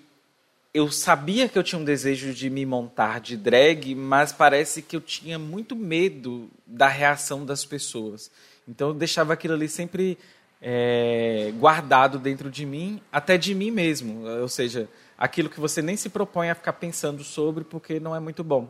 eu 0.73 0.91
sabia 0.91 1.51
que 1.51 1.59
eu 1.59 1.63
tinha 1.63 1.79
um 1.79 1.85
desejo 1.85 2.33
de 2.33 2.49
me 2.49 2.65
montar 2.65 3.21
de 3.21 3.37
drag, 3.37 3.95
mas 3.95 4.33
parece 4.33 4.81
que 4.81 4.97
eu 4.97 5.03
tinha 5.03 5.39
muito 5.39 5.77
medo 5.77 6.49
da 6.67 6.89
reação 6.89 7.45
das 7.45 7.67
pessoas. 7.67 8.31
Então 8.67 8.89
eu 8.89 8.95
deixava 8.95 9.35
aquilo 9.35 9.53
ali 9.53 9.69
sempre 9.69 10.17
é, 10.63 11.53
guardado 11.59 12.19
dentro 12.19 12.51
de 12.51 12.65
mim, 12.65 13.03
até 13.13 13.37
de 13.37 13.55
mim 13.55 13.71
mesmo. 13.71 14.27
Ou 14.27 14.49
seja, 14.49 14.89
aquilo 15.19 15.51
que 15.51 15.61
você 15.61 15.83
nem 15.83 15.95
se 15.95 16.09
propõe 16.09 16.49
a 16.49 16.55
ficar 16.55 16.73
pensando 16.73 17.23
sobre 17.23 17.65
porque 17.65 18.01
não 18.01 18.17
é 18.17 18.21
muito 18.21 18.43
bom. 18.43 18.67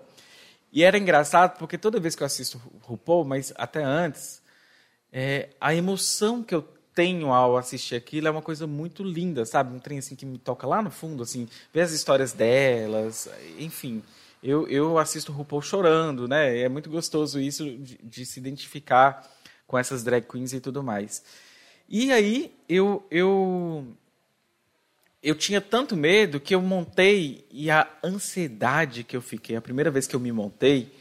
E 0.73 0.83
era 0.85 0.99
engraçado 0.99 1.59
porque 1.59 1.79
toda 1.79 2.01
vez 2.01 2.15
que 2.15 2.23
eu 2.23 2.27
assisto 2.27 2.61
RuPaul, 2.83 3.25
mas 3.25 3.53
até 3.57 3.83
antes, 3.83 4.43
é, 5.13 5.51
a 5.61 5.75
emoção 5.75 6.43
que 6.43 6.55
eu 6.55 6.63
tenho 6.95 7.33
ao 7.33 7.57
assistir 7.57 7.95
aquilo 7.95 8.27
é 8.29 8.31
uma 8.31 8.43
coisa 8.43 8.67
muito 8.67 9.03
linda, 9.03 9.47
sabe? 9.47 9.75
Um 9.75 9.79
trem 9.79 9.99
assim 9.99 10.17
que 10.17 10.27
me 10.27 10.37
toca 10.37 10.67
lá 10.67 10.83
no 10.83 10.91
fundo, 10.91 11.23
assim, 11.23 11.49
ver 11.73 11.83
as 11.83 11.93
histórias 11.93 12.33
delas, 12.33 13.29
enfim. 13.59 14.03
Eu, 14.43 14.69
eu 14.69 14.99
assisto 14.99 15.33
RuPaul 15.33 15.63
chorando, 15.63 16.29
né? 16.29 16.59
É 16.59 16.69
muito 16.69 16.91
gostoso 16.91 17.41
isso 17.41 17.65
de, 17.65 17.99
de 18.03 18.27
se 18.27 18.39
identificar 18.39 19.29
com 19.67 19.79
essas 19.79 20.03
drag 20.03 20.27
queens 20.27 20.53
e 20.53 20.61
tudo 20.61 20.83
mais. 20.83 21.23
E 21.89 22.13
aí 22.13 22.53
eu, 22.69 23.07
eu 23.11 23.87
eu 25.23 25.35
tinha 25.35 25.61
tanto 25.61 25.97
medo 25.97 26.41
que 26.41 26.55
eu 26.55 26.63
montei 26.63 27.45
e 27.51 27.71
a 27.71 27.89
ansiedade 28.03 29.03
que 29.03 29.17
eu 29.17 29.23
fiquei, 29.23 29.57
a 29.57 29.61
primeira 29.61 29.91
vez 29.91 30.07
que 30.07 30.15
eu 30.15 30.21
me 30.21 30.31
montei, 30.31 30.93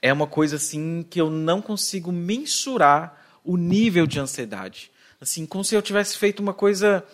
é 0.00 0.12
uma 0.12 0.26
coisa 0.26 0.56
assim 0.56 1.06
que 1.08 1.20
eu 1.20 1.30
não 1.30 1.62
consigo 1.62 2.12
mensurar 2.12 3.40
o 3.44 3.56
nível 3.56 4.06
de 4.06 4.20
ansiedade. 4.20 4.90
Assim, 5.20 5.46
como 5.46 5.64
se 5.64 5.74
eu 5.74 5.80
tivesse 5.80 6.18
feito 6.18 6.40
uma 6.40 6.52
coisa 6.52 7.04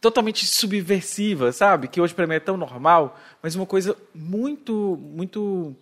totalmente 0.00 0.46
subversiva, 0.46 1.52
sabe? 1.52 1.88
Que 1.88 2.00
hoje 2.00 2.14
para 2.14 2.26
mim 2.26 2.34
é 2.34 2.40
tão 2.40 2.56
normal, 2.56 3.18
mas 3.42 3.54
uma 3.54 3.64
coisa 3.64 3.96
muito, 4.14 4.98
muito, 5.00 5.74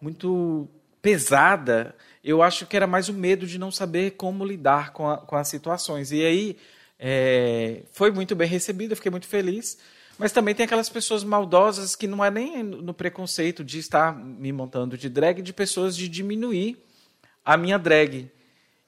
muito 0.00 0.68
pesada. 1.00 1.94
Eu 2.22 2.42
acho 2.42 2.66
que 2.66 2.76
era 2.76 2.86
mais 2.86 3.08
o 3.08 3.12
medo 3.12 3.46
de 3.46 3.58
não 3.58 3.70
saber 3.70 4.12
como 4.12 4.44
lidar 4.44 4.92
com, 4.92 5.10
a, 5.10 5.16
com 5.18 5.34
as 5.34 5.48
situações. 5.48 6.12
E 6.12 6.24
aí 6.24 6.56
é, 7.04 7.82
foi 7.92 8.12
muito 8.12 8.36
bem 8.36 8.46
recebida, 8.46 8.94
fiquei 8.94 9.10
muito 9.10 9.26
feliz. 9.26 9.76
Mas 10.16 10.30
também 10.30 10.54
tem 10.54 10.64
aquelas 10.64 10.88
pessoas 10.88 11.24
maldosas 11.24 11.96
que 11.96 12.06
não 12.06 12.24
é 12.24 12.30
nem 12.30 12.62
no 12.62 12.94
preconceito 12.94 13.64
de 13.64 13.80
estar 13.80 14.14
me 14.14 14.52
montando 14.52 14.96
de 14.96 15.08
drag, 15.08 15.42
de 15.42 15.52
pessoas 15.52 15.96
de 15.96 16.08
diminuir 16.08 16.78
a 17.44 17.56
minha 17.56 17.76
drag. 17.76 18.30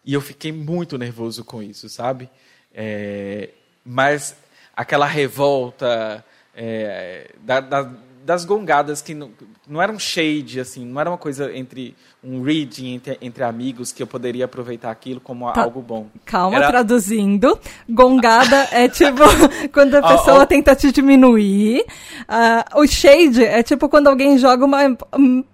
E 0.04 0.14
eu 0.14 0.20
fiquei 0.20 0.52
muito 0.52 0.96
nervoso 0.96 1.44
com 1.44 1.60
isso, 1.60 1.88
sabe? 1.88 2.30
É, 2.72 3.50
mas 3.84 4.36
aquela 4.76 5.06
revolta 5.06 6.24
é, 6.54 7.32
da, 7.40 7.58
da, 7.58 7.92
das 8.24 8.44
gongadas 8.44 9.02
que 9.02 9.14
não, 9.14 9.30
não 9.68 9.82
era 9.82 9.92
um 9.92 9.98
shade, 9.98 10.58
assim, 10.58 10.84
não 10.84 10.98
era 10.98 11.10
uma 11.10 11.18
coisa 11.18 11.54
entre 11.54 11.94
um 12.22 12.42
reading 12.42 12.94
entre, 12.94 13.18
entre 13.20 13.44
amigos 13.44 13.92
que 13.92 14.02
eu 14.02 14.06
poderia 14.06 14.46
aproveitar 14.46 14.90
aquilo 14.90 15.20
como 15.20 15.52
tá. 15.52 15.62
algo 15.62 15.82
bom. 15.82 16.06
Calma, 16.24 16.56
era... 16.56 16.68
traduzindo. 16.68 17.58
Gongada 17.88 18.68
é 18.72 18.88
tipo 18.88 19.22
quando 19.72 19.96
a 19.96 20.02
pessoa 20.02 20.38
oh, 20.38 20.42
oh. 20.42 20.46
tenta 20.46 20.74
te 20.74 20.90
diminuir. 20.90 21.84
Uh, 22.22 22.80
o 22.80 22.86
shade 22.86 23.44
é 23.44 23.62
tipo 23.62 23.88
quando 23.88 24.08
alguém 24.08 24.38
joga 24.38 24.64
uma. 24.64 24.78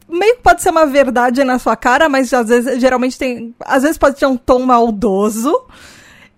Meio 0.08 0.36
que 0.36 0.42
pode 0.42 0.62
ser 0.62 0.70
uma 0.70 0.86
verdade 0.86 1.42
na 1.42 1.58
sua 1.58 1.74
cara, 1.74 2.08
mas 2.08 2.32
às 2.32 2.48
vezes, 2.48 2.80
geralmente 2.80 3.18
tem. 3.18 3.54
Às 3.60 3.82
vezes 3.82 3.98
pode 3.98 4.16
ter 4.16 4.26
um 4.26 4.36
tom 4.36 4.60
maldoso. 4.60 5.52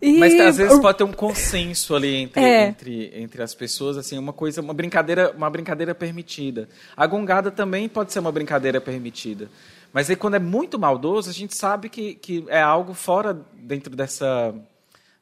E... 0.03 0.19
Mas 0.19 0.39
às 0.41 0.57
vezes 0.57 0.81
pode 0.81 0.99
ter 0.99 1.05
um 1.05 1.13
consenso 1.13 1.95
ali 1.95 2.17
entre, 2.17 2.43
é. 2.43 2.67
entre, 2.67 3.13
entre 3.15 3.43
as 3.43 3.55
pessoas, 3.55 3.97
assim, 3.97 4.19
uma 4.19 4.33
coisa, 4.33 4.61
uma 4.61 4.75
brincadeira, 4.75 5.31
uma 5.31 5.49
brincadeira 5.49 5.95
permitida. 5.95 6.69
A 6.97 7.07
gongada 7.07 7.53
também 7.53 7.89
pode 7.89 8.13
ser 8.13 8.19
uma 8.19 8.33
brincadeira 8.33 8.81
permitida. 8.81 9.49
Mas 9.93 10.11
aí 10.11 10.17
quando 10.17 10.35
é 10.35 10.41
muito 10.41 10.77
maldoso, 10.77 11.31
a 11.31 11.33
gente 11.33 11.57
sabe 11.57 11.89
que, 11.89 12.17
que 12.17 12.45
é 12.49 12.61
algo 12.61 12.95
fora 12.95 13.33
dentro 13.55 13.95
dessa 13.95 14.53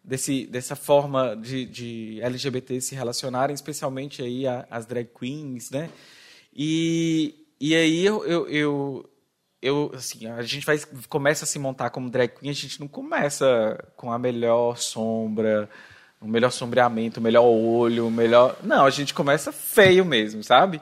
desse, 0.02 0.46
dessa 0.46 0.74
forma 0.74 1.36
de, 1.36 1.66
de 1.66 2.20
LGBT 2.22 2.80
se 2.80 2.94
relacionarem, 2.94 3.54
especialmente 3.54 4.22
aí 4.22 4.46
a, 4.46 4.66
as 4.70 4.86
drag 4.86 5.08
queens, 5.18 5.70
né? 5.70 5.90
E, 6.54 7.34
e 7.60 7.74
aí 7.74 8.04
eu, 8.04 8.24
eu, 8.24 8.48
eu, 8.48 9.10
eu, 9.62 9.92
assim, 9.94 10.26
a 10.26 10.42
gente 10.42 10.64
vai 10.64 10.78
começa 11.08 11.44
a 11.44 11.46
se 11.46 11.58
montar 11.58 11.90
como 11.90 12.10
drag 12.10 12.28
queen, 12.28 12.50
a 12.50 12.54
gente 12.54 12.80
não 12.80 12.88
começa 12.88 13.78
com 13.96 14.12
a 14.12 14.18
melhor 14.18 14.76
sombra, 14.78 15.68
o 16.20 16.26
melhor 16.26 16.50
sombreamento, 16.50 17.20
o 17.20 17.22
melhor 17.22 17.44
olho, 17.44 18.06
o 18.06 18.10
melhor. 18.10 18.56
Não, 18.62 18.84
a 18.84 18.90
gente 18.90 19.14
começa 19.14 19.52
feio 19.52 20.04
mesmo, 20.04 20.42
sabe? 20.42 20.80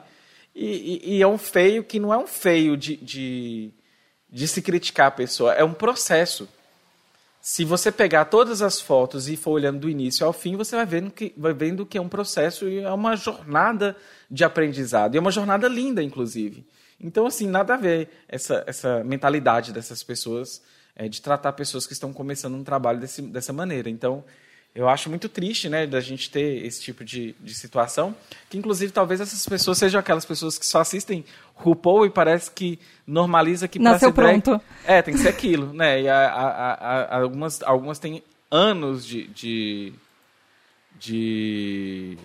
E, 0.55 1.01
e, 1.05 1.17
e 1.17 1.21
é 1.21 1.27
um 1.27 1.37
feio 1.37 1.83
que 1.83 1.99
não 1.99 2.13
é 2.13 2.17
um 2.17 2.27
feio 2.27 2.75
de, 2.75 2.97
de, 2.97 3.71
de 4.29 4.47
se 4.47 4.61
criticar 4.61 5.07
a 5.07 5.11
pessoa, 5.11 5.53
é 5.53 5.63
um 5.63 5.73
processo 5.73 6.47
se 7.41 7.63
você 7.63 7.91
pegar 7.91 8.25
todas 8.25 8.61
as 8.61 8.81
fotos 8.81 9.29
e 9.29 9.37
for 9.37 9.51
olhando 9.51 9.79
do 9.79 9.89
início 9.89 10.25
ao 10.25 10.33
fim, 10.33 10.57
você 10.57 10.75
vai 10.75 10.85
vendo 10.85 11.09
que, 11.09 11.33
vai 11.37 11.53
vendo 11.53 11.85
que 11.85 11.97
é 11.97 12.01
um 12.01 12.09
processo 12.09 12.67
e 12.67 12.79
é 12.79 12.91
uma 12.91 13.15
jornada 13.15 13.95
de 14.29 14.43
aprendizado. 14.43 15.15
E 15.15 15.17
é 15.17 15.21
uma 15.21 15.31
jornada 15.31 15.67
linda, 15.67 16.03
inclusive. 16.03 16.65
Então, 17.01 17.25
assim, 17.25 17.47
nada 17.47 17.75
a 17.75 17.77
ver 17.77 18.09
essa, 18.27 18.63
essa 18.67 19.03
mentalidade 19.03 19.71
dessas 19.71 20.03
pessoas 20.03 20.61
é, 20.95 21.07
de 21.07 21.21
tratar 21.21 21.53
pessoas 21.53 21.87
que 21.87 21.93
estão 21.93 22.11
começando 22.11 22.55
um 22.55 22.63
trabalho 22.63 22.99
desse, 22.99 23.21
dessa 23.21 23.53
maneira. 23.53 23.89
Então, 23.89 24.23
eu 24.75 24.87
acho 24.87 25.09
muito 25.09 25.27
triste, 25.27 25.67
né, 25.67 25.87
da 25.87 25.99
gente 25.99 26.29
ter 26.29 26.63
esse 26.65 26.81
tipo 26.81 27.03
de, 27.03 27.33
de 27.39 27.55
situação, 27.55 28.15
que 28.49 28.57
inclusive 28.57 28.91
talvez 28.91 29.19
essas 29.19 29.45
pessoas 29.45 29.77
sejam 29.77 29.99
aquelas 29.99 30.25
pessoas 30.25 30.59
que 30.59 30.65
só 30.65 30.79
assistem 30.79 31.25
RuPaul 31.55 32.05
e 32.05 32.09
parece 32.09 32.51
que 32.51 32.79
normaliza 33.05 33.67
que 33.67 33.79
Nasceu 33.79 34.11
drag, 34.11 34.41
pronto. 34.41 34.63
É, 34.85 35.01
tem 35.01 35.13
que 35.13 35.21
ser 35.21 35.29
aquilo, 35.29 35.73
né? 35.73 36.01
E 36.01 36.07
a, 36.07 36.29
a, 36.29 36.73
a, 36.73 37.21
algumas, 37.21 37.63
algumas 37.63 37.97
têm 37.97 38.23
anos 38.51 39.05
de, 39.05 39.27
de, 39.27 39.93
de, 40.99 42.17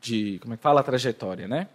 de, 0.00 0.38
como 0.40 0.54
é 0.54 0.56
que 0.56 0.62
fala, 0.62 0.82
trajetória, 0.82 1.48
né? 1.48 1.68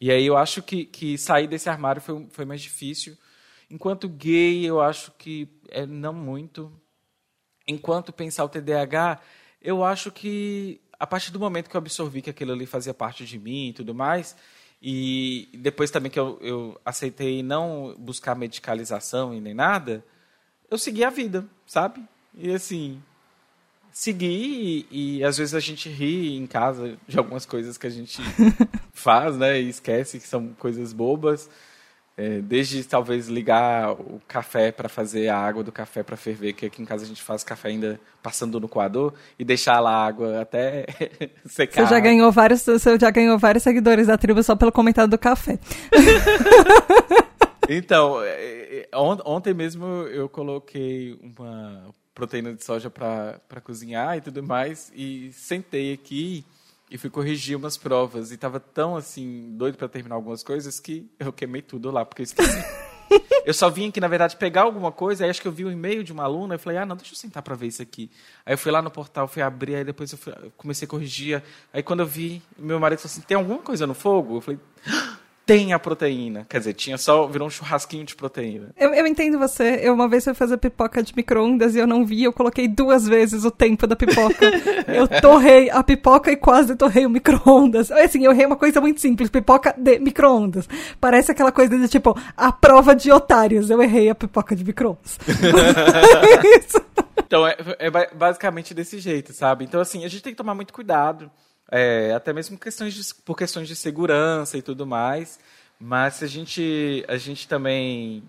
E 0.00 0.10
aí 0.10 0.26
eu 0.26 0.36
acho 0.36 0.62
que, 0.62 0.84
que 0.84 1.18
sair 1.18 1.46
desse 1.46 1.68
armário 1.68 2.00
foi, 2.00 2.26
foi 2.30 2.44
mais 2.44 2.60
difícil. 2.60 3.16
Enquanto 3.70 4.08
gay, 4.08 4.64
eu 4.64 4.80
acho 4.80 5.12
que 5.12 5.48
é 5.68 5.84
não 5.86 6.12
muito 6.12 6.72
enquanto 7.68 8.12
pensar 8.12 8.44
o 8.44 8.48
TDAH, 8.48 9.20
eu 9.60 9.84
acho 9.84 10.10
que 10.10 10.80
a 10.98 11.06
partir 11.06 11.30
do 11.30 11.38
momento 11.38 11.68
que 11.68 11.76
eu 11.76 11.80
absorvi 11.80 12.22
que 12.22 12.30
aquilo 12.30 12.52
ali 12.52 12.64
fazia 12.64 12.94
parte 12.94 13.24
de 13.24 13.38
mim 13.38 13.68
e 13.68 13.72
tudo 13.74 13.94
mais, 13.94 14.34
e 14.82 15.48
depois 15.54 15.90
também 15.90 16.10
que 16.10 16.18
eu, 16.18 16.38
eu 16.40 16.80
aceitei 16.84 17.42
não 17.42 17.94
buscar 17.98 18.34
medicalização 18.34 19.34
e 19.34 19.40
nem 19.40 19.52
nada, 19.52 20.04
eu 20.70 20.78
segui 20.78 21.04
a 21.04 21.10
vida, 21.10 21.46
sabe? 21.66 22.02
E 22.34 22.50
assim, 22.50 23.02
segui 23.98 24.86
e, 24.92 25.18
e, 25.18 25.24
às 25.24 25.38
vezes 25.38 25.56
a 25.56 25.60
gente 25.60 25.88
ri 25.88 26.36
em 26.36 26.46
casa 26.46 26.96
de 27.08 27.18
algumas 27.18 27.44
coisas 27.44 27.76
que 27.76 27.84
a 27.84 27.90
gente 27.90 28.22
faz, 28.94 29.36
né? 29.36 29.60
E 29.60 29.68
esquece 29.68 30.20
que 30.20 30.28
são 30.28 30.50
coisas 30.56 30.92
bobas. 30.92 31.50
É, 32.16 32.40
desde 32.40 32.84
talvez 32.84 33.26
ligar 33.26 33.92
o 33.92 34.20
café 34.26 34.70
para 34.70 34.88
fazer 34.88 35.28
a 35.28 35.36
água 35.36 35.64
do 35.64 35.72
café 35.72 36.04
para 36.04 36.16
ferver, 36.16 36.52
que 36.52 36.66
aqui 36.66 36.80
em 36.80 36.84
casa 36.84 37.04
a 37.04 37.08
gente 37.08 37.22
faz 37.22 37.42
café 37.42 37.70
ainda 37.70 38.00
passando 38.22 38.60
no 38.60 38.68
coador 38.68 39.14
e 39.36 39.44
deixar 39.44 39.80
lá 39.80 39.90
a 39.90 40.06
água 40.06 40.42
até 40.42 40.86
secar. 41.44 41.84
Você 41.84 41.94
já 41.94 42.00
ganhou 42.00 42.30
vários, 42.30 42.64
você 42.64 42.96
já 42.96 43.10
ganhou 43.10 43.36
vários 43.36 43.64
seguidores 43.64 44.06
da 44.06 44.16
tribo 44.16 44.42
só 44.44 44.54
pelo 44.54 44.70
comentário 44.70 45.10
do 45.10 45.18
café. 45.18 45.58
então, 47.68 48.22
é, 48.22 48.28
é, 48.28 48.88
ontem 48.94 49.54
mesmo 49.54 49.84
eu 49.86 50.28
coloquei 50.28 51.18
uma 51.20 51.92
proteína 52.18 52.52
de 52.52 52.64
soja 52.64 52.90
para 52.90 53.60
cozinhar 53.62 54.18
e 54.18 54.20
tudo 54.20 54.42
mais 54.42 54.90
e 54.92 55.32
sentei 55.32 55.92
aqui 55.92 56.44
e 56.90 56.98
fui 56.98 57.08
corrigir 57.08 57.56
umas 57.56 57.76
provas. 57.76 58.32
E 58.32 58.36
tava 58.36 58.58
tão, 58.58 58.96
assim, 58.96 59.54
doido 59.56 59.78
para 59.78 59.88
terminar 59.88 60.16
algumas 60.16 60.42
coisas 60.42 60.80
que 60.80 61.08
eu 61.18 61.32
queimei 61.32 61.62
tudo 61.62 61.92
lá, 61.92 62.04
porque 62.04 62.22
eu 62.22 62.24
esqueci. 62.24 62.58
eu 63.46 63.54
só 63.54 63.70
vim 63.70 63.88
aqui, 63.88 64.00
na 64.00 64.08
verdade, 64.08 64.36
pegar 64.36 64.62
alguma 64.62 64.90
coisa, 64.90 65.24
aí 65.24 65.30
acho 65.30 65.40
que 65.40 65.46
eu 65.46 65.52
vi 65.52 65.64
um 65.64 65.70
e-mail 65.70 66.02
de 66.02 66.12
uma 66.12 66.24
aluna, 66.24 66.56
e 66.56 66.58
falei, 66.58 66.78
ah, 66.78 66.86
não, 66.86 66.96
deixa 66.96 67.12
eu 67.12 67.16
sentar 67.16 67.42
para 67.42 67.54
ver 67.54 67.68
isso 67.68 67.82
aqui. 67.82 68.10
Aí 68.44 68.54
eu 68.54 68.58
fui 68.58 68.72
lá 68.72 68.82
no 68.82 68.90
portal, 68.90 69.28
fui 69.28 69.42
abrir, 69.42 69.76
aí 69.76 69.84
depois 69.84 70.10
eu, 70.10 70.18
fui, 70.18 70.32
eu 70.32 70.52
comecei 70.56 70.86
a 70.86 70.88
corrigir. 70.88 71.42
Aí 71.72 71.84
quando 71.84 72.00
eu 72.00 72.06
vi, 72.06 72.42
meu 72.58 72.80
marido 72.80 72.98
falou 72.98 73.12
assim, 73.12 73.20
tem 73.20 73.36
alguma 73.36 73.60
coisa 73.60 73.86
no 73.86 73.94
fogo? 73.94 74.38
Eu 74.38 74.40
falei, 74.40 74.58
ah! 74.88 75.27
Tem 75.48 75.72
a 75.72 75.78
proteína. 75.78 76.44
Quer 76.46 76.58
dizer, 76.58 76.74
tinha 76.74 76.98
só, 76.98 77.26
virou 77.26 77.48
um 77.48 77.50
churrasquinho 77.50 78.04
de 78.04 78.14
proteína. 78.14 78.68
Eu, 78.76 78.92
eu 78.92 79.06
entendo 79.06 79.38
você. 79.38 79.80
Eu 79.82 79.94
uma 79.94 80.06
vez 80.06 80.22
fui 80.22 80.34
fazer 80.34 80.58
pipoca 80.58 81.02
de 81.02 81.14
micro-ondas 81.16 81.74
e 81.74 81.78
eu 81.78 81.86
não 81.86 82.04
vi, 82.04 82.24
eu 82.24 82.34
coloquei 82.34 82.68
duas 82.68 83.08
vezes 83.08 83.46
o 83.46 83.50
tempo 83.50 83.86
da 83.86 83.96
pipoca. 83.96 84.44
eu 84.86 85.08
torrei 85.22 85.70
a 85.70 85.82
pipoca 85.82 86.30
e 86.30 86.36
quase 86.36 86.76
torrei 86.76 87.06
o 87.06 87.10
micro-ondas. 87.10 87.90
Assim, 87.90 88.26
eu 88.26 88.32
errei 88.32 88.44
uma 88.44 88.56
coisa 88.56 88.78
muito 88.78 89.00
simples, 89.00 89.30
pipoca 89.30 89.74
de 89.74 89.98
micro-ondas. 89.98 90.68
Parece 91.00 91.32
aquela 91.32 91.50
coisa 91.50 91.78
de 91.78 91.88
tipo, 91.88 92.14
a 92.36 92.52
prova 92.52 92.94
de 92.94 93.10
otários. 93.10 93.70
Eu 93.70 93.80
errei 93.80 94.10
a 94.10 94.14
pipoca 94.14 94.54
de 94.54 94.62
micro-ondas. 94.62 95.18
então, 97.24 97.46
é, 97.46 97.56
é 97.78 97.90
basicamente 98.14 98.74
desse 98.74 98.98
jeito, 98.98 99.32
sabe? 99.32 99.64
Então, 99.64 99.80
assim, 99.80 100.04
a 100.04 100.08
gente 100.08 100.22
tem 100.22 100.34
que 100.34 100.36
tomar 100.36 100.54
muito 100.54 100.74
cuidado 100.74 101.30
é, 101.70 102.12
até 102.14 102.32
mesmo 102.32 102.58
questões 102.58 102.94
de, 102.94 103.14
por 103.24 103.36
questões 103.36 103.68
de 103.68 103.76
segurança 103.76 104.56
e 104.56 104.62
tudo 104.62 104.86
mais. 104.86 105.38
Mas 105.80 106.14
se 106.14 106.24
a 106.24 106.28
gente, 106.28 107.04
a 107.08 107.16
gente 107.16 107.46
também 107.46 108.22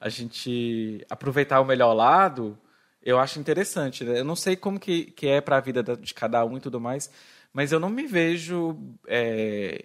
a 0.00 0.08
gente 0.08 1.04
aproveitar 1.08 1.60
o 1.60 1.64
melhor 1.64 1.94
lado, 1.94 2.58
eu 3.02 3.18
acho 3.18 3.40
interessante. 3.40 4.04
Né? 4.04 4.20
Eu 4.20 4.24
não 4.24 4.36
sei 4.36 4.56
como 4.56 4.78
que, 4.78 5.06
que 5.06 5.26
é 5.26 5.40
para 5.40 5.56
a 5.56 5.60
vida 5.60 5.82
de 5.82 6.14
cada 6.14 6.44
um 6.44 6.56
e 6.56 6.60
tudo 6.60 6.80
mais, 6.80 7.10
mas 7.52 7.72
eu 7.72 7.80
não 7.80 7.90
me 7.90 8.06
vejo 8.06 8.76
é, 9.08 9.82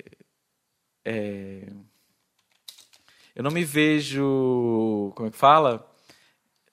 é, 1.05 1.67
eu 3.35 3.43
não 3.43 3.51
me 3.51 3.63
vejo 3.63 5.13
como 5.15 5.29
é 5.29 5.31
que 5.31 5.37
fala 5.37 5.88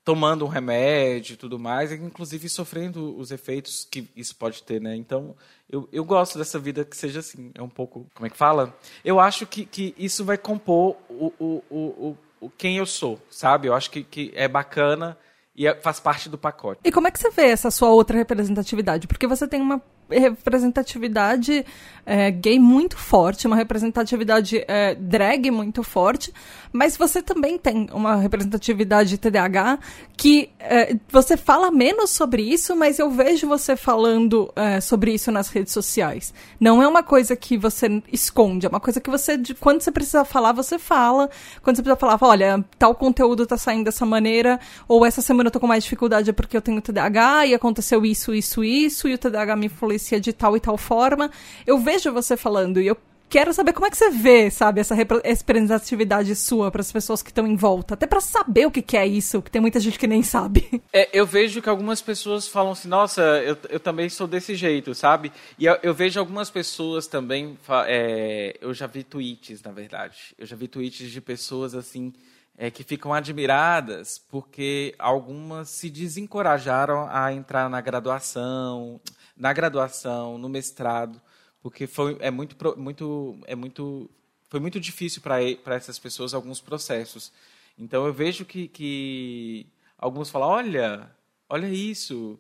tomando 0.07 0.45
um 0.45 0.49
remédio 0.49 1.35
e 1.35 1.37
tudo 1.37 1.59
mais, 1.59 1.91
inclusive 1.91 2.49
sofrendo 2.49 3.19
os 3.19 3.33
efeitos 3.33 3.85
que 3.91 4.09
isso 4.15 4.37
pode 4.37 4.63
ter, 4.63 4.81
né? 4.81 4.95
Então, 4.95 5.35
eu, 5.69 5.89
eu 5.93 6.05
gosto 6.05 6.39
dessa 6.39 6.61
vida 6.61 6.85
que 6.85 6.97
seja 6.97 7.19
assim, 7.19 7.51
é 7.57 7.61
um 7.61 7.69
pouco, 7.69 8.07
como 8.15 8.25
é 8.25 8.31
que 8.31 8.37
fala? 8.37 8.73
Eu 9.05 9.19
acho 9.19 9.45
que, 9.49 9.67
que 9.67 9.93
isso 9.99 10.25
vai 10.25 10.39
compor 10.39 10.97
o, 11.11 11.33
o, 11.41 11.63
o, 11.69 12.17
o 12.41 12.51
quem 12.51 12.77
eu 12.77 12.87
sou, 12.87 13.21
sabe? 13.29 13.67
Eu 13.67 13.75
acho 13.75 13.91
que, 13.91 14.05
que 14.05 14.33
é 14.37 14.47
bacana 14.47 15.19
e 15.57 15.67
é, 15.67 15.75
faz 15.75 15.99
parte 15.99 16.29
do 16.29 16.39
pacote. 16.39 16.83
E 16.85 16.93
como 16.93 17.09
é 17.09 17.11
que 17.11 17.19
você 17.19 17.31
vê 17.31 17.47
essa 17.47 17.73
sua 17.73 17.89
outra 17.89 18.17
representatividade? 18.17 19.09
Porque 19.09 19.27
você 19.27 19.49
tem 19.49 19.61
uma 19.61 19.83
representatividade 20.11 21.65
é, 22.07 22.31
gay 22.31 22.59
muito 22.59 22.97
forte, 22.97 23.49
uma 23.49 23.57
representatividade 23.57 24.65
é, 24.69 24.95
drag 24.95 25.51
muito 25.51 25.83
forte, 25.83 26.33
mas 26.73 26.97
você 26.97 27.21
também 27.21 27.59
tem 27.59 27.89
uma 27.93 28.17
representatividade 28.17 29.19
TDAH 29.19 29.79
que 30.17 30.51
é, 30.61 30.97
você 31.11 31.37
fala 31.37 31.71
menos 31.71 32.11
sobre 32.11 32.43
isso, 32.43 32.77
mas 32.77 32.99
eu 32.99 33.11
vejo 33.11 33.49
você 33.49 33.75
falando 33.77 34.53
é, 34.55 34.81
sobre 34.81 35.13
isso 35.13 35.33
nas 35.33 35.49
redes 35.49 35.73
sociais. 35.73 36.33
Não 36.61 36.81
é 36.81 36.87
uma 36.87 37.03
coisa 37.03 37.35
que 37.35 37.59
você 37.59 38.03
esconde, 38.13 38.67
é 38.67 38.69
uma 38.69 38.81
coisa 38.81 39.01
que 39.01 39.11
você, 39.11 39.41
quando 39.59 39.81
você 39.81 39.91
precisa 39.91 40.25
falar, 40.25 40.53
você 40.53 40.79
fala. 40.79 41.29
Quando 41.63 41.77
você 41.77 41.83
precisa 41.83 41.99
falar, 41.99 42.19
olha, 42.21 42.65
tal 42.79 42.95
conteúdo 42.95 43.47
tá 43.47 43.57
saindo 43.57 43.85
dessa 43.85 44.07
maneira, 44.07 44.61
ou 44.87 45.05
essa 45.05 45.21
semana 45.21 45.49
eu 45.49 45.51
tô 45.51 45.59
com 45.59 45.67
mais 45.67 45.83
dificuldade 45.83 46.33
porque 46.33 46.57
eu 46.57 46.63
tenho 46.63 46.81
TDAH 46.81 47.47
e 47.47 47.55
aconteceu 47.55 48.05
isso, 48.07 48.33
isso, 48.35 48.63
isso, 48.63 49.09
e 49.09 49.15
o 49.15 49.19
TDAH 49.19 49.57
me 49.57 49.69
influencia 49.97 50.21
de 50.21 50.33
tal 50.33 50.57
e 50.57 50.61
tal 50.61 50.77
forma. 50.77 51.31
Eu 51.67 51.79
vejo 51.79 52.13
você 52.13 52.37
falando 52.37 52.81
e 52.81 52.87
eu 52.87 52.97
quero 53.29 53.53
saber 53.53 53.73
como 53.73 53.87
é 53.87 53.91
que 53.91 53.97
você 53.97 54.09
vê, 54.11 54.49
sabe, 54.51 54.81
essa 54.81 54.95
representatividade 54.95 56.37
sua 56.37 56.71
para 56.71 56.81
as 56.81 56.93
pessoas 56.93 57.23
que 57.23 57.31
estão 57.31 57.45
em 57.45 57.57
volta, 57.57 57.95
até 57.95 58.07
para 58.07 58.21
saber 58.21 58.67
o 58.67 58.71
que, 58.71 58.81
que, 58.81 58.97
é 58.97 59.05
isso, 59.05 59.43
que 59.43 59.51
tem 59.51 59.61
muita 59.61 59.81
gente 59.81 59.99
que 59.99 60.07
nem 60.07 60.23
sabe. 60.23 60.81
É, 60.93 61.11
eu 61.13 61.27
vejo 61.27 61.61
que 61.61 61.69
algumas 61.69 62.01
pessoas 62.01 62.49
falam 62.49 62.73
assim, 62.73 62.89
nossa, 62.89 63.21
eu, 63.21 63.59
eu 63.69 63.81
também 63.81 64.09
sou 64.09 64.27
desse 64.27 64.55
jeito, 64.55 64.95
sabe? 64.95 65.31
E 65.59 65.67
eu, 65.67 65.77
eu 65.83 65.93
vejo 65.93 66.19
algumas 66.19 66.49
pessoas 66.49 67.07
também, 67.07 67.59
é, 67.87 68.57
eu 68.61 68.73
já 68.73 68.87
vi 68.87 69.03
tweets, 69.03 69.63
na 69.63 69.73
verdade, 69.73 70.35
eu 70.39 70.47
já 70.47 70.57
vi 70.57 70.69
tweets 70.69 71.11
de 71.11 71.21
pessoas 71.21 71.75
assim 71.75 72.15
é, 72.57 72.71
que 72.71 72.83
ficam 72.83 73.13
admiradas 73.13 74.19
porque 74.31 74.95
algumas 74.99 75.69
se 75.69 75.91
desencorajaram 75.91 77.09
a 77.11 77.33
entrar 77.33 77.69
na 77.69 77.81
graduação, 77.81 79.01
na 79.37 79.53
graduação, 79.53 80.39
no 80.39 80.49
mestrado, 80.49 81.21
porque 81.63 81.87
foi 81.87 82.17
é 82.21 82.31
muito 82.31 82.57
muito 82.77 83.39
é 83.47 83.55
muito 83.55 84.11
foi 84.49 84.61
muito 84.61 84.81
difícil 84.81 85.21
para 85.21 85.37
para 85.63 85.75
essas 85.75 85.99
pessoas 85.99 86.35
alguns 86.35 86.61
processos. 86.61 87.33
Então 87.79 88.07
eu 88.07 88.13
vejo 88.13 88.45
que, 88.45 88.69
que 88.69 89.67
alguns 89.99 90.31
falam, 90.31 90.49
olha, 90.49 91.11
olha 91.49 91.69
isso, 91.69 92.39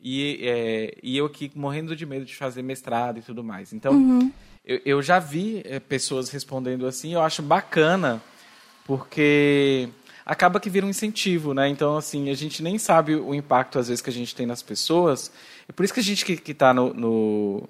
e, 0.00 0.40
é, 0.42 0.98
e 1.02 1.16
eu 1.16 1.26
aqui 1.26 1.52
morrendo 1.54 1.94
de 1.94 2.04
medo 2.04 2.24
de 2.24 2.34
fazer 2.34 2.62
mestrado 2.62 3.18
e 3.18 3.22
tudo 3.22 3.44
mais. 3.44 3.72
Então 3.72 3.92
uhum. 3.92 4.32
eu, 4.64 4.80
eu 4.84 5.02
já 5.02 5.20
vi 5.20 5.62
é, 5.64 5.78
pessoas 5.78 6.30
respondendo 6.30 6.86
assim, 6.86 7.14
eu 7.14 7.22
acho 7.22 7.42
bacana 7.42 8.20
porque 8.84 9.88
acaba 10.24 10.60
que 10.60 10.70
vira 10.70 10.86
um 10.86 10.90
incentivo, 10.90 11.52
né? 11.52 11.68
Então, 11.68 11.96
assim, 11.96 12.30
a 12.30 12.34
gente 12.34 12.62
nem 12.62 12.78
sabe 12.78 13.14
o 13.14 13.34
impacto, 13.34 13.78
às 13.78 13.88
vezes, 13.88 14.00
que 14.00 14.10
a 14.10 14.12
gente 14.12 14.34
tem 14.34 14.46
nas 14.46 14.62
pessoas. 14.62 15.32
E 15.68 15.72
por 15.72 15.84
isso 15.84 15.92
que 15.92 16.00
a 16.00 16.02
gente 16.02 16.24
que 16.24 16.52
está 16.52 16.72
no, 16.72 16.92
no, 16.94 17.68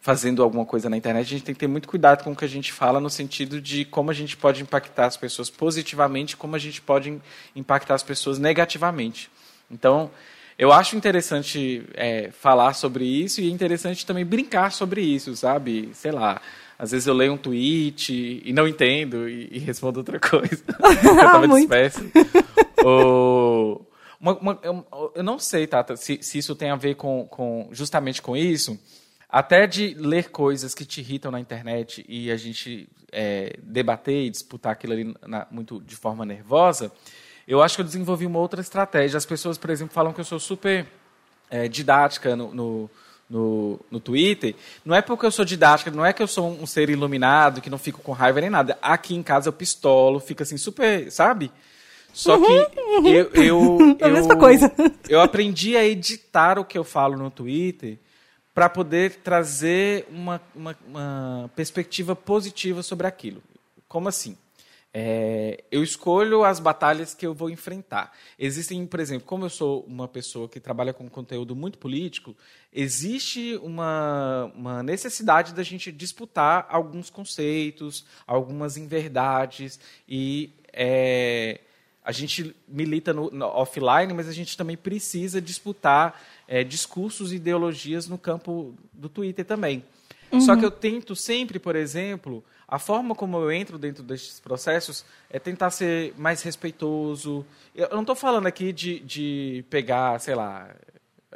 fazendo 0.00 0.42
alguma 0.42 0.64
coisa 0.64 0.88
na 0.88 0.96
internet, 0.96 1.26
a 1.26 1.30
gente 1.30 1.44
tem 1.44 1.54
que 1.54 1.58
ter 1.58 1.66
muito 1.66 1.88
cuidado 1.88 2.22
com 2.22 2.32
o 2.32 2.36
que 2.36 2.44
a 2.44 2.48
gente 2.48 2.72
fala, 2.72 3.00
no 3.00 3.10
sentido 3.10 3.60
de 3.60 3.84
como 3.84 4.10
a 4.10 4.14
gente 4.14 4.36
pode 4.36 4.62
impactar 4.62 5.06
as 5.06 5.16
pessoas 5.16 5.50
positivamente, 5.50 6.36
como 6.36 6.54
a 6.54 6.58
gente 6.58 6.80
pode 6.80 7.20
impactar 7.56 7.94
as 7.94 8.02
pessoas 8.02 8.38
negativamente. 8.38 9.30
Então, 9.70 10.10
eu 10.58 10.72
acho 10.72 10.96
interessante 10.96 11.84
é, 11.94 12.30
falar 12.30 12.72
sobre 12.74 13.04
isso 13.04 13.40
e 13.40 13.48
é 13.48 13.50
interessante 13.50 14.06
também 14.06 14.24
brincar 14.24 14.70
sobre 14.72 15.02
isso, 15.02 15.34
sabe? 15.36 15.90
Sei 15.92 16.12
lá, 16.12 16.40
às 16.78 16.90
vezes 16.90 17.06
eu 17.06 17.14
leio 17.14 17.32
um 17.32 17.38
tweet 17.38 18.42
e 18.44 18.52
não 18.52 18.68
entendo 18.68 19.28
e, 19.28 19.48
e 19.52 19.58
respondo 19.58 20.00
outra 20.00 20.20
coisa. 20.20 20.62
eu 21.04 21.16
tava 21.16 21.48
disperso. 21.48 22.00
Ou, 22.84 23.90
uma, 24.20 24.34
uma, 24.38 24.58
eu, 24.62 25.12
eu, 25.14 25.22
não 25.22 25.38
sei, 25.38 25.66
Tata, 25.66 25.96
se, 25.96 26.18
se, 26.22 26.38
isso 26.38 26.54
tem 26.54 26.70
a 26.70 26.76
ver 26.76 26.96
com, 26.96 27.26
com 27.28 27.68
justamente 27.72 28.20
com 28.20 28.36
isso. 28.36 28.78
Até 29.28 29.66
de 29.66 29.94
ler 29.94 30.30
coisas 30.30 30.74
que 30.74 30.84
te 30.84 31.00
irritam 31.00 31.30
na 31.30 31.40
internet 31.40 32.04
e 32.08 32.30
a 32.30 32.36
gente 32.36 32.88
é, 33.12 33.56
debater 33.62 34.26
e 34.26 34.30
disputar 34.30 34.72
aquilo 34.72 34.92
ali 34.92 35.14
na, 35.26 35.46
muito 35.50 35.80
de 35.80 35.96
forma 35.96 36.24
nervosa, 36.24 36.92
eu 37.46 37.62
acho 37.62 37.76
que 37.76 37.80
eu 37.80 37.86
desenvolvi 37.86 38.26
uma 38.26 38.38
outra 38.38 38.60
estratégia. 38.60 39.18
As 39.18 39.26
pessoas, 39.26 39.56
por 39.56 39.70
exemplo, 39.70 39.94
falam 39.94 40.12
que 40.12 40.20
eu 40.20 40.24
sou 40.24 40.38
super 40.38 40.86
é, 41.50 41.68
didática 41.68 42.34
no, 42.36 42.54
no, 42.54 42.90
no, 43.28 43.78
no, 43.90 44.00
Twitter. 44.00 44.54
Não 44.84 44.94
é 44.94 45.02
porque 45.02 45.26
eu 45.26 45.30
sou 45.30 45.44
didática, 45.44 45.90
não 45.90 46.04
é 46.04 46.12
que 46.12 46.22
eu 46.22 46.28
sou 46.28 46.48
um 46.48 46.66
ser 46.66 46.88
iluminado, 46.90 47.60
que 47.60 47.70
não 47.70 47.78
fico 47.78 48.00
com 48.00 48.12
raiva 48.12 48.40
nem 48.40 48.50
nada. 48.50 48.78
Aqui 48.80 49.14
em 49.14 49.22
casa 49.22 49.48
eu 49.48 49.52
pistolo, 49.52 50.20
fica 50.20 50.44
assim 50.44 50.56
super, 50.56 51.10
sabe? 51.10 51.50
Só 52.12 52.38
que 52.38 52.50
uhum, 52.50 52.98
uhum. 52.98 53.08
eu, 53.08 53.30
eu, 53.34 53.78
a 54.00 54.08
mesma 54.08 54.36
coisa. 54.36 54.72
eu 55.08 55.20
aprendi 55.20 55.76
a 55.76 55.84
editar 55.84 56.58
o 56.58 56.64
que 56.64 56.78
eu 56.78 56.84
falo 56.84 57.16
no 57.16 57.30
Twitter 57.30 57.98
para 58.54 58.70
poder 58.70 59.16
trazer 59.16 60.06
uma, 60.10 60.40
uma, 60.54 60.74
uma 60.88 61.50
perspectiva 61.54 62.16
positiva 62.16 62.82
sobre 62.82 63.06
aquilo. 63.06 63.42
Como 63.86 64.08
assim? 64.08 64.34
É, 64.98 65.62
eu 65.70 65.82
escolho 65.82 66.42
as 66.42 66.58
batalhas 66.58 67.12
que 67.12 67.26
eu 67.26 67.34
vou 67.34 67.50
enfrentar. 67.50 68.16
Existem, 68.38 68.86
por 68.86 68.98
exemplo, 68.98 69.26
como 69.26 69.44
eu 69.44 69.50
sou 69.50 69.84
uma 69.86 70.08
pessoa 70.08 70.48
que 70.48 70.58
trabalha 70.58 70.94
com 70.94 71.06
conteúdo 71.06 71.54
muito 71.54 71.76
político, 71.76 72.34
existe 72.72 73.60
uma, 73.62 74.50
uma 74.54 74.82
necessidade 74.82 75.52
da 75.52 75.62
gente 75.62 75.92
disputar 75.92 76.66
alguns 76.70 77.10
conceitos, 77.10 78.06
algumas 78.26 78.78
inverdades, 78.78 79.78
e 80.08 80.50
é, 80.72 81.60
a 82.02 82.10
gente 82.10 82.56
milita 82.66 83.12
no, 83.12 83.30
no, 83.30 83.44
offline, 83.44 84.14
mas 84.14 84.26
a 84.26 84.32
gente 84.32 84.56
também 84.56 84.78
precisa 84.78 85.42
disputar 85.42 86.24
é, 86.48 86.64
discursos 86.64 87.34
e 87.34 87.36
ideologias 87.36 88.08
no 88.08 88.16
campo 88.16 88.74
do 88.94 89.10
Twitter 89.10 89.44
também. 89.44 89.84
Uhum. 90.32 90.40
Só 90.40 90.56
que 90.56 90.64
eu 90.64 90.70
tento 90.70 91.14
sempre, 91.14 91.58
por 91.58 91.76
exemplo, 91.76 92.42
a 92.68 92.78
forma 92.78 93.14
como 93.14 93.36
eu 93.36 93.52
entro 93.52 93.78
dentro 93.78 94.02
desses 94.02 94.40
processos 94.40 95.04
é 95.30 95.38
tentar 95.38 95.70
ser 95.70 96.14
mais 96.16 96.42
respeitoso. 96.42 97.46
Eu 97.74 97.88
não 97.90 98.00
estou 98.00 98.16
falando 98.16 98.46
aqui 98.46 98.72
de, 98.72 98.98
de 99.00 99.64
pegar, 99.70 100.18
sei 100.18 100.34
lá, 100.34 100.74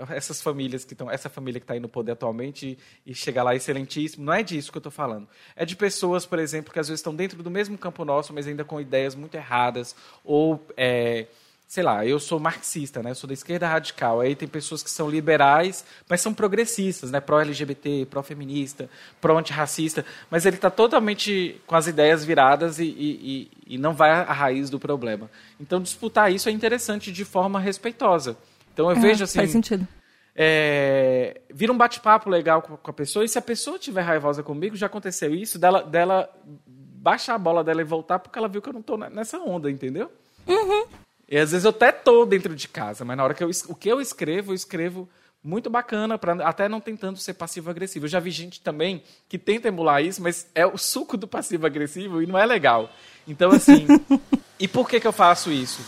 essas 0.09 0.41
famílias 0.41 0.85
que 0.85 0.95
estão, 0.95 1.11
essa 1.11 1.29
família 1.29 1.61
que 1.61 1.65
está 1.65 1.75
aí 1.75 1.81
no 1.81 1.89
poder 1.89 2.13
atualmente 2.13 2.79
e, 3.07 3.13
e 3.13 3.15
chegar 3.15 3.43
lá 3.43 3.55
excelentíssimo. 3.55 4.25
Não 4.25 4.33
é 4.33 4.43
disso 4.43 4.73
que 4.73 4.79
eu 4.79 4.81
estou 4.81 4.93
falando. 4.93 5.29
É 5.55 5.65
de 5.65 5.77
pessoas, 5.77 6.27
por 6.27 6.39
exemplo, 6.39 6.73
que 6.73 6.79
às 6.81 6.89
vezes 6.89 7.01
estão 7.01 7.15
dentro 7.15 7.43
do 7.43 7.51
mesmo 7.51 7.79
campo 7.79 8.05
nosso, 8.05 8.33
mas 8.33 8.47
ainda 8.47 8.65
com 8.65 8.81
ideias 8.81 9.15
muito 9.15 9.35
erradas 9.35 9.95
ou 10.25 10.65
é, 10.77 11.27
sei 11.71 11.85
lá, 11.85 12.05
eu 12.05 12.19
sou 12.19 12.41
marxista, 12.41 13.01
né? 13.01 13.13
Eu 13.13 13.15
sou 13.15 13.29
da 13.29 13.33
esquerda 13.33 13.69
radical. 13.69 14.19
Aí 14.21 14.35
tem 14.35 14.49
pessoas 14.49 14.83
que 14.83 14.91
são 14.91 15.09
liberais, 15.09 15.85
mas 16.09 16.21
são 16.21 16.35
progressistas, 16.35 17.13
né? 17.13 17.21
Pró-LGBT, 17.21 18.09
pró-feminista, 18.11 18.91
pró-antirracista. 19.21 20.05
Mas 20.29 20.45
ele 20.45 20.57
está 20.57 20.69
totalmente 20.69 21.61
com 21.69 21.77
as 21.77 21.87
ideias 21.87 22.25
viradas 22.25 22.81
e, 22.81 22.87
e, 22.87 23.51
e, 23.69 23.79
não 23.79 23.95
vai 23.95 24.11
à 24.11 24.33
raiz 24.33 24.69
do 24.69 24.81
problema. 24.81 25.31
Então, 25.61 25.81
disputar 25.81 26.33
isso 26.33 26.49
é 26.49 26.53
interessante 26.53 27.13
de 27.13 27.25
forma 27.25 27.61
respeitosa. 27.61 28.37
Então, 28.75 28.91
eu 28.91 28.97
é, 28.97 29.01
vejo 29.01 29.23
assim... 29.23 29.39
Faz 29.39 29.53
sentido. 29.53 29.87
É, 30.35 31.41
vira 31.55 31.73
um 31.73 31.79
bate-papo 31.79 32.29
legal 32.29 32.63
com 32.63 32.91
a 32.91 32.93
pessoa, 32.93 33.25
e 33.25 33.29
se 33.29 33.39
a 33.39 33.43
pessoa 33.43 33.77
estiver 33.77 34.03
raivosa 34.03 34.43
comigo, 34.43 34.75
já 34.75 34.87
aconteceu 34.87 35.33
isso, 35.33 35.57
dela, 35.57 35.85
dela 35.85 36.29
baixar 36.67 37.37
a 37.37 37.39
bola 37.39 37.63
dela 37.63 37.81
e 37.81 37.85
voltar 37.85 38.19
porque 38.19 38.37
ela 38.37 38.49
viu 38.49 38.61
que 38.61 38.69
eu 38.69 38.73
não 38.73 38.81
estou 38.81 38.99
nessa 38.99 39.39
onda, 39.39 39.71
entendeu? 39.71 40.11
Uhum. 40.49 41.10
E 41.31 41.39
às 41.39 41.53
vezes 41.53 41.65
eu 41.65 41.71
até 41.71 41.93
tô 41.93 42.27
dentro 42.27 42.57
de 42.57 42.67
casa, 42.67 43.05
mas 43.05 43.17
na 43.17 43.23
hora 43.23 43.35
que 43.35 43.45
eu, 43.45 43.51
o 43.69 43.75
que 43.75 43.89
eu 43.89 44.01
escrevo, 44.01 44.51
eu 44.51 44.55
escrevo 44.57 45.09
muito 45.43 45.71
bacana, 45.71 46.19
pra, 46.19 46.33
até 46.47 46.69
não 46.69 46.81
tentando 46.81 47.17
ser 47.19 47.35
passivo-agressivo. 47.35 48.05
Eu 48.05 48.11
já 48.11 48.19
vi 48.19 48.33
gente 48.33 48.61
também 48.61 49.03
que 49.29 49.39
tenta 49.39 49.69
emular 49.69 50.03
isso, 50.03 50.21
mas 50.21 50.51
é 50.55 50.67
o 50.67 50.77
suco 50.77 51.17
do 51.17 51.29
passivo-agressivo 51.29 52.21
e 52.21 52.27
não 52.27 52.37
é 52.37 52.45
legal. 52.45 52.91
Então, 53.29 53.53
assim, 53.53 53.87
e 54.59 54.67
por 54.67 54.89
que, 54.89 54.99
que 54.99 55.07
eu 55.07 55.13
faço 55.13 55.53
isso? 55.53 55.81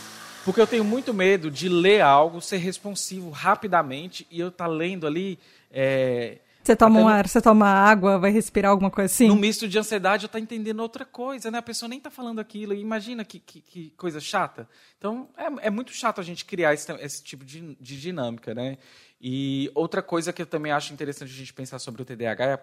Porque 0.45 0.59
eu 0.59 0.67
tenho 0.67 0.83
muito 0.83 1.13
medo 1.13 1.51
de 1.51 1.69
ler 1.69 2.01
algo, 2.01 2.41
ser 2.41 2.57
responsivo 2.57 3.29
rapidamente 3.29 4.25
e 4.31 4.39
eu 4.39 4.47
estar 4.47 4.65
tá 4.65 4.71
lendo 4.71 5.05
ali 5.05 5.37
é, 5.71 6.37
você 6.63 6.75
toma 6.75 6.99
um 6.99 7.07
ar, 7.07 7.27
você 7.27 7.41
toma 7.41 7.67
água, 7.67 8.17
vai 8.17 8.31
respirar 8.31 8.71
alguma 8.71 8.89
coisa 8.89 9.13
assim? 9.13 9.27
No 9.27 9.35
misto 9.35 9.67
de 9.67 9.77
ansiedade, 9.77 10.23
eu 10.23 10.27
estou 10.27 10.39
entendendo 10.39 10.79
outra 10.79 11.03
coisa, 11.03 11.51
né? 11.51 11.57
A 11.57 11.61
pessoa 11.61 11.89
nem 11.89 11.97
está 11.97 12.09
falando 12.09 12.39
aquilo. 12.39 12.73
Imagina 12.73 13.25
que, 13.25 13.39
que, 13.39 13.59
que, 13.59 13.89
coisa 13.97 14.19
chata. 14.19 14.67
Então, 14.97 15.27
é, 15.37 15.67
é 15.67 15.69
muito 15.69 15.91
chato 15.91 16.21
a 16.21 16.23
gente 16.23 16.45
criar 16.45 16.73
esse, 16.73 16.91
esse 16.93 17.23
tipo 17.23 17.43
de, 17.43 17.75
de, 17.75 17.99
dinâmica, 17.99 18.53
né? 18.53 18.77
E 19.19 19.69
outra 19.75 20.01
coisa 20.01 20.31
que 20.31 20.41
eu 20.41 20.45
também 20.45 20.71
acho 20.71 20.93
interessante 20.93 21.31
a 21.31 21.35
gente 21.35 21.53
pensar 21.53 21.79
sobre 21.79 22.01
o 22.01 22.05
TDAH, 22.05 22.59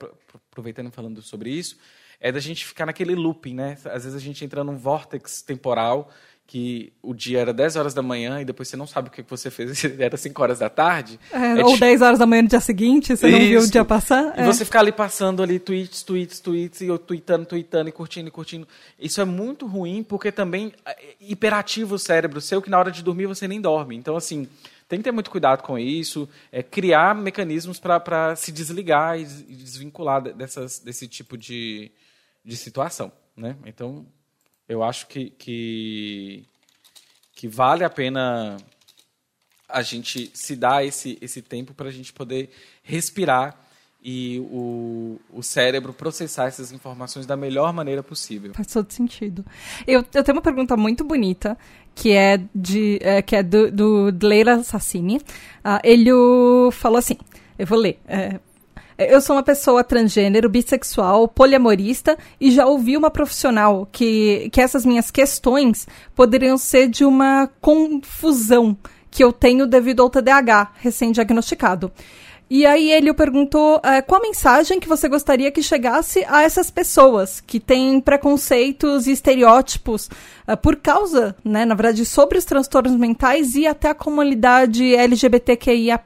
aproveitando 0.51 0.91
falando 0.91 1.21
sobre 1.21 1.51
isso, 1.51 1.77
é 2.19 2.33
da 2.33 2.41
gente 2.41 2.67
ficar 2.67 2.87
naquele 2.87 3.15
looping, 3.15 3.55
né? 3.55 3.79
Às 3.87 4.05
vezes 4.05 4.15
a 4.15 4.19
gente 4.19 4.45
entra 4.45 4.65
num 4.65 4.77
vórtex 4.77 5.43
temporal 5.43 6.11
que 6.51 6.93
o 7.01 7.15
dia 7.15 7.39
era 7.39 7.53
10 7.53 7.77
horas 7.77 7.95
da 7.95 8.03
manhã 8.03 8.41
e 8.41 8.45
depois 8.45 8.69
você 8.69 8.77
não 8.77 8.85
sabe 8.85 9.07
o 9.07 9.13
que 9.13 9.23
você 9.23 9.53
fez, 9.53 9.85
era 10.01 10.17
5 10.17 10.43
horas 10.43 10.59
da 10.59 10.69
tarde. 10.69 11.17
É, 11.31 11.61
é 11.61 11.65
ou 11.65 11.79
10 11.79 12.03
horas 12.03 12.19
da 12.19 12.27
manhã 12.27 12.43
no 12.43 12.49
dia 12.49 12.59
seguinte, 12.59 13.17
você 13.17 13.29
Isso. 13.29 13.39
não 13.39 13.47
viu 13.47 13.61
o 13.61 13.71
dia 13.71 13.85
passar. 13.85 14.37
E 14.37 14.41
é. 14.41 14.45
você 14.45 14.65
ficar 14.65 14.81
ali 14.81 14.91
passando 14.91 15.45
ali 15.45 15.61
tweets, 15.61 16.03
tweets, 16.03 16.41
tweets, 16.41 16.81
e 16.81 16.87
eu 16.87 16.99
tweetando, 16.99 17.47
tweetando 17.47 17.89
e 17.89 17.93
curtindo 17.93 18.27
e 18.27 18.33
curtindo. 18.33 18.67
Isso 18.99 19.21
é 19.21 19.25
muito 19.25 19.65
ruim 19.65 20.03
porque 20.03 20.33
também 20.33 20.73
é, 20.85 21.15
hiperativa 21.21 21.95
o 21.95 21.99
cérebro 22.01 22.41
seu 22.41 22.61
que 22.61 22.69
na 22.69 22.81
hora 22.81 22.91
de 22.91 23.05
dormir 23.05 23.27
você 23.27 23.47
nem 23.47 23.61
dorme. 23.61 23.95
Então, 23.95 24.17
assim, 24.17 24.49
tem 24.89 24.99
que 24.99 25.05
ter 25.05 25.13
muito 25.13 25.31
cuidado 25.31 25.63
com 25.63 25.79
isso, 25.79 26.29
é, 26.51 26.65
criar 26.65 27.15
mecanismos 27.15 27.79
para 27.79 28.35
se 28.35 28.51
desligar 28.51 29.17
e 29.21 29.25
desvincular 29.25 30.21
dessas, 30.21 30.81
desse 30.81 31.07
tipo 31.07 31.39
de, 31.39 31.93
de 32.45 32.57
situação. 32.57 33.13
Né? 33.37 33.55
Então, 33.65 34.05
eu 34.71 34.85
acho 34.85 35.09
que, 35.09 35.31
que, 35.31 36.45
que 37.35 37.49
vale 37.49 37.83
a 37.83 37.91
pena 37.91 38.57
a 39.69 39.83
gente 39.83 40.31
se 40.33 40.55
dar 40.55 40.87
esse, 40.87 41.19
esse 41.21 41.43
tempo 41.43 41.75
para 41.75 41.89
a 41.89 41.91
gente 41.91 42.13
poder 42.13 42.51
respirar 42.85 43.59
e 44.01 44.39
o, 44.49 45.21
o 45.33 45.43
cérebro 45.43 45.93
processar 45.93 46.47
essas 46.47 46.71
informações 46.71 47.27
da 47.27 47.37
melhor 47.37 47.73
maneira 47.73 48.01
possível. 48.01 48.55
Faz 48.55 48.69
todo 48.69 48.91
sentido. 48.93 49.45
Eu, 49.89 50.05
eu 50.15 50.23
tenho 50.23 50.37
uma 50.37 50.43
pergunta 50.43 50.77
muito 50.77 51.03
bonita, 51.03 51.59
que 51.93 52.13
é, 52.13 52.41
de, 52.55 53.01
é, 53.03 53.21
que 53.23 53.35
é 53.35 53.43
do, 53.43 53.73
do 53.73 54.27
Leila 54.27 54.63
Sassini. 54.63 55.17
Uh, 55.17 55.81
ele 55.83 56.11
falou 56.71 56.99
assim, 56.99 57.19
eu 57.59 57.67
vou 57.67 57.77
ler, 57.77 57.99
é, 58.07 58.39
eu 59.09 59.21
sou 59.21 59.37
uma 59.37 59.43
pessoa 59.43 59.83
transgênero, 59.83 60.49
bissexual, 60.49 61.27
poliamorista 61.27 62.19
e 62.41 62.51
já 62.51 62.67
ouvi 62.67 62.97
uma 62.97 63.11
profissional 63.11 63.89
que, 63.91 64.51
que 64.53 64.61
essas 64.61 64.85
minhas 64.85 65.11
questões 65.11 65.87
poderiam 66.15 66.59
ser 66.59 66.89
de 66.89 67.05
uma 67.05 67.49
confusão 67.61 68.77
que 69.11 69.25
eu 69.25 69.33
tenho 69.33 69.67
devido 69.67 70.03
ao 70.03 70.11
TDAH 70.11 70.73
recém-diagnosticado. 70.77 71.91
E 72.51 72.67
aí 72.67 72.91
ele 72.91 73.15
perguntou 73.15 73.81
é, 73.85 74.03
qual 74.03 74.21
a 74.21 74.25
mensagem 74.25 74.81
que 74.81 74.89
você 74.89 75.09
gostaria 75.09 75.53
que 75.53 75.63
chegasse 75.63 76.25
a 76.29 76.43
essas 76.43 76.69
pessoas 76.69 77.41
que 77.41 77.61
têm 77.61 78.01
preconceitos 78.01 79.07
e 79.07 79.13
estereótipos 79.13 80.11
é, 80.49 80.57
por 80.57 80.75
causa, 80.75 81.37
né, 81.45 81.65
na 81.65 81.77
verdade, 81.77 82.05
sobre 82.05 82.37
os 82.37 82.45
transtornos 82.45 82.97
mentais 82.97 83.55
e 83.55 83.69
até 83.69 83.91
a 83.91 83.95
comunidade 83.95 84.97
LGBTQIA+. 84.97 86.01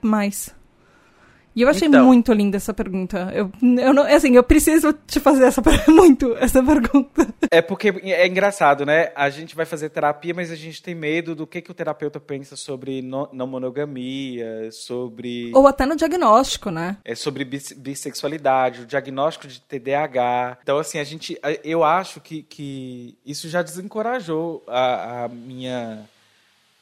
E 1.57 1.63
eu 1.63 1.69
achei 1.69 1.87
Então. 1.89 2.05
muito 2.05 2.33
linda 2.33 2.57
essa 2.57 2.75
pergunta. 2.75 3.31
Eu, 3.33 3.51
eu 3.63 3.95
não, 3.95 4.03
assim, 4.03 4.35
eu 4.35 4.43
preciso 4.43 4.93
te 5.07 5.21
fazer 5.21 5.45
essa 5.45 5.63
muito 5.89 6.35
essa 6.37 6.63
pergunta. 6.63 7.29
É 7.51 7.63
porque 7.63 7.89
é 8.03 8.27
engraçado, 8.27 8.85
né? 8.85 9.13
A 9.15 9.31
gente 9.31 9.55
vai 9.55 9.65
fazer 9.65 9.89
terapia, 9.91 10.35
mas 10.35 10.51
a 10.51 10.57
gente 10.57 10.83
tem 10.83 10.95
medo 10.95 11.35
do 11.35 11.47
que, 11.47 11.61
que 11.63 11.71
o 11.71 11.75
terapeuta 11.75 12.19
pensa 12.19 12.57
sobre 12.57 13.01
no- 13.03 13.29
não 13.33 13.47
monogamia, 13.47 14.71
sobre, 14.73 15.53
Ou 15.55 15.67
até 15.67 15.87
no 15.87 15.95
diagnóstico, 15.97 16.71
né? 16.71 16.97
é, 17.05 17.15
sobre 17.15 17.45
bis- 17.45 17.73
bissexualidade, 17.73 18.83
o 18.83 18.87
diagnóstico 18.87 19.47
de 19.47 19.61
TDAH. 19.61 20.59
Então, 20.63 20.79
assim, 20.79 20.99
a 20.99 21.05
gente, 21.05 21.39
eu 21.63 21.85
acho 21.85 22.21
que, 22.21 22.43
que 22.43 23.17
isso 23.25 23.49
já 23.49 23.63
desencorajou 23.63 24.63
a, 24.67 25.25
a 25.25 25.29
minha 25.29 26.01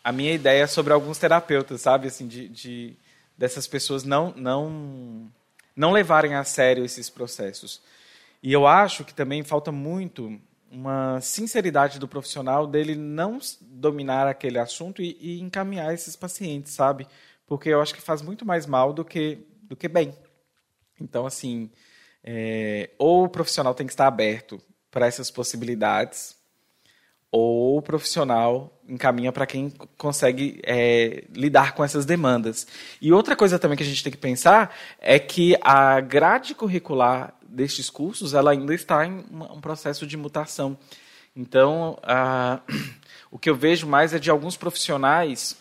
a 0.04 0.10
minha 0.10 0.32
ideia 0.32 0.66
sobre 0.66 0.92
alguns 0.92 1.16
terapeutas, 1.16 1.80
sabe? 1.80 2.08
Assim, 2.08 2.26
de, 2.26 2.48
de 2.48 2.96
dessas 3.42 3.66
pessoas 3.66 4.04
não 4.04 4.32
não 4.36 5.28
não 5.74 5.90
levarem 5.90 6.36
a 6.36 6.44
sério 6.44 6.84
esses 6.84 7.10
processos. 7.10 7.82
E 8.40 8.52
eu 8.52 8.68
acho 8.68 9.04
que 9.04 9.12
também 9.12 9.42
falta 9.42 9.72
muito 9.72 10.40
uma 10.70 11.20
sinceridade 11.20 11.98
do 11.98 12.06
profissional 12.06 12.68
dele 12.68 12.94
não 12.94 13.40
dominar 13.60 14.28
aquele 14.28 14.60
assunto 14.60 15.02
e, 15.02 15.18
e 15.20 15.40
encaminhar 15.40 15.92
esses 15.92 16.14
pacientes, 16.14 16.72
sabe? 16.72 17.04
Porque 17.44 17.68
eu 17.68 17.82
acho 17.82 17.92
que 17.92 18.00
faz 18.00 18.22
muito 18.22 18.46
mais 18.46 18.64
mal 18.64 18.92
do 18.92 19.04
que 19.04 19.44
do 19.64 19.74
que 19.74 19.88
bem. 19.88 20.16
Então, 21.00 21.26
assim, 21.26 21.68
é, 22.22 22.90
ou 22.96 23.24
o 23.24 23.28
profissional 23.28 23.74
tem 23.74 23.88
que 23.88 23.92
estar 23.92 24.06
aberto 24.06 24.62
para 24.88 25.06
essas 25.06 25.32
possibilidades, 25.32 26.36
ou 27.32 27.78
o 27.78 27.82
profissional 27.82 28.70
encaminha 28.86 29.32
para 29.32 29.46
quem 29.46 29.72
consegue 29.96 30.60
é, 30.64 31.24
lidar 31.34 31.72
com 31.74 31.82
essas 31.82 32.04
demandas. 32.04 32.66
E 33.00 33.10
outra 33.10 33.34
coisa 33.34 33.58
também 33.58 33.76
que 33.76 33.82
a 33.82 33.86
gente 33.86 34.04
tem 34.04 34.12
que 34.12 34.18
pensar 34.18 34.76
é 35.00 35.18
que 35.18 35.56
a 35.62 35.98
grade 36.00 36.54
curricular 36.54 37.32
destes 37.42 37.88
cursos 37.88 38.34
ela 38.34 38.50
ainda 38.50 38.74
está 38.74 39.06
em 39.06 39.24
um 39.30 39.60
processo 39.62 40.06
de 40.06 40.14
mutação. 40.16 40.76
Então, 41.34 41.98
a- 42.02 42.60
o 43.30 43.38
que 43.38 43.48
eu 43.48 43.56
vejo 43.56 43.86
mais 43.86 44.12
é 44.12 44.18
de 44.18 44.30
alguns 44.30 44.56
profissionais 44.58 45.56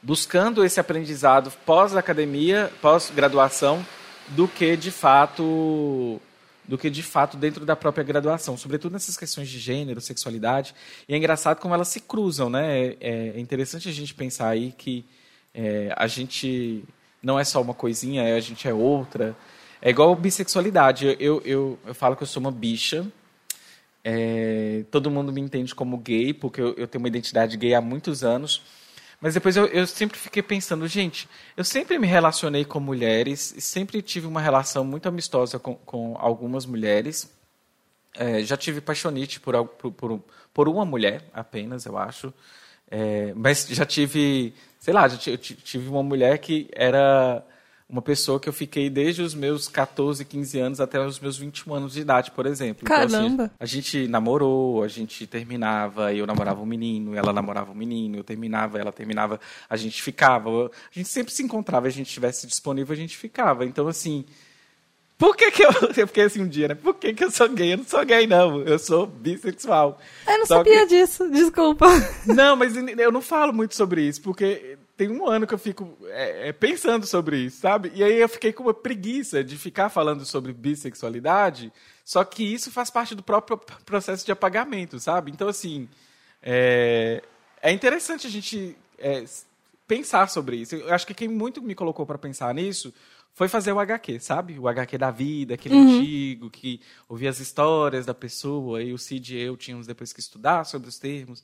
buscando 0.00 0.64
esse 0.64 0.78
aprendizado 0.78 1.50
pós-academia, 1.66 2.70
pós-graduação, 2.80 3.84
do 4.28 4.46
que 4.46 4.76
de 4.76 4.90
fato 4.90 6.20
do 6.66 6.78
que 6.78 6.88
de 6.88 7.02
fato 7.02 7.36
dentro 7.36 7.64
da 7.64 7.76
própria 7.76 8.02
graduação, 8.02 8.56
sobretudo 8.56 8.92
nessas 8.92 9.16
questões 9.16 9.48
de 9.48 9.58
gênero, 9.58 10.00
sexualidade. 10.00 10.74
E 11.08 11.14
é 11.14 11.16
engraçado 11.16 11.60
como 11.60 11.74
elas 11.74 11.88
se 11.88 12.00
cruzam, 12.00 12.48
né? 12.48 12.94
É, 13.00 13.32
é 13.36 13.40
interessante 13.40 13.88
a 13.88 13.92
gente 13.92 14.14
pensar 14.14 14.48
aí 14.48 14.72
que 14.72 15.04
é, 15.54 15.92
a 15.96 16.06
gente 16.06 16.82
não 17.22 17.38
é 17.38 17.44
só 17.44 17.60
uma 17.60 17.74
coisinha, 17.74 18.34
a 18.34 18.40
gente 18.40 18.66
é 18.66 18.74
outra. 18.74 19.36
É 19.80 19.90
igual 19.90 20.14
bissexualidade. 20.16 21.06
Eu, 21.06 21.16
eu, 21.20 21.42
eu, 21.44 21.78
eu 21.86 21.94
falo 21.94 22.16
que 22.16 22.22
eu 22.22 22.26
sou 22.26 22.40
uma 22.40 22.50
bicha. 22.50 23.06
É, 24.02 24.84
todo 24.90 25.10
mundo 25.10 25.32
me 25.32 25.40
entende 25.40 25.74
como 25.74 25.96
gay, 25.98 26.34
porque 26.34 26.60
eu, 26.60 26.74
eu 26.74 26.86
tenho 26.86 27.02
uma 27.02 27.08
identidade 27.08 27.56
gay 27.56 27.74
há 27.74 27.80
muitos 27.80 28.24
anos. 28.24 28.62
Mas 29.24 29.32
depois 29.32 29.56
eu, 29.56 29.64
eu 29.68 29.86
sempre 29.86 30.18
fiquei 30.18 30.42
pensando, 30.42 30.86
gente, 30.86 31.26
eu 31.56 31.64
sempre 31.64 31.98
me 31.98 32.06
relacionei 32.06 32.62
com 32.62 32.78
mulheres, 32.78 33.54
sempre 33.58 34.02
tive 34.02 34.26
uma 34.26 34.38
relação 34.38 34.84
muito 34.84 35.08
amistosa 35.08 35.58
com, 35.58 35.76
com 35.76 36.14
algumas 36.18 36.66
mulheres. 36.66 37.32
É, 38.14 38.42
já 38.42 38.54
tive 38.54 38.82
paixonite 38.82 39.40
por, 39.40 39.64
por, 39.66 40.20
por, 40.52 40.68
uma 40.68 40.84
mulher 40.84 41.22
apenas, 41.32 41.86
eu 41.86 41.96
acho. 41.96 42.34
É, 42.90 43.32
mas 43.34 43.66
já 43.70 43.86
tive, 43.86 44.52
sei 44.78 44.92
lá, 44.92 45.08
já 45.08 45.16
tive 45.38 45.88
uma 45.88 46.02
mulher 46.02 46.36
que 46.36 46.68
era 46.70 47.42
uma 47.94 48.02
pessoa 48.02 48.40
que 48.40 48.48
eu 48.48 48.52
fiquei 48.52 48.90
desde 48.90 49.22
os 49.22 49.36
meus 49.36 49.68
14, 49.68 50.24
15 50.24 50.58
anos 50.58 50.80
até 50.80 50.98
os 50.98 51.20
meus 51.20 51.38
21 51.38 51.74
anos 51.74 51.92
de 51.92 52.00
idade, 52.00 52.32
por 52.32 52.44
exemplo. 52.44 52.80
Então, 52.82 52.96
assim, 52.96 53.12
Caramba. 53.12 53.52
a 53.58 53.64
gente 53.64 54.08
namorou, 54.08 54.82
a 54.82 54.88
gente 54.88 55.24
terminava, 55.28 56.12
eu 56.12 56.26
namorava 56.26 56.60
um 56.60 56.66
menino, 56.66 57.14
ela 57.14 57.32
namorava 57.32 57.70
um 57.70 57.74
menino, 57.74 58.16
eu 58.16 58.24
terminava, 58.24 58.80
ela 58.80 58.90
terminava, 58.90 59.38
a 59.70 59.76
gente 59.76 60.02
ficava. 60.02 60.66
A 60.66 60.70
gente 60.98 61.08
sempre 61.08 61.32
se 61.32 61.44
encontrava, 61.44 61.86
a 61.86 61.90
gente 61.90 62.08
estivesse 62.08 62.48
disponível, 62.48 62.92
a 62.92 62.96
gente 62.96 63.16
ficava. 63.16 63.64
Então, 63.64 63.86
assim, 63.86 64.24
por 65.16 65.36
que 65.36 65.52
que 65.52 65.62
eu... 65.64 65.70
Eu 65.96 66.08
fiquei 66.08 66.24
assim 66.24 66.42
um 66.42 66.48
dia, 66.48 66.66
né? 66.66 66.74
Por 66.74 66.94
que 66.96 67.14
que 67.14 67.22
eu 67.22 67.30
sou 67.30 67.48
gay? 67.48 67.74
Eu 67.74 67.76
não 67.78 67.84
sou 67.84 68.04
gay, 68.04 68.26
não. 68.26 68.60
Eu 68.62 68.78
sou 68.80 69.06
bissexual. 69.06 70.00
Eu 70.26 70.38
não 70.38 70.46
Só 70.46 70.56
sabia 70.56 70.80
que- 70.80 70.86
disso, 70.86 71.30
desculpa. 71.30 71.86
Não, 72.26 72.56
mas 72.56 72.74
eu 72.76 73.12
não 73.12 73.22
falo 73.22 73.52
muito 73.52 73.76
sobre 73.76 74.02
isso, 74.02 74.20
porque 74.20 74.76
tem 74.96 75.08
um 75.08 75.26
ano 75.26 75.46
que 75.46 75.54
eu 75.54 75.58
fico 75.58 75.96
é, 76.04 76.48
é, 76.48 76.52
pensando 76.52 77.06
sobre 77.06 77.38
isso, 77.38 77.60
sabe? 77.60 77.90
E 77.94 78.02
aí 78.02 78.20
eu 78.20 78.28
fiquei 78.28 78.52
com 78.52 78.62
uma 78.62 78.74
preguiça 78.74 79.42
de 79.42 79.56
ficar 79.56 79.88
falando 79.88 80.24
sobre 80.24 80.52
bissexualidade, 80.52 81.72
só 82.04 82.22
que 82.24 82.44
isso 82.44 82.70
faz 82.70 82.90
parte 82.90 83.14
do 83.14 83.22
próprio 83.22 83.58
processo 83.84 84.24
de 84.24 84.32
apagamento, 84.32 85.00
sabe? 85.00 85.30
Então, 85.32 85.48
assim, 85.48 85.88
é, 86.42 87.22
é 87.60 87.72
interessante 87.72 88.26
a 88.26 88.30
gente 88.30 88.76
é, 88.98 89.24
pensar 89.86 90.28
sobre 90.28 90.56
isso. 90.56 90.76
Eu 90.76 90.94
acho 90.94 91.06
que 91.06 91.14
quem 91.14 91.28
muito 91.28 91.60
me 91.60 91.74
colocou 91.74 92.06
para 92.06 92.18
pensar 92.18 92.54
nisso 92.54 92.92
foi 93.32 93.48
fazer 93.48 93.72
o 93.72 93.80
HQ, 93.80 94.20
sabe? 94.20 94.58
O 94.58 94.68
HQ 94.68 94.96
da 94.96 95.10
vida, 95.10 95.54
aquele 95.54 95.76
antigo, 95.76 96.48
que 96.48 96.80
ouvia 97.08 97.30
as 97.30 97.40
histórias 97.40 98.06
da 98.06 98.14
pessoa, 98.14 98.80
e 98.80 98.92
o 98.92 98.98
Cid 98.98 99.36
e 99.36 99.40
eu 99.40 99.56
tínhamos 99.56 99.88
depois 99.88 100.12
que 100.12 100.20
estudar 100.20 100.64
sobre 100.64 100.88
os 100.88 100.98
termos. 101.00 101.42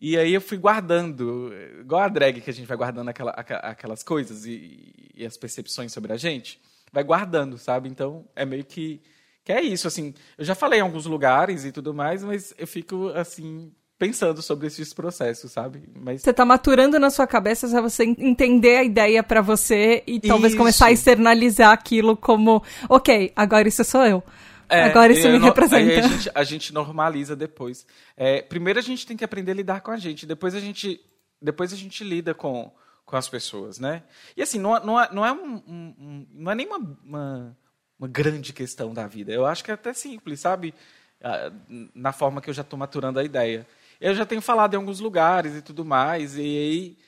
E 0.00 0.18
aí 0.18 0.34
eu 0.34 0.40
fui 0.40 0.58
guardando, 0.58 1.52
igual 1.80 2.02
a 2.02 2.08
drag 2.08 2.40
que 2.40 2.50
a 2.50 2.52
gente 2.52 2.66
vai 2.66 2.76
guardando 2.76 3.08
aquela- 3.08 3.30
aquelas 3.32 4.02
coisas 4.02 4.44
e, 4.44 4.94
e 5.14 5.24
as 5.24 5.36
percepções 5.36 5.92
sobre 5.92 6.12
a 6.12 6.16
gente, 6.16 6.60
vai 6.92 7.02
guardando, 7.04 7.56
sabe? 7.58 7.88
Então 7.88 8.24
é 8.36 8.44
meio 8.44 8.64
que, 8.64 9.00
que 9.44 9.52
é 9.52 9.62
isso, 9.62 9.86
assim. 9.88 10.12
Eu 10.36 10.44
já 10.44 10.54
falei 10.54 10.80
em 10.80 10.82
alguns 10.82 11.06
lugares 11.06 11.64
e 11.64 11.72
tudo 11.72 11.94
mais, 11.94 12.22
mas 12.24 12.52
eu 12.58 12.66
fico 12.66 13.08
assim 13.14 13.72
pensando 13.96 14.42
sobre 14.42 14.66
esses 14.66 14.92
processos, 14.92 15.52
sabe? 15.52 15.84
Mas 15.94 16.20
Você 16.20 16.32
tá 16.32 16.44
maturando 16.44 16.98
na 16.98 17.08
sua 17.10 17.26
cabeça 17.26 17.68
pra 17.68 17.80
você 17.80 18.04
entender 18.04 18.76
a 18.76 18.84
ideia 18.84 19.22
pra 19.22 19.40
você 19.40 20.02
e 20.06 20.18
talvez 20.20 20.52
Isso. 20.52 20.58
começar 20.58 20.86
a 20.86 20.92
externalizar 20.92 21.70
aquilo 21.72 22.16
como, 22.16 22.62
ok, 22.88 23.32
agora 23.36 23.68
isso 23.68 23.84
sou 23.84 24.04
eu. 24.04 24.22
Agora 24.68 25.12
isso 25.12 25.26
É, 25.26 25.32
me 25.32 25.38
representa. 25.38 25.76
Aí 25.92 25.98
a 25.98 26.08
gente, 26.08 26.30
a 26.34 26.44
gente 26.44 26.72
normaliza 26.74 27.34
depois. 27.36 27.86
É, 28.16 28.42
primeiro 28.42 28.78
a 28.78 28.82
gente 28.82 29.06
tem 29.06 29.16
que 29.16 29.24
aprender 29.24 29.52
a 29.52 29.54
lidar 29.54 29.80
com 29.80 29.90
a 29.90 29.96
gente, 29.96 30.26
depois 30.26 30.54
a 30.54 30.60
gente, 30.60 31.00
depois 31.40 31.72
a 31.72 31.76
gente 31.76 32.02
lida 32.04 32.34
com, 32.34 32.72
com 33.04 33.16
as 33.16 33.28
pessoas, 33.28 33.78
né? 33.78 34.02
E 34.36 34.42
assim, 34.42 34.58
não, 34.58 34.76
é- 34.76 34.84
não 34.84 35.00
é, 35.00 35.08
não 35.12 35.26
é, 35.26 35.32
um, 35.32 35.54
um- 35.66 35.94
um- 35.98 36.26
não 36.32 36.52
é 36.52 36.54
nem 36.54 36.66
uma, 36.66 36.78
uma, 37.04 37.56
uma 37.98 38.08
grande 38.08 38.52
questão 38.52 38.92
da 38.94 39.06
vida. 39.06 39.32
Eu 39.32 39.44
acho 39.46 39.62
que 39.62 39.70
é 39.70 39.74
até 39.74 39.92
simples, 39.92 40.40
sabe? 40.40 40.74
Ah, 41.22 41.50
Na 41.94 42.12
forma 42.12 42.40
que 42.40 42.50
eu 42.50 42.54
já 42.54 42.62
estou 42.62 42.78
maturando 42.78 43.18
a 43.18 43.24
ideia. 43.24 43.66
Eu 44.00 44.14
já 44.14 44.26
tenho 44.26 44.42
falado 44.42 44.74
em 44.74 44.76
alguns 44.76 45.00
lugares 45.00 45.54
e 45.54 45.62
tudo 45.62 45.84
mais, 45.84 46.36
e 46.36 46.40
aí 46.40 46.98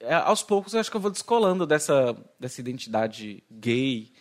é, 0.00 0.14
aos 0.14 0.42
poucos 0.42 0.74
eu 0.74 0.80
acho 0.80 0.90
que 0.90 0.96
eu 0.96 1.00
vou 1.00 1.10
descolando 1.10 1.64
dessa, 1.66 2.16
dessa 2.40 2.60
identidade 2.60 3.42
gay, 3.50 4.11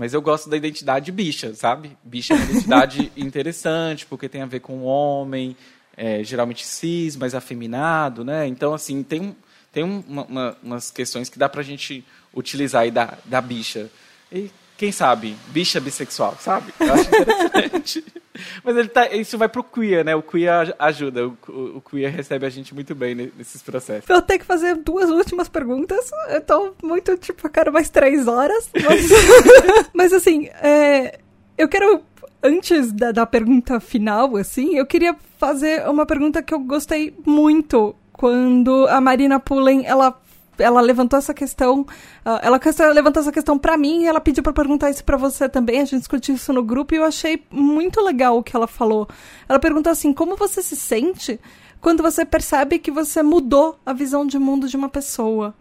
mas 0.00 0.14
eu 0.14 0.22
gosto 0.22 0.48
da 0.48 0.56
identidade 0.56 1.12
bicha, 1.12 1.52
sabe? 1.54 1.94
Bicha 2.02 2.32
é 2.32 2.36
uma 2.38 2.44
identidade 2.46 3.12
interessante, 3.16 4.06
porque 4.06 4.30
tem 4.30 4.40
a 4.40 4.46
ver 4.46 4.60
com 4.60 4.78
o 4.78 4.84
homem, 4.84 5.54
é, 5.94 6.24
geralmente 6.24 6.64
cis, 6.64 7.16
mas 7.16 7.34
afeminado, 7.34 8.24
né? 8.24 8.46
Então, 8.46 8.72
assim, 8.72 9.02
tem, 9.02 9.36
tem 9.70 9.84
um- 9.84 10.02
uma- 10.08 10.24
uma- 10.24 10.56
umas 10.62 10.90
questões 10.90 11.28
que 11.28 11.38
dá 11.38 11.50
pra 11.50 11.62
gente 11.62 12.02
utilizar 12.34 12.82
aí 12.82 12.90
da, 12.90 13.18
da 13.26 13.42
bicha. 13.42 13.90
E 14.32 14.50
quem 14.78 14.90
sabe, 14.90 15.36
bicha 15.48 15.78
bissexual, 15.78 16.34
sabe? 16.40 16.72
Eu 16.80 16.94
acho 16.94 17.08
interessante. 17.08 18.04
Mas 18.64 18.76
ele 18.76 18.88
tá, 18.88 19.08
isso 19.14 19.36
vai 19.38 19.48
pro 19.48 19.62
queer, 19.64 20.04
né? 20.04 20.14
O 20.14 20.22
queer 20.22 20.50
aj- 20.52 20.74
ajuda, 20.78 21.26
o, 21.28 21.36
o- 21.48 21.76
o 21.76 21.80
queer 21.80 22.10
recebe 22.12 22.46
a 22.46 22.50
gente 22.50 22.74
muito 22.74 22.94
bem 22.94 23.14
ne- 23.14 23.32
nesses 23.36 23.62
processos. 23.62 24.08
Eu 24.08 24.22
tenho 24.22 24.40
que 24.40 24.46
fazer 24.46 24.76
duas 24.76 25.10
últimas 25.10 25.48
perguntas. 25.48 26.10
Eu 26.28 26.40
tô 26.40 26.72
muito, 26.82 27.16
tipo, 27.16 27.46
eu 27.46 27.50
quero 27.50 27.72
mais 27.72 27.88
três 27.90 28.26
horas. 28.28 28.68
Mas, 28.74 29.08
mas 29.94 30.12
assim, 30.12 30.46
é, 30.62 31.18
eu 31.56 31.68
quero, 31.68 32.02
antes 32.42 32.92
da, 32.92 33.12
da 33.12 33.26
pergunta 33.26 33.78
final, 33.80 34.36
assim, 34.36 34.76
eu 34.76 34.86
queria 34.86 35.16
fazer 35.38 35.88
uma 35.88 36.06
pergunta 36.06 36.42
que 36.42 36.52
eu 36.54 36.58
gostei 36.60 37.14
muito 37.24 37.94
quando 38.12 38.86
a 38.88 39.00
Marina 39.00 39.40
Pullen, 39.40 39.86
ela 39.86 40.18
ela 40.60 40.80
levantou 40.80 41.18
essa 41.18 41.34
questão, 41.34 41.86
ah, 42.24 42.40
ela 42.42 42.58
levantou 42.92 43.20
essa 43.20 43.32
questão 43.32 43.58
pra 43.58 43.76
mim 43.76 44.02
e 44.02 44.06
ela 44.06 44.20
pediu 44.20 44.42
pra 44.42 44.52
perguntar 44.52 44.90
isso 44.90 45.04
pra 45.04 45.16
você 45.16 45.48
também. 45.48 45.80
A 45.80 45.84
gente 45.84 45.98
discutiu 45.98 46.34
isso 46.34 46.52
no 46.52 46.62
grupo 46.62 46.94
e 46.94 46.98
eu 46.98 47.04
achei 47.04 47.44
muito 47.50 48.00
legal 48.00 48.38
o 48.38 48.42
que 48.42 48.54
ela 48.54 48.66
falou. 48.66 49.08
Ela 49.48 49.58
perguntou 49.58 49.90
assim: 49.90 50.12
como 50.12 50.36
você 50.36 50.62
se 50.62 50.76
sente 50.76 51.40
quando 51.80 52.02
você 52.02 52.24
percebe 52.24 52.78
que 52.78 52.90
você 52.90 53.22
mudou 53.22 53.78
a 53.84 53.92
visão 53.92 54.26
de 54.26 54.38
mundo 54.38 54.68
de 54.68 54.76
uma 54.76 54.88
pessoa? 54.88 55.54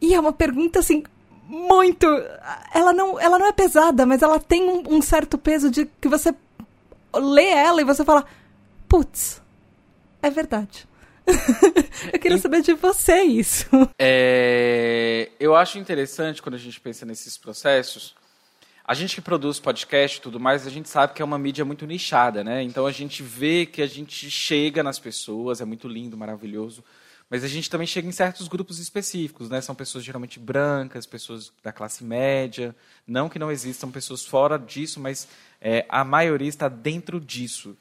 E 0.00 0.14
é 0.14 0.20
uma 0.20 0.32
pergunta 0.32 0.78
assim 0.78 1.02
muito, 1.48 2.06
ela 2.74 2.92
não, 2.92 3.20
ela 3.20 3.38
não 3.38 3.46
é 3.46 3.52
pesada, 3.52 4.04
mas 4.04 4.20
ela 4.20 4.40
tem 4.40 4.68
um, 4.68 4.96
um 4.96 5.02
certo 5.02 5.38
peso 5.38 5.70
de 5.70 5.86
que 6.00 6.08
você 6.08 6.34
lê 7.14 7.48
ela 7.48 7.80
e 7.80 7.84
você 7.84 8.04
fala, 8.04 8.24
putz, 8.88 9.40
é 10.20 10.28
verdade. 10.28 10.88
eu 12.12 12.18
queria 12.18 12.38
saber 12.38 12.62
de 12.62 12.74
você 12.74 13.22
isso. 13.22 13.66
É, 13.98 15.30
eu 15.38 15.54
acho 15.54 15.78
interessante 15.78 16.40
quando 16.40 16.54
a 16.54 16.58
gente 16.58 16.80
pensa 16.80 17.04
nesses 17.04 17.36
processos. 17.36 18.14
A 18.84 18.94
gente 18.94 19.16
que 19.16 19.20
produz 19.20 19.58
podcast 19.58 20.18
e 20.18 20.20
tudo 20.20 20.38
mais, 20.38 20.64
a 20.66 20.70
gente 20.70 20.88
sabe 20.88 21.12
que 21.12 21.20
é 21.20 21.24
uma 21.24 21.38
mídia 21.38 21.64
muito 21.64 21.84
nichada, 21.86 22.44
né? 22.44 22.62
Então 22.62 22.86
a 22.86 22.92
gente 22.92 23.20
vê 23.22 23.66
que 23.66 23.82
a 23.82 23.86
gente 23.86 24.30
chega 24.30 24.80
nas 24.82 24.98
pessoas, 24.98 25.60
é 25.60 25.64
muito 25.64 25.88
lindo, 25.88 26.16
maravilhoso. 26.16 26.84
Mas 27.28 27.42
a 27.42 27.48
gente 27.48 27.68
também 27.68 27.88
chega 27.88 28.06
em 28.06 28.12
certos 28.12 28.46
grupos 28.46 28.78
específicos, 28.78 29.50
né? 29.50 29.60
São 29.60 29.74
pessoas 29.74 30.04
geralmente 30.04 30.38
brancas, 30.38 31.04
pessoas 31.04 31.52
da 31.62 31.72
classe 31.72 32.04
média. 32.04 32.74
Não 33.04 33.28
que 33.28 33.40
não 33.40 33.50
existam 33.50 33.90
pessoas 33.90 34.24
fora 34.24 34.56
disso, 34.56 35.00
mas 35.00 35.26
é, 35.60 35.84
a 35.88 36.04
maioria 36.04 36.48
está 36.48 36.68
dentro 36.68 37.18
disso. 37.18 37.76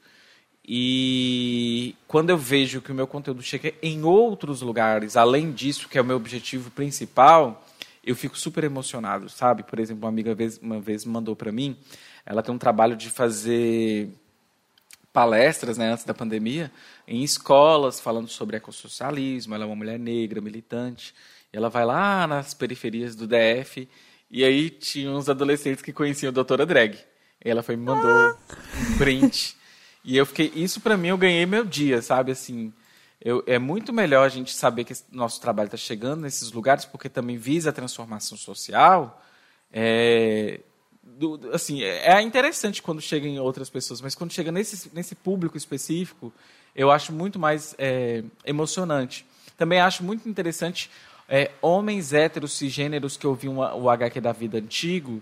E 0.68 1.95
quando 2.07 2.32
eu 2.32 2.38
vejo 2.38 2.82
que 2.82 2.91
o 2.91 2.95
meu 2.95 3.05
conteúdo 3.05 3.41
chega 3.43 3.74
em 3.84 4.03
outros 4.03 4.61
lugares, 4.61 5.16
além 5.16 5.51
disso, 5.51 5.88
que 5.88 5.97
é 5.97 6.01
o 6.01 6.05
meu 6.05 6.16
objetivo 6.16 6.72
principal, 6.72 7.63
eu 8.03 8.16
fico 8.16 8.38
super 8.38 8.63
emocionado, 8.63 9.30
sabe? 9.30 9.61
Por 9.61 9.80
exemplo, 9.80 10.03
uma 10.03 10.09
amiga 10.09 10.36
uma 10.61 10.80
vez 10.80 11.05
mandou 11.05 11.36
para 11.36 11.51
mim, 11.51 11.78
ela 12.26 12.41
tem 12.41 12.53
um 12.53 12.57
trabalho 12.57 12.95
de 12.95 13.11
fazer 13.11 14.09
palestras, 15.13 15.78
né, 15.78 15.91
antes 15.91 16.03
da 16.03 16.13
pandemia, 16.13 16.72
em 17.07 17.24
escolas 17.24 17.99
falando 17.99 18.28
sobre 18.28 18.57
ecossocialismo. 18.57 19.53
Ela 19.53 19.63
é 19.63 19.68
uma 19.68 19.76
mulher 19.76 19.99
negra, 19.99 20.41
militante. 20.41 21.13
E 21.53 21.57
ela 21.57 21.70
vai 21.70 21.86
lá 21.86 22.26
nas 22.28 22.53
periferias 22.53 23.16
do 23.16 23.28
DF 23.28 23.88
e 24.30 24.43
aí 24.43 24.70
tinha 24.70 25.11
uns 25.11 25.30
adolescentes 25.30 25.82
que 25.82 25.93
conheciam 25.93 26.30
a 26.30 26.34
doutora 26.34 26.66
Drag. 26.66 26.97
E 27.43 27.49
ela 27.49 27.61
foi 27.61 27.76
me 27.76 27.86
mandou 27.86 28.11
ah. 28.11 28.38
um 28.82 28.97
print 28.97 29.55
e 30.06 30.16
eu 30.16 30.26
fiquei, 30.26 30.51
isso 30.56 30.80
para 30.80 30.95
mim 30.95 31.08
eu 31.08 31.18
ganhei 31.18 31.45
meu 31.47 31.66
dia, 31.66 31.99
sabe? 31.99 32.32
Assim, 32.32 32.72
eu, 33.20 33.43
é 33.47 33.58
muito 33.58 33.91
melhor 33.91 34.24
a 34.24 34.30
gente 34.30 34.53
saber 34.53 34.84
que 34.84 34.93
nosso 35.12 35.41
trabalho 35.41 35.66
está 35.66 35.78
chegando 35.78 36.22
nesses 36.22 36.51
lugares, 36.51 36.86
porque 36.86 37.10
também 37.10 37.38
visa 37.38 37.72
a 37.72 37.74
transformação 37.74 38.38
social. 38.38 39.20
É, 39.74 40.60
do, 41.03 41.49
assim, 41.51 41.82
é 41.82 42.22
interessante 42.22 42.84
quando 42.84 43.01
chega 43.01 43.28
em 43.28 43.39
outras 43.39 43.68
pessoas, 43.68 43.99
mas 43.99 44.14
quando 44.14 44.32
chega 44.32 44.51
nesse, 44.51 44.91
nesse 44.93 45.16
público 45.16 45.58
específico, 45.58 46.32
eu 46.76 46.91
acho 46.91 47.12
muito 47.12 47.39
mais 47.39 47.74
é, 47.80 48.24
emocionante. 48.45 49.26
Também 49.58 49.80
acho 49.80 50.03
muito 50.03 50.30
interessante 50.30 50.91
é, 51.28 51.49
homens 51.64 52.14
héteros 52.14 52.53
cisgêneros 52.53 53.18
que 53.18 53.26
ouviam 53.26 53.58
o 53.58 53.89
HQ 53.89 54.22
da 54.22 54.32
vida 54.32 54.60
antigo 54.60 55.20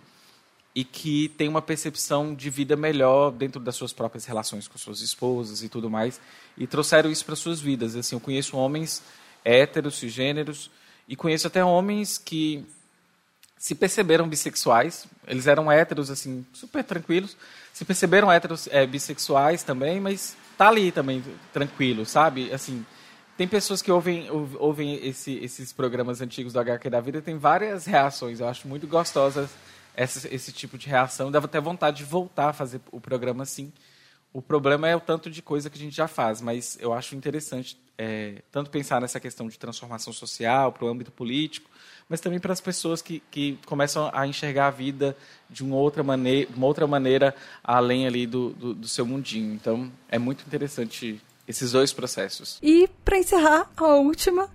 e 0.75 0.83
que 0.83 1.29
tem 1.29 1.47
uma 1.47 1.61
percepção 1.61 2.33
de 2.33 2.49
vida 2.49 2.75
melhor 2.75 3.31
dentro 3.31 3.59
das 3.59 3.75
suas 3.75 3.93
próprias 3.93 4.25
relações 4.25 4.67
com 4.67 4.77
suas 4.77 5.01
esposas 5.01 5.61
e 5.61 5.69
tudo 5.69 5.89
mais, 5.89 6.19
e 6.57 6.65
trouxeram 6.65 7.11
isso 7.11 7.25
para 7.25 7.35
suas 7.35 7.59
vidas. 7.59 7.95
Assim, 7.95 8.15
eu 8.15 8.19
conheço 8.19 8.57
homens 8.57 9.03
héteros, 9.45 9.97
cisgêneros, 9.97 10.71
e 11.07 11.15
conheço 11.15 11.47
até 11.47 11.63
homens 11.63 12.17
que 12.17 12.65
se 13.57 13.75
perceberam 13.75 14.27
bissexuais, 14.27 15.05
eles 15.27 15.47
eram 15.47 15.71
héteros, 15.71 16.09
assim, 16.09 16.45
super 16.51 16.83
tranquilos, 16.83 17.37
se 17.71 17.85
perceberam 17.85 18.31
héteros 18.31 18.67
é, 18.71 18.85
bissexuais 18.85 19.63
também, 19.63 20.01
mas 20.01 20.35
tá 20.57 20.67
ali 20.67 20.91
também, 20.91 21.23
tranquilo, 21.53 22.05
sabe? 22.05 22.51
Assim, 22.51 22.85
tem 23.37 23.47
pessoas 23.47 23.81
que 23.81 23.91
ouvem, 23.91 24.27
ouvem 24.59 24.95
esse, 25.07 25.35
esses 25.35 25.71
programas 25.71 26.19
antigos 26.19 26.51
do 26.51 26.59
HQ 26.59 26.89
da 26.89 26.99
vida 26.99 27.21
tem 27.21 27.37
várias 27.37 27.85
reações, 27.85 28.39
eu 28.39 28.47
acho 28.47 28.67
muito 28.67 28.85
gostosas 28.85 29.49
esse, 29.95 30.27
esse 30.33 30.51
tipo 30.51 30.77
de 30.77 30.87
reação. 30.87 31.31
Dava 31.31 31.45
até 31.45 31.59
vontade 31.59 31.97
de 31.97 32.03
voltar 32.03 32.49
a 32.49 32.53
fazer 32.53 32.81
o 32.91 32.99
programa 32.99 33.43
assim. 33.43 33.71
O 34.33 34.41
problema 34.41 34.87
é 34.87 34.95
o 34.95 34.99
tanto 34.99 35.29
de 35.29 35.41
coisa 35.41 35.69
que 35.69 35.77
a 35.77 35.81
gente 35.81 35.95
já 35.95 36.07
faz, 36.07 36.41
mas 36.41 36.75
eu 36.81 36.91
acho 36.91 37.15
interessante 37.15 37.77
é, 37.97 38.41
tanto 38.51 38.71
pensar 38.71 38.99
nessa 38.99 39.19
questão 39.19 39.47
de 39.47 39.59
transformação 39.59 40.11
social 40.11 40.71
para 40.71 40.85
o 40.85 40.87
âmbito 40.87 41.11
político, 41.11 41.69
mas 42.09 42.19
também 42.19 42.39
para 42.39 42.51
as 42.51 42.59
pessoas 42.59 43.01
que, 43.01 43.21
que 43.29 43.59
começam 43.67 44.09
a 44.11 44.25
enxergar 44.25 44.67
a 44.67 44.71
vida 44.71 45.15
de 45.49 45.63
uma 45.63 45.75
outra 45.75 46.01
maneira, 46.01 46.49
uma 46.55 46.65
outra 46.65 46.87
maneira 46.87 47.35
além 47.63 48.07
ali 48.07 48.25
do, 48.25 48.49
do, 48.51 48.73
do 48.73 48.87
seu 48.87 49.05
mundinho. 49.05 49.53
Então, 49.53 49.91
é 50.09 50.17
muito 50.17 50.43
interessante 50.47 51.21
esses 51.47 51.71
dois 51.71 51.93
processos. 51.93 52.57
E 52.61 52.89
para 53.05 53.19
encerrar, 53.19 53.69
a 53.77 53.95
última, 53.95 54.49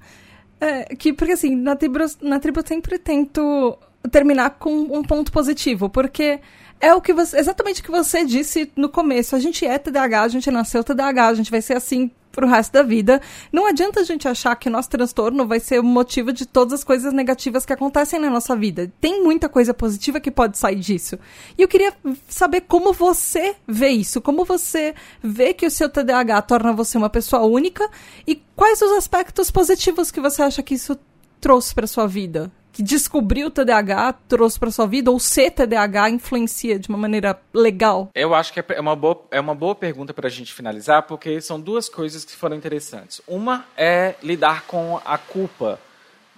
é, 0.61 0.97
que 0.97 1.13
porque 1.13 1.33
assim, 1.33 1.55
na 1.55 1.77
tribo, 1.77 1.99
na 2.21 2.41
tribo 2.41 2.61
eu 2.61 2.67
sempre 2.67 2.99
tento 2.99 3.79
terminar 4.11 4.51
com 4.51 4.71
um 4.71 5.03
ponto 5.03 5.33
positivo, 5.33 5.89
porque 5.89 6.41
é 6.81 6.95
o 6.95 7.01
que 7.01 7.13
você, 7.13 7.39
exatamente 7.39 7.81
o 7.81 7.85
que 7.85 7.91
você 7.91 8.25
disse 8.25 8.71
no 8.77 8.89
começo. 8.89 9.35
A 9.35 9.41
gente 9.41 9.67
é 9.67 9.79
TDAH, 9.79 10.23
a 10.23 10.29
gente 10.29 10.51
nasceu 10.51 10.85
TDAH, 10.85 11.29
a 11.29 11.35
gente 11.35 11.51
vai 11.51 11.61
ser 11.61 11.77
assim 11.77 12.11
pro 12.31 12.47
resto 12.47 12.73
da 12.73 12.85
vida. 12.85 13.21
Não 13.53 13.67
adianta 13.67 14.01
a 14.01 14.05
gente 14.05 14.29
achar 14.29 14.55
que 14.55 14.69
o 14.69 14.71
nosso 14.71 14.89
transtorno 14.89 15.45
vai 15.45 15.59
ser 15.59 15.81
o 15.81 15.85
motivo 15.85 16.33
de 16.33 16.47
todas 16.47 16.75
as 16.75 16.85
coisas 16.85 17.13
negativas 17.13 17.67
que 17.67 17.73
acontecem 17.73 18.21
na 18.21 18.31
nossa 18.31 18.55
vida. 18.55 18.93
Tem 19.01 19.25
muita 19.25 19.49
coisa 19.49 19.75
positiva 19.75 20.21
que 20.21 20.31
pode 20.31 20.57
sair 20.57 20.77
disso. 20.77 21.19
E 21.57 21.63
eu 21.63 21.67
queria 21.67 21.93
saber 22.29 22.61
como 22.61 22.93
você 22.93 23.57
vê 23.67 23.89
isso, 23.89 24.21
como 24.21 24.45
você 24.45 24.95
vê 25.21 25.53
que 25.53 25.67
o 25.67 25.71
seu 25.71 25.89
TDAH 25.89 26.43
torna 26.43 26.73
você 26.73 26.97
uma 26.97 27.11
pessoa 27.11 27.43
única 27.43 27.89
e 28.25 28.37
quais 28.55 28.81
os 28.81 28.93
aspectos 28.93 29.51
positivos 29.51 30.13
que 30.13 30.21
você 30.21 30.43
acha 30.43 30.63
que 30.63 30.75
isso 30.75 30.97
trouxe 31.41 31.75
para 31.75 31.89
sua 31.89 32.07
vida 32.07 32.53
que 32.79 32.83
descobriu 32.85 33.49
o 33.49 33.51
TDAH 33.51 34.13
trouxe 34.29 34.57
para 34.57 34.71
sua 34.71 34.87
vida 34.87 35.11
ou 35.11 35.19
ser 35.19 35.51
TDAH 35.51 36.11
influencia 36.11 36.79
de 36.79 36.89
uma 36.89 36.97
maneira 36.97 37.37
legal? 37.53 38.09
Eu 38.15 38.37
acho 38.37 38.53
que 38.53 38.61
é 38.61 38.81
uma 38.81 38.95
boa, 38.95 39.21
é 39.33 39.41
uma 39.41 39.55
boa 39.55 39.75
pergunta 39.75 40.15
para 40.15 40.29
a 40.29 40.31
gente 40.31 40.55
finalizar, 40.55 41.03
porque 41.03 41.41
são 41.41 41.61
duas 41.61 41.89
coisas 41.89 42.25
que 42.25 42.37
foram 42.37 42.55
interessantes. 42.55 43.21
Uma 43.27 43.67
é 43.77 44.15
lidar 44.23 44.63
com 44.69 45.01
a 45.05 45.19
culpa 45.19 45.81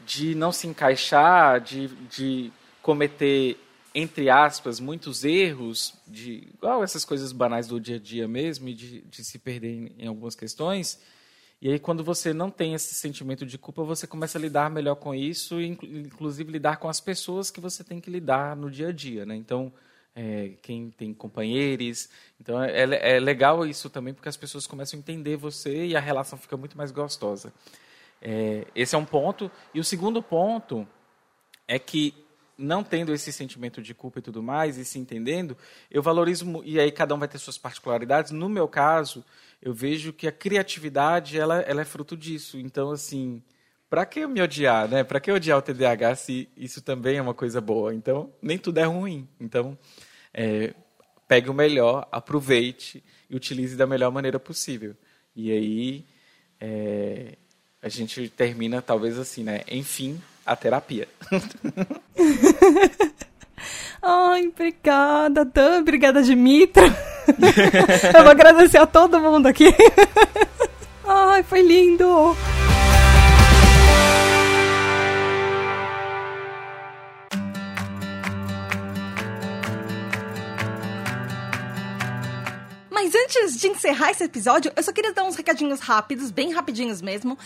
de 0.07 0.35
não 0.35 0.51
se 0.51 0.67
encaixar, 0.67 1.61
de, 1.61 1.89
de 2.09 2.51
cometer, 2.81 3.59
entre 3.95 4.31
aspas, 4.31 4.81
muitos 4.81 5.27
erros, 5.27 5.93
de 6.09 6.49
igual 6.55 6.83
essas 6.83 7.05
coisas 7.05 7.33
banais 7.33 7.67
do 7.67 7.79
dia 7.79 7.97
a 7.97 8.01
dia 8.01 8.27
mesmo, 8.27 8.67
e 8.67 8.73
de, 8.73 9.03
de 9.03 9.23
se 9.23 9.39
perder 9.39 9.75
em, 9.75 9.93
em 9.99 10.07
algumas 10.07 10.35
questões 10.35 10.99
e 11.63 11.69
aí, 11.71 11.79
quando 11.79 12.03
você 12.03 12.33
não 12.33 12.51
tem 12.51 12.73
esse 12.73 12.95
sentimento 12.95 13.45
de 13.45 13.59
culpa, 13.59 13.85
você 13.85 14.07
começa 14.07 14.39
a 14.39 14.41
lidar 14.41 14.71
melhor 14.71 14.95
com 14.95 15.15
isso, 15.15 15.61
inclusive 15.61 16.51
lidar 16.51 16.79
com 16.79 16.89
as 16.89 17.01
pessoas 17.01 17.51
que 17.51 17.61
você 17.61 17.85
tem 17.85 18.01
que 18.01 18.11
lidar 18.11 18.57
no 18.57 18.71
dia 18.71 18.89
a 18.89 18.93
dia. 18.93 19.27
Né? 19.27 19.37
Então, 19.37 19.71
é, 20.15 20.53
quem 20.63 20.91
tem 20.91 21.13
companheiros. 21.13 22.09
Então, 22.41 22.63
é, 22.63 22.71
é, 22.73 23.17
é, 23.17 23.21
legal 23.21 23.67
isso 23.67 23.91
também, 23.91 24.15
porque 24.15 24.29
as 24.29 24.39
pessoas 24.39 24.67
começam 24.67 24.99
a 24.99 25.01
entender 25.01 25.37
você 25.37 25.87
e 25.87 25.95
a 25.95 26.01
relação 26.01 26.39
fica 26.39 26.57
muito 26.57 26.79
mais 26.79 26.91
gostosa. 26.91 27.53
É, 28.23 28.67
esse 28.75 28.95
é 28.95 28.99
um 28.99 29.05
ponto. 29.05 29.51
E 29.75 29.81
o 29.81 29.85
segundo 29.85 30.23
ponto 30.23 30.89
é 31.69 31.79
que, 31.79 32.15
não 32.57 32.83
tendo 32.83 33.13
esse 33.13 33.33
sentimento 33.33 33.83
de 33.83 33.95
culpa 33.95 34.19
e 34.19 34.23
tudo 34.23 34.43
mais, 34.43 34.79
e 34.79 34.85
se 34.85 34.99
entendendo, 34.99 35.57
eu 35.91 36.03
valorizo, 36.03 36.63
e 36.65 36.81
aí 36.81 36.91
cada 36.91 37.15
um 37.15 37.19
vai 37.19 37.29
ter 37.29 37.39
suas 37.39 37.59
particularidades. 37.59 38.33
No 38.33 38.49
meu 38.49 38.67
caso, 38.67 39.23
eu 39.63 39.75
vejo 39.75 40.13
que 40.13 40.27
a 40.27 40.33
criatividade 40.33 41.39
ela, 41.39 41.61
ela 41.61 41.83
é 41.83 41.85
fruto 41.85 42.17
disso. 42.17 42.59
Então, 42.59 42.91
assim, 42.91 43.43
para 43.89 44.07
que 44.07 44.27
me 44.27 44.41
odiar, 44.41 44.89
né? 44.89 45.05
Para 45.05 45.21
que 45.21 45.31
odiar 45.31 45.59
o 45.59 45.63
TDAH 45.63 46.17
se 46.17 46.49
isso 46.57 46.81
também 46.81 47.17
é 47.17 47.23
uma 47.23 47.35
coisa 47.35 47.61
boa? 47.61 47.95
Então, 47.95 48.33
nem 48.41 48.57
tudo 48.57 48.79
é 48.79 48.85
ruim. 48.85 49.29
Então, 49.39 49.77
é, 50.33 50.75
pegue 51.29 51.51
o 51.51 51.55
melhor, 51.55 52.09
aproveite 52.11 53.03
e 53.29 53.37
utilize 53.37 53.77
da 53.77 53.87
melhor 53.87 54.11
maneira 54.11 54.39
possível. 54.39 54.97
E 55.35 55.51
aí, 55.51 56.07
é, 56.61 57.37
a 57.83 57.89
gente 57.89 58.29
termina 58.29 58.81
talvez 58.81 59.19
assim, 59.19 59.43
né? 59.43 59.63
Enfim, 59.69 60.21
a 60.45 60.57
terapia. 60.57 61.09
Ai, 64.03 64.47
obrigada, 64.49 65.45
Dan. 65.45 65.81
Obrigada, 65.81 66.23
Dimitra. 66.23 66.87
Eu 68.17 68.23
vou 68.23 68.31
agradecer 68.31 68.79
a 68.79 68.87
todo 68.87 69.21
mundo 69.21 69.47
aqui. 69.47 69.67
Ai, 71.07 71.43
foi 71.43 71.61
lindo. 71.61 72.37
Mas 82.91 83.15
antes 83.15 83.59
de 83.59 83.67
encerrar 83.67 84.11
esse 84.11 84.25
episódio, 84.25 84.71
eu 84.77 84.83
só 84.83 84.93
queria 84.93 85.13
dar 85.13 85.25
uns 85.25 85.35
recadinhos 85.35 85.81
rápidos, 85.81 86.31
bem 86.31 86.53
rapidinhos 86.53 87.01
mesmo. 87.01 87.37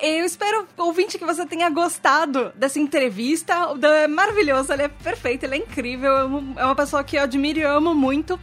Eu 0.00 0.24
espero, 0.24 0.66
ouvinte, 0.76 1.18
que 1.18 1.24
você 1.24 1.44
tenha 1.44 1.68
gostado 1.70 2.52
dessa 2.54 2.78
entrevista. 2.78 3.70
O 3.70 3.78
Dan 3.78 3.94
é 3.94 4.06
maravilhoso, 4.06 4.72
ele 4.72 4.82
é 4.82 4.88
perfeito, 4.88 5.44
ele 5.44 5.56
é 5.56 5.58
incrível. 5.58 6.10
É 6.56 6.64
uma 6.64 6.76
pessoa 6.76 7.02
que 7.02 7.16
eu 7.16 7.22
admiro 7.22 7.58
e 7.58 7.64
amo 7.64 7.94
muito. 7.94 8.38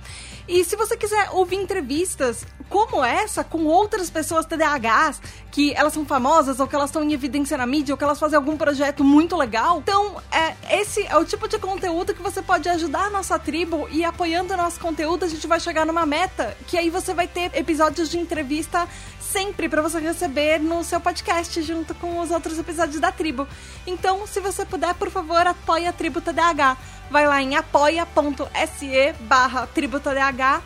E 0.48 0.64
se 0.64 0.76
você 0.76 0.96
quiser 0.96 1.30
ouvir 1.32 1.56
entrevistas 1.56 2.46
como 2.70 3.04
essa 3.04 3.44
com 3.44 3.66
outras 3.66 4.10
pessoas 4.10 4.46
TDAHs, 4.46 5.22
que 5.52 5.74
elas 5.74 5.94
são 5.94 6.06
famosas 6.06 6.60
ou 6.60 6.68
que 6.68 6.76
elas 6.76 6.90
estão 6.90 7.04
em 7.04 7.14
evidência 7.14 7.58
na 7.58 7.66
mídia 7.66 7.94
ou 7.94 7.98
que 7.98 8.04
elas 8.04 8.20
fazem 8.20 8.38
algum 8.38 8.58
projeto 8.58 9.04
muito 9.04 9.36
legal, 9.36 9.80
então 9.80 10.22
é, 10.32 10.80
esse 10.80 11.04
é 11.04 11.16
o 11.18 11.26
tipo 11.26 11.48
de 11.48 11.58
conteúdo 11.58 12.14
que 12.14 12.22
você 12.22 12.42
pode 12.42 12.68
ajudar 12.70 13.06
a 13.06 13.10
nossa 13.10 13.40
tribo 13.40 13.88
e 13.92 14.04
apoiando 14.04 14.54
o 14.54 14.58
nosso 14.58 14.80
conteúdo 14.80 15.26
a 15.26 15.28
gente 15.28 15.46
vai 15.48 15.60
chegar 15.60 15.86
numa 15.86 16.06
meta 16.06 16.56
que 16.68 16.78
aí 16.78 16.90
você 16.90 17.14
vai 17.14 17.28
ter 17.28 17.52
episódios 17.56 18.10
de 18.10 18.18
entrevista 18.18 18.88
sempre 19.36 19.68
para 19.68 19.82
você 19.82 20.00
receber 20.00 20.62
no 20.62 20.82
seu 20.82 20.98
podcast 21.02 21.62
junto 21.62 21.94
com 21.96 22.22
os 22.22 22.32
outros 22.32 22.58
episódios 22.58 23.02
da 23.02 23.12
tribo. 23.12 23.46
Então, 23.86 24.26
se 24.26 24.40
você 24.40 24.64
puder, 24.64 24.94
por 24.94 25.12
favor, 25.12 25.46
apoie 25.46 25.86
a 25.86 25.92
Tribo 25.92 26.22
TDAH. 26.22 26.78
Vai 27.12 27.28
lá 27.28 27.42
em 27.42 27.54
apoia.se 27.58 29.14
barra 29.20 29.68
tributadh 29.68 30.64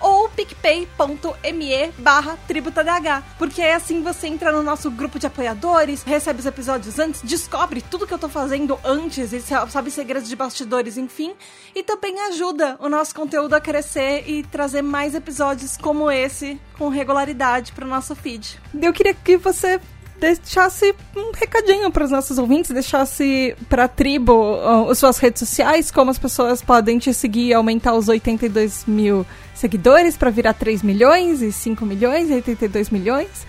ou 0.00 0.28
picpay.me 0.30 1.92
barra 1.98 2.38
tributadh. 2.46 3.22
Porque 3.38 3.62
assim 3.62 4.02
você 4.02 4.26
entra 4.26 4.50
no 4.52 4.62
nosso 4.62 4.90
grupo 4.90 5.18
de 5.18 5.26
apoiadores, 5.26 6.02
recebe 6.02 6.40
os 6.40 6.46
episódios 6.46 6.98
antes, 6.98 7.22
descobre 7.22 7.82
tudo 7.82 8.06
que 8.06 8.14
eu 8.14 8.18
tô 8.18 8.28
fazendo 8.28 8.78
antes 8.84 9.32
e 9.32 9.40
sabe 9.40 9.90
segredos 9.90 10.28
de 10.28 10.36
bastidores, 10.36 10.96
enfim. 10.96 11.34
E 11.74 11.82
também 11.82 12.20
ajuda 12.28 12.76
o 12.80 12.88
nosso 12.88 13.14
conteúdo 13.14 13.54
a 13.54 13.60
crescer 13.60 14.24
e 14.26 14.42
trazer 14.42 14.82
mais 14.82 15.14
episódios 15.14 15.76
como 15.76 16.10
esse 16.10 16.60
com 16.78 16.88
regularidade 16.88 17.72
para 17.72 17.84
o 17.84 17.88
nosso 17.88 18.14
feed. 18.16 18.60
Eu 18.80 18.92
queria 18.92 19.14
que 19.14 19.36
você 19.36 19.80
deixasse 20.20 20.94
um 21.16 21.32
recadinho 21.32 21.90
para 21.90 22.04
os 22.04 22.10
nossos 22.10 22.38
ouvintes, 22.38 22.70
deixasse 22.70 23.56
para 23.68 23.84
a 23.84 23.88
tribo 23.88 24.32
uh, 24.32 24.94
suas 24.94 25.18
redes 25.18 25.40
sociais, 25.40 25.90
como 25.90 26.10
as 26.10 26.18
pessoas 26.18 26.62
podem 26.62 26.98
te 26.98 27.12
seguir 27.14 27.46
e 27.46 27.54
aumentar 27.54 27.94
os 27.94 28.08
82 28.08 28.84
mil 28.86 29.26
seguidores 29.54 30.16
para 30.16 30.30
virar 30.30 30.52
3 30.54 30.82
milhões 30.82 31.42
e 31.42 31.50
5 31.50 31.84
milhões 31.86 32.30
e 32.30 32.34
82 32.34 32.90
milhões. 32.90 33.46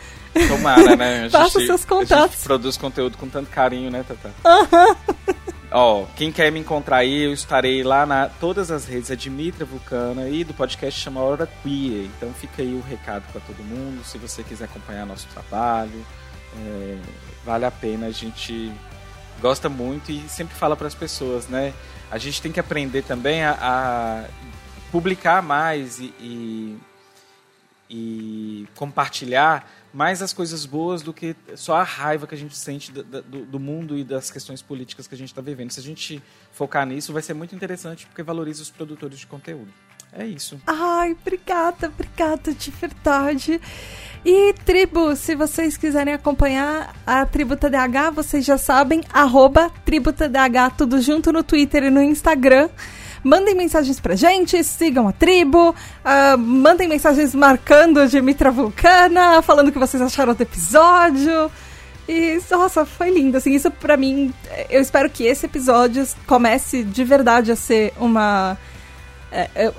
Tomara, 0.48 0.96
né? 0.96 1.20
A 1.20 1.24
gente, 1.24 1.32
Faça 1.32 1.60
seus 1.60 1.86
contatos. 1.86 2.16
A 2.16 2.28
gente 2.28 2.44
produz 2.44 2.78
conteúdo 2.78 3.18
com 3.18 3.28
tanto 3.28 3.50
carinho, 3.50 3.92
né, 3.92 4.06
Tata? 4.08 4.34
Aham. 4.46 4.96
Ó, 5.74 6.06
quem 6.18 6.34
quer 6.34 6.52
me 6.52 6.60
encontrar 6.60 6.98
aí, 6.98 7.24
eu 7.24 7.32
estarei 7.32 7.82
lá 7.82 8.06
na 8.06 8.28
todas 8.28 8.70
as 8.70 8.86
redes, 8.86 9.10
a 9.10 9.16
Dimitra 9.16 9.64
Vulcana 9.64 10.28
e 10.28 10.44
do 10.44 10.54
podcast 10.54 11.00
chama 11.00 11.22
Hora 11.22 11.48
Queer. 11.64 12.10
Então 12.18 12.34
fica 12.34 12.62
aí 12.62 12.74
o 12.74 12.82
recado 12.82 13.24
para 13.32 13.40
todo 13.40 13.64
mundo, 13.64 14.04
se 14.04 14.18
você 14.18 14.44
quiser 14.44 14.66
acompanhar 14.66 15.06
nosso 15.06 15.28
trabalho, 15.30 16.06
é, 16.58 16.98
vale 17.46 17.66
a 17.66 17.72
pena, 17.72 18.08
a 18.08 18.12
gente 18.12 18.72
gosta 19.42 19.68
muito 19.70 20.12
e 20.12 20.28
sempre 20.30 20.56
fala 20.56 20.76
para 20.76 20.88
as 20.88 20.96
pessoas, 20.96 21.48
né? 21.48 21.74
A 22.10 22.18
gente 22.18 22.42
tem 22.42 22.52
que 22.52 22.60
aprender 22.60 23.04
também 23.04 23.44
a, 23.44 23.58
a 23.60 24.26
publicar 24.92 25.42
mais 25.42 26.00
e, 26.00 26.14
e, 26.20 26.78
e, 27.90 28.68
compartilhar 28.76 29.70
mais 29.94 30.22
as 30.22 30.32
coisas 30.34 30.66
boas 30.66 31.02
do 31.02 31.14
que 31.14 31.36
só 31.56 31.76
a 31.76 31.84
raiva 31.84 32.28
que 32.28 32.36
a 32.36 32.38
gente 32.38 32.56
sente 32.56 32.92
do, 32.92 33.04
do, 33.04 33.46
do 33.46 33.60
mundo 33.60 33.98
e 33.98 34.04
das 34.04 34.30
questões 34.30 34.62
políticas 34.62 35.08
que 35.08 35.16
a 35.16 35.18
gente 35.18 35.30
está 35.30 35.42
vivendo. 35.42 35.72
Se 35.72 35.80
a 35.80 35.84
gente 35.84 36.22
focar 36.52 36.86
nisso, 36.86 37.14
vai 37.14 37.22
ser 37.22 37.34
muito 37.34 37.56
interessante 37.56 38.06
porque 38.06 38.22
valoriza 38.22 38.62
os 38.62 38.70
produtores 38.70 39.20
de 39.20 39.28
conteúdo. 39.28 39.72
É 40.14 40.26
isso. 40.26 40.62
Ai, 40.68 41.14
obrigada, 41.14 41.88
obrigada 41.88 42.54
de 42.54 42.72
verdade. 42.72 43.62
E 44.24 44.54
tribo, 44.66 45.16
se 45.16 45.34
vocês 45.34 45.78
quiserem 45.78 46.14
acompanhar 46.14 46.94
a 47.08 47.26
Tribo 47.26 47.56
TDH, 47.56 48.12
vocês 48.14 48.46
já 48.46 48.56
sabem, 48.56 49.02
arroba 49.12 49.72
Tribo 49.84 50.14
TDH, 50.14 50.76
tudo 50.78 51.02
junto 51.02 51.34
no 51.34 51.42
Twitter 51.42 51.86
e 51.86 51.90
no 51.90 52.02
Instagram. 52.02 52.70
Mandem 53.24 53.56
mensagens 53.56 54.00
pra 54.00 54.16
gente, 54.16 54.64
sigam 54.64 55.08
a 55.08 55.12
tribo, 55.12 55.70
uh, 55.70 56.38
mandem 56.38 56.88
mensagens 56.88 57.36
marcando 57.36 58.08
de 58.08 58.22
Mitra 58.22 58.52
Vulcana, 58.52 59.42
falando 59.42 59.70
o 59.70 59.72
que 59.72 59.80
vocês 59.80 60.02
acharam 60.02 60.34
do 60.34 60.42
episódio. 60.42 61.52
E, 62.08 62.40
nossa, 62.50 62.86
foi 62.86 63.12
lindo. 63.12 63.38
Assim, 63.38 63.54
isso 63.54 63.70
pra 63.72 63.96
mim, 63.96 64.34
eu 64.70 64.82
espero 64.82 65.10
que 65.10 65.24
esse 65.24 65.46
episódio 65.46 66.08
comece 66.28 66.84
de 66.84 67.04
verdade 67.04 67.52
a 67.52 67.56
ser 67.56 67.94
uma 68.00 68.58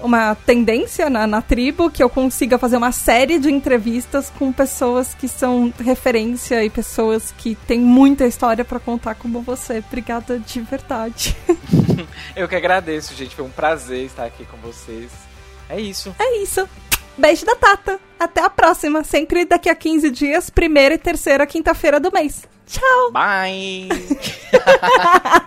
uma 0.02 0.34
tendência 0.34 1.10
na, 1.10 1.26
na, 1.26 1.42
tribo 1.42 1.90
que 1.90 2.02
eu 2.02 2.08
consiga 2.08 2.58
fazer 2.58 2.76
uma 2.76 2.92
série 2.92 3.38
de 3.38 3.50
entrevistas 3.50 4.32
com 4.38 4.50
pessoas 4.50 5.14
que 5.14 5.28
são 5.28 5.72
referência 5.78 6.64
e 6.64 6.70
pessoas 6.70 7.34
que 7.36 7.54
têm 7.54 7.78
muita 7.78 8.26
história 8.26 8.64
para 8.64 8.80
contar 8.80 9.14
como 9.14 9.42
você. 9.42 9.82
Obrigada 9.86 10.38
de 10.38 10.60
verdade. 10.60 11.36
eu 12.34 12.48
que 12.48 12.56
agradeço, 12.56 13.14
gente. 13.14 13.34
Foi 13.34 13.44
um 13.44 13.50
prazer 13.50 14.06
estar 14.06 14.24
aqui 14.24 14.46
com 14.46 14.56
vocês. 14.58 15.10
É 15.68 15.78
isso. 15.78 16.14
É 16.18 16.38
isso. 16.38 16.66
Beijo 17.16 17.44
da 17.44 17.54
Tata. 17.54 18.00
Até 18.18 18.42
a 18.42 18.48
próxima. 18.48 19.04
Sempre 19.04 19.44
daqui 19.44 19.68
a 19.68 19.74
15 19.74 20.10
dias, 20.10 20.48
primeira 20.48 20.94
e 20.94 20.98
terceira 20.98 21.46
quinta-feira 21.46 22.00
do 22.00 22.10
mês. 22.10 22.48
Tchau. 22.66 23.12
Bye. 23.12 23.88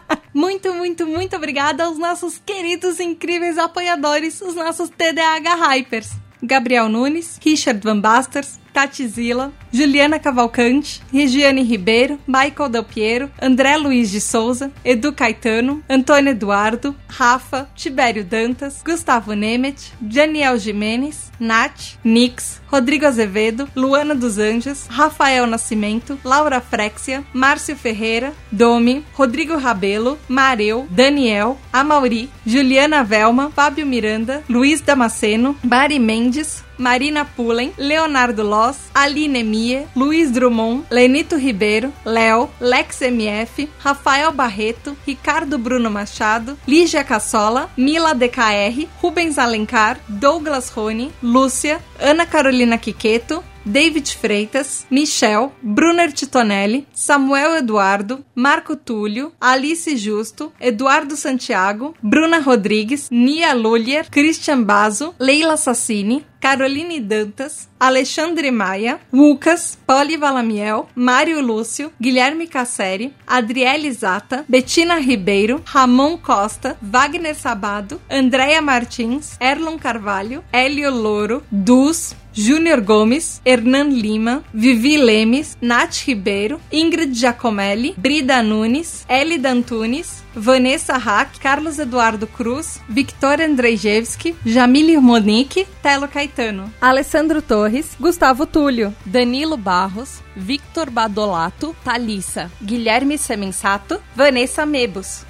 muito, 0.35 0.73
muito, 0.73 1.07
muito 1.07 1.33
obrigada 1.33 1.85
aos 1.85 1.97
nossos 1.97 2.37
queridos, 2.45 2.99
incríveis 2.99 3.57
apoiadores, 3.57 4.41
os 4.41 4.53
nossos 4.53 4.89
TDAH 4.89 5.55
Hypers. 5.55 6.11
Gabriel 6.43 6.89
Nunes, 6.89 7.39
Richard 7.41 7.79
Van 7.81 8.01
Basters, 8.01 8.59
Tati 8.75 9.07
Zila, 9.07 9.53
Juliana 9.71 10.19
Cavalcante, 10.19 10.99
Regiane 11.13 11.63
Ribeiro, 11.63 12.19
Michael 12.27 12.69
Del 12.69 12.83
Piero, 12.83 13.31
André 13.41 13.77
Luiz 13.77 14.11
de 14.11 14.19
Souza, 14.19 14.69
Edu 14.83 15.13
Caetano, 15.13 15.81
Antônio 15.87 16.31
Eduardo, 16.31 16.93
Rafa, 17.07 17.69
Tibério 17.73 18.25
Dantas, 18.25 18.83
Gustavo 18.85 19.33
Nemet, 19.33 19.93
Daniel 20.01 20.59
Jimenez, 20.59 21.31
Nath, 21.39 21.97
Nix, 22.03 22.61
Rodrigo 22.69 23.05
Azevedo, 23.05 23.69
Luana 23.73 24.13
dos 24.13 24.37
Anjos, 24.37 24.87
Rafael 24.89 25.47
Nascimento, 25.47 26.19
Laura 26.25 26.59
Frexia, 26.59 27.23
Márcio 27.33 27.77
Ferreira, 27.77 28.33
Domi, 28.51 29.05
Rodrigo 29.17 29.55
Rabelo, 29.57 30.19
Mareu, 30.27 30.85
Daniel, 30.89 31.57
Amauri, 31.71 32.29
Juliana 32.45 33.05
Velma, 33.05 33.49
Fábio 33.51 33.85
Miranda, 33.85 34.43
Luiz 34.49 34.81
Damasceno, 34.81 35.55
Bari 35.63 35.97
Mendes, 35.97 36.64
Marina 36.77 37.25
Pullen, 37.25 37.71
Leonardo 37.77 38.43
Loss, 38.43 38.89
Aline 38.93 39.43
Mie, 39.43 39.87
Luiz 39.95 40.31
Drummond, 40.31 40.85
Lenito 40.89 41.35
Ribeiro, 41.35 41.91
Léo, 42.05 42.49
Lex 42.59 43.01
MF, 43.01 43.67
Rafael 43.83 44.31
Barreto, 44.31 44.95
Ricardo 45.05 45.57
Bruno 45.57 45.89
Machado, 45.89 46.57
Lígia 46.67 47.03
Cassola, 47.03 47.69
Mila 47.77 48.13
DKR, 48.13 48.87
Rubens 49.01 49.37
Alencar, 49.37 49.97
Douglas 50.07 50.71
Rony, 50.75 51.11
Lúcia, 51.21 51.79
Ana 51.99 52.25
Carolina 52.25 52.77
Quiqueto, 52.77 53.43
David 53.65 54.07
Freitas, 54.07 54.85
Michel, 54.89 55.51
Brunner 55.61 56.11
Titonelli, 56.13 56.85
Samuel 56.93 57.57
Eduardo, 57.57 58.23
Marco 58.35 58.75
Túlio, 58.75 59.31
Alice 59.41 59.95
Justo, 59.97 60.53
Eduardo 60.59 61.15
Santiago, 61.15 61.95
Bruna 62.01 62.39
Rodrigues, 62.39 63.09
Nia 63.09 63.53
Lulier, 63.53 64.07
Christian 64.09 64.63
Bazo, 64.63 65.15
Leila 65.19 65.57
Sassini, 65.57 66.23
Caroline 66.39 66.99
Dantas, 66.99 67.67
Alexandre 67.79 68.51
Maia, 68.51 68.99
Lucas, 69.11 69.75
Poli 69.87 70.15
Valamiel, 70.15 70.85
Mário 70.95 71.41
Lúcio, 71.41 71.91
Guilherme 71.99 72.45
Casseri, 72.45 73.13
Adriele 73.25 73.91
Zata, 73.91 74.45
Betina 74.47 74.97
Ribeiro, 74.97 75.63
Ramon 75.65 76.17
Costa, 76.17 76.77
Wagner 76.79 77.33
Sabado, 77.33 77.99
Andréia 78.07 78.61
Martins, 78.61 79.37
Erlon 79.39 79.79
Carvalho, 79.79 80.43
Hélio 80.53 80.91
Louro, 80.91 81.41
Dus, 81.51 82.15
Júnior 82.37 82.81
Gomes, 82.81 83.41
Hernan 83.45 83.89
Lima, 83.89 84.43
Vivi 84.53 84.97
Lemes, 84.97 85.57
Nath 85.61 86.05
Ribeiro, 86.05 86.59
Ingrid 86.69 87.13
Giacomelli, 87.13 87.93
Brida 87.97 88.43
Nunes, 88.43 89.05
Elida 89.07 89.51
Antunes, 89.51 90.21
Vanessa 90.35 90.97
Hack, 90.97 91.39
Carlos 91.39 91.79
Eduardo 91.79 92.27
Cruz, 92.27 92.81
Victor 92.89 93.39
Andrzejewski, 93.39 94.35
Jamile 94.45 94.99
Monique, 94.99 95.65
Telo 95.81 96.09
Caetano, 96.09 96.69
Alessandro 96.81 97.41
Torres, 97.41 97.95
Gustavo 97.97 98.45
Túlio, 98.45 98.93
Danilo 99.05 99.55
Barros, 99.55 100.21
Victor 100.35 100.91
Badolato, 100.91 101.73
Thalissa, 101.85 102.51
Guilherme 102.61 103.17
Semensato, 103.17 104.01
Vanessa 104.13 104.65
Mebos, 104.65 105.23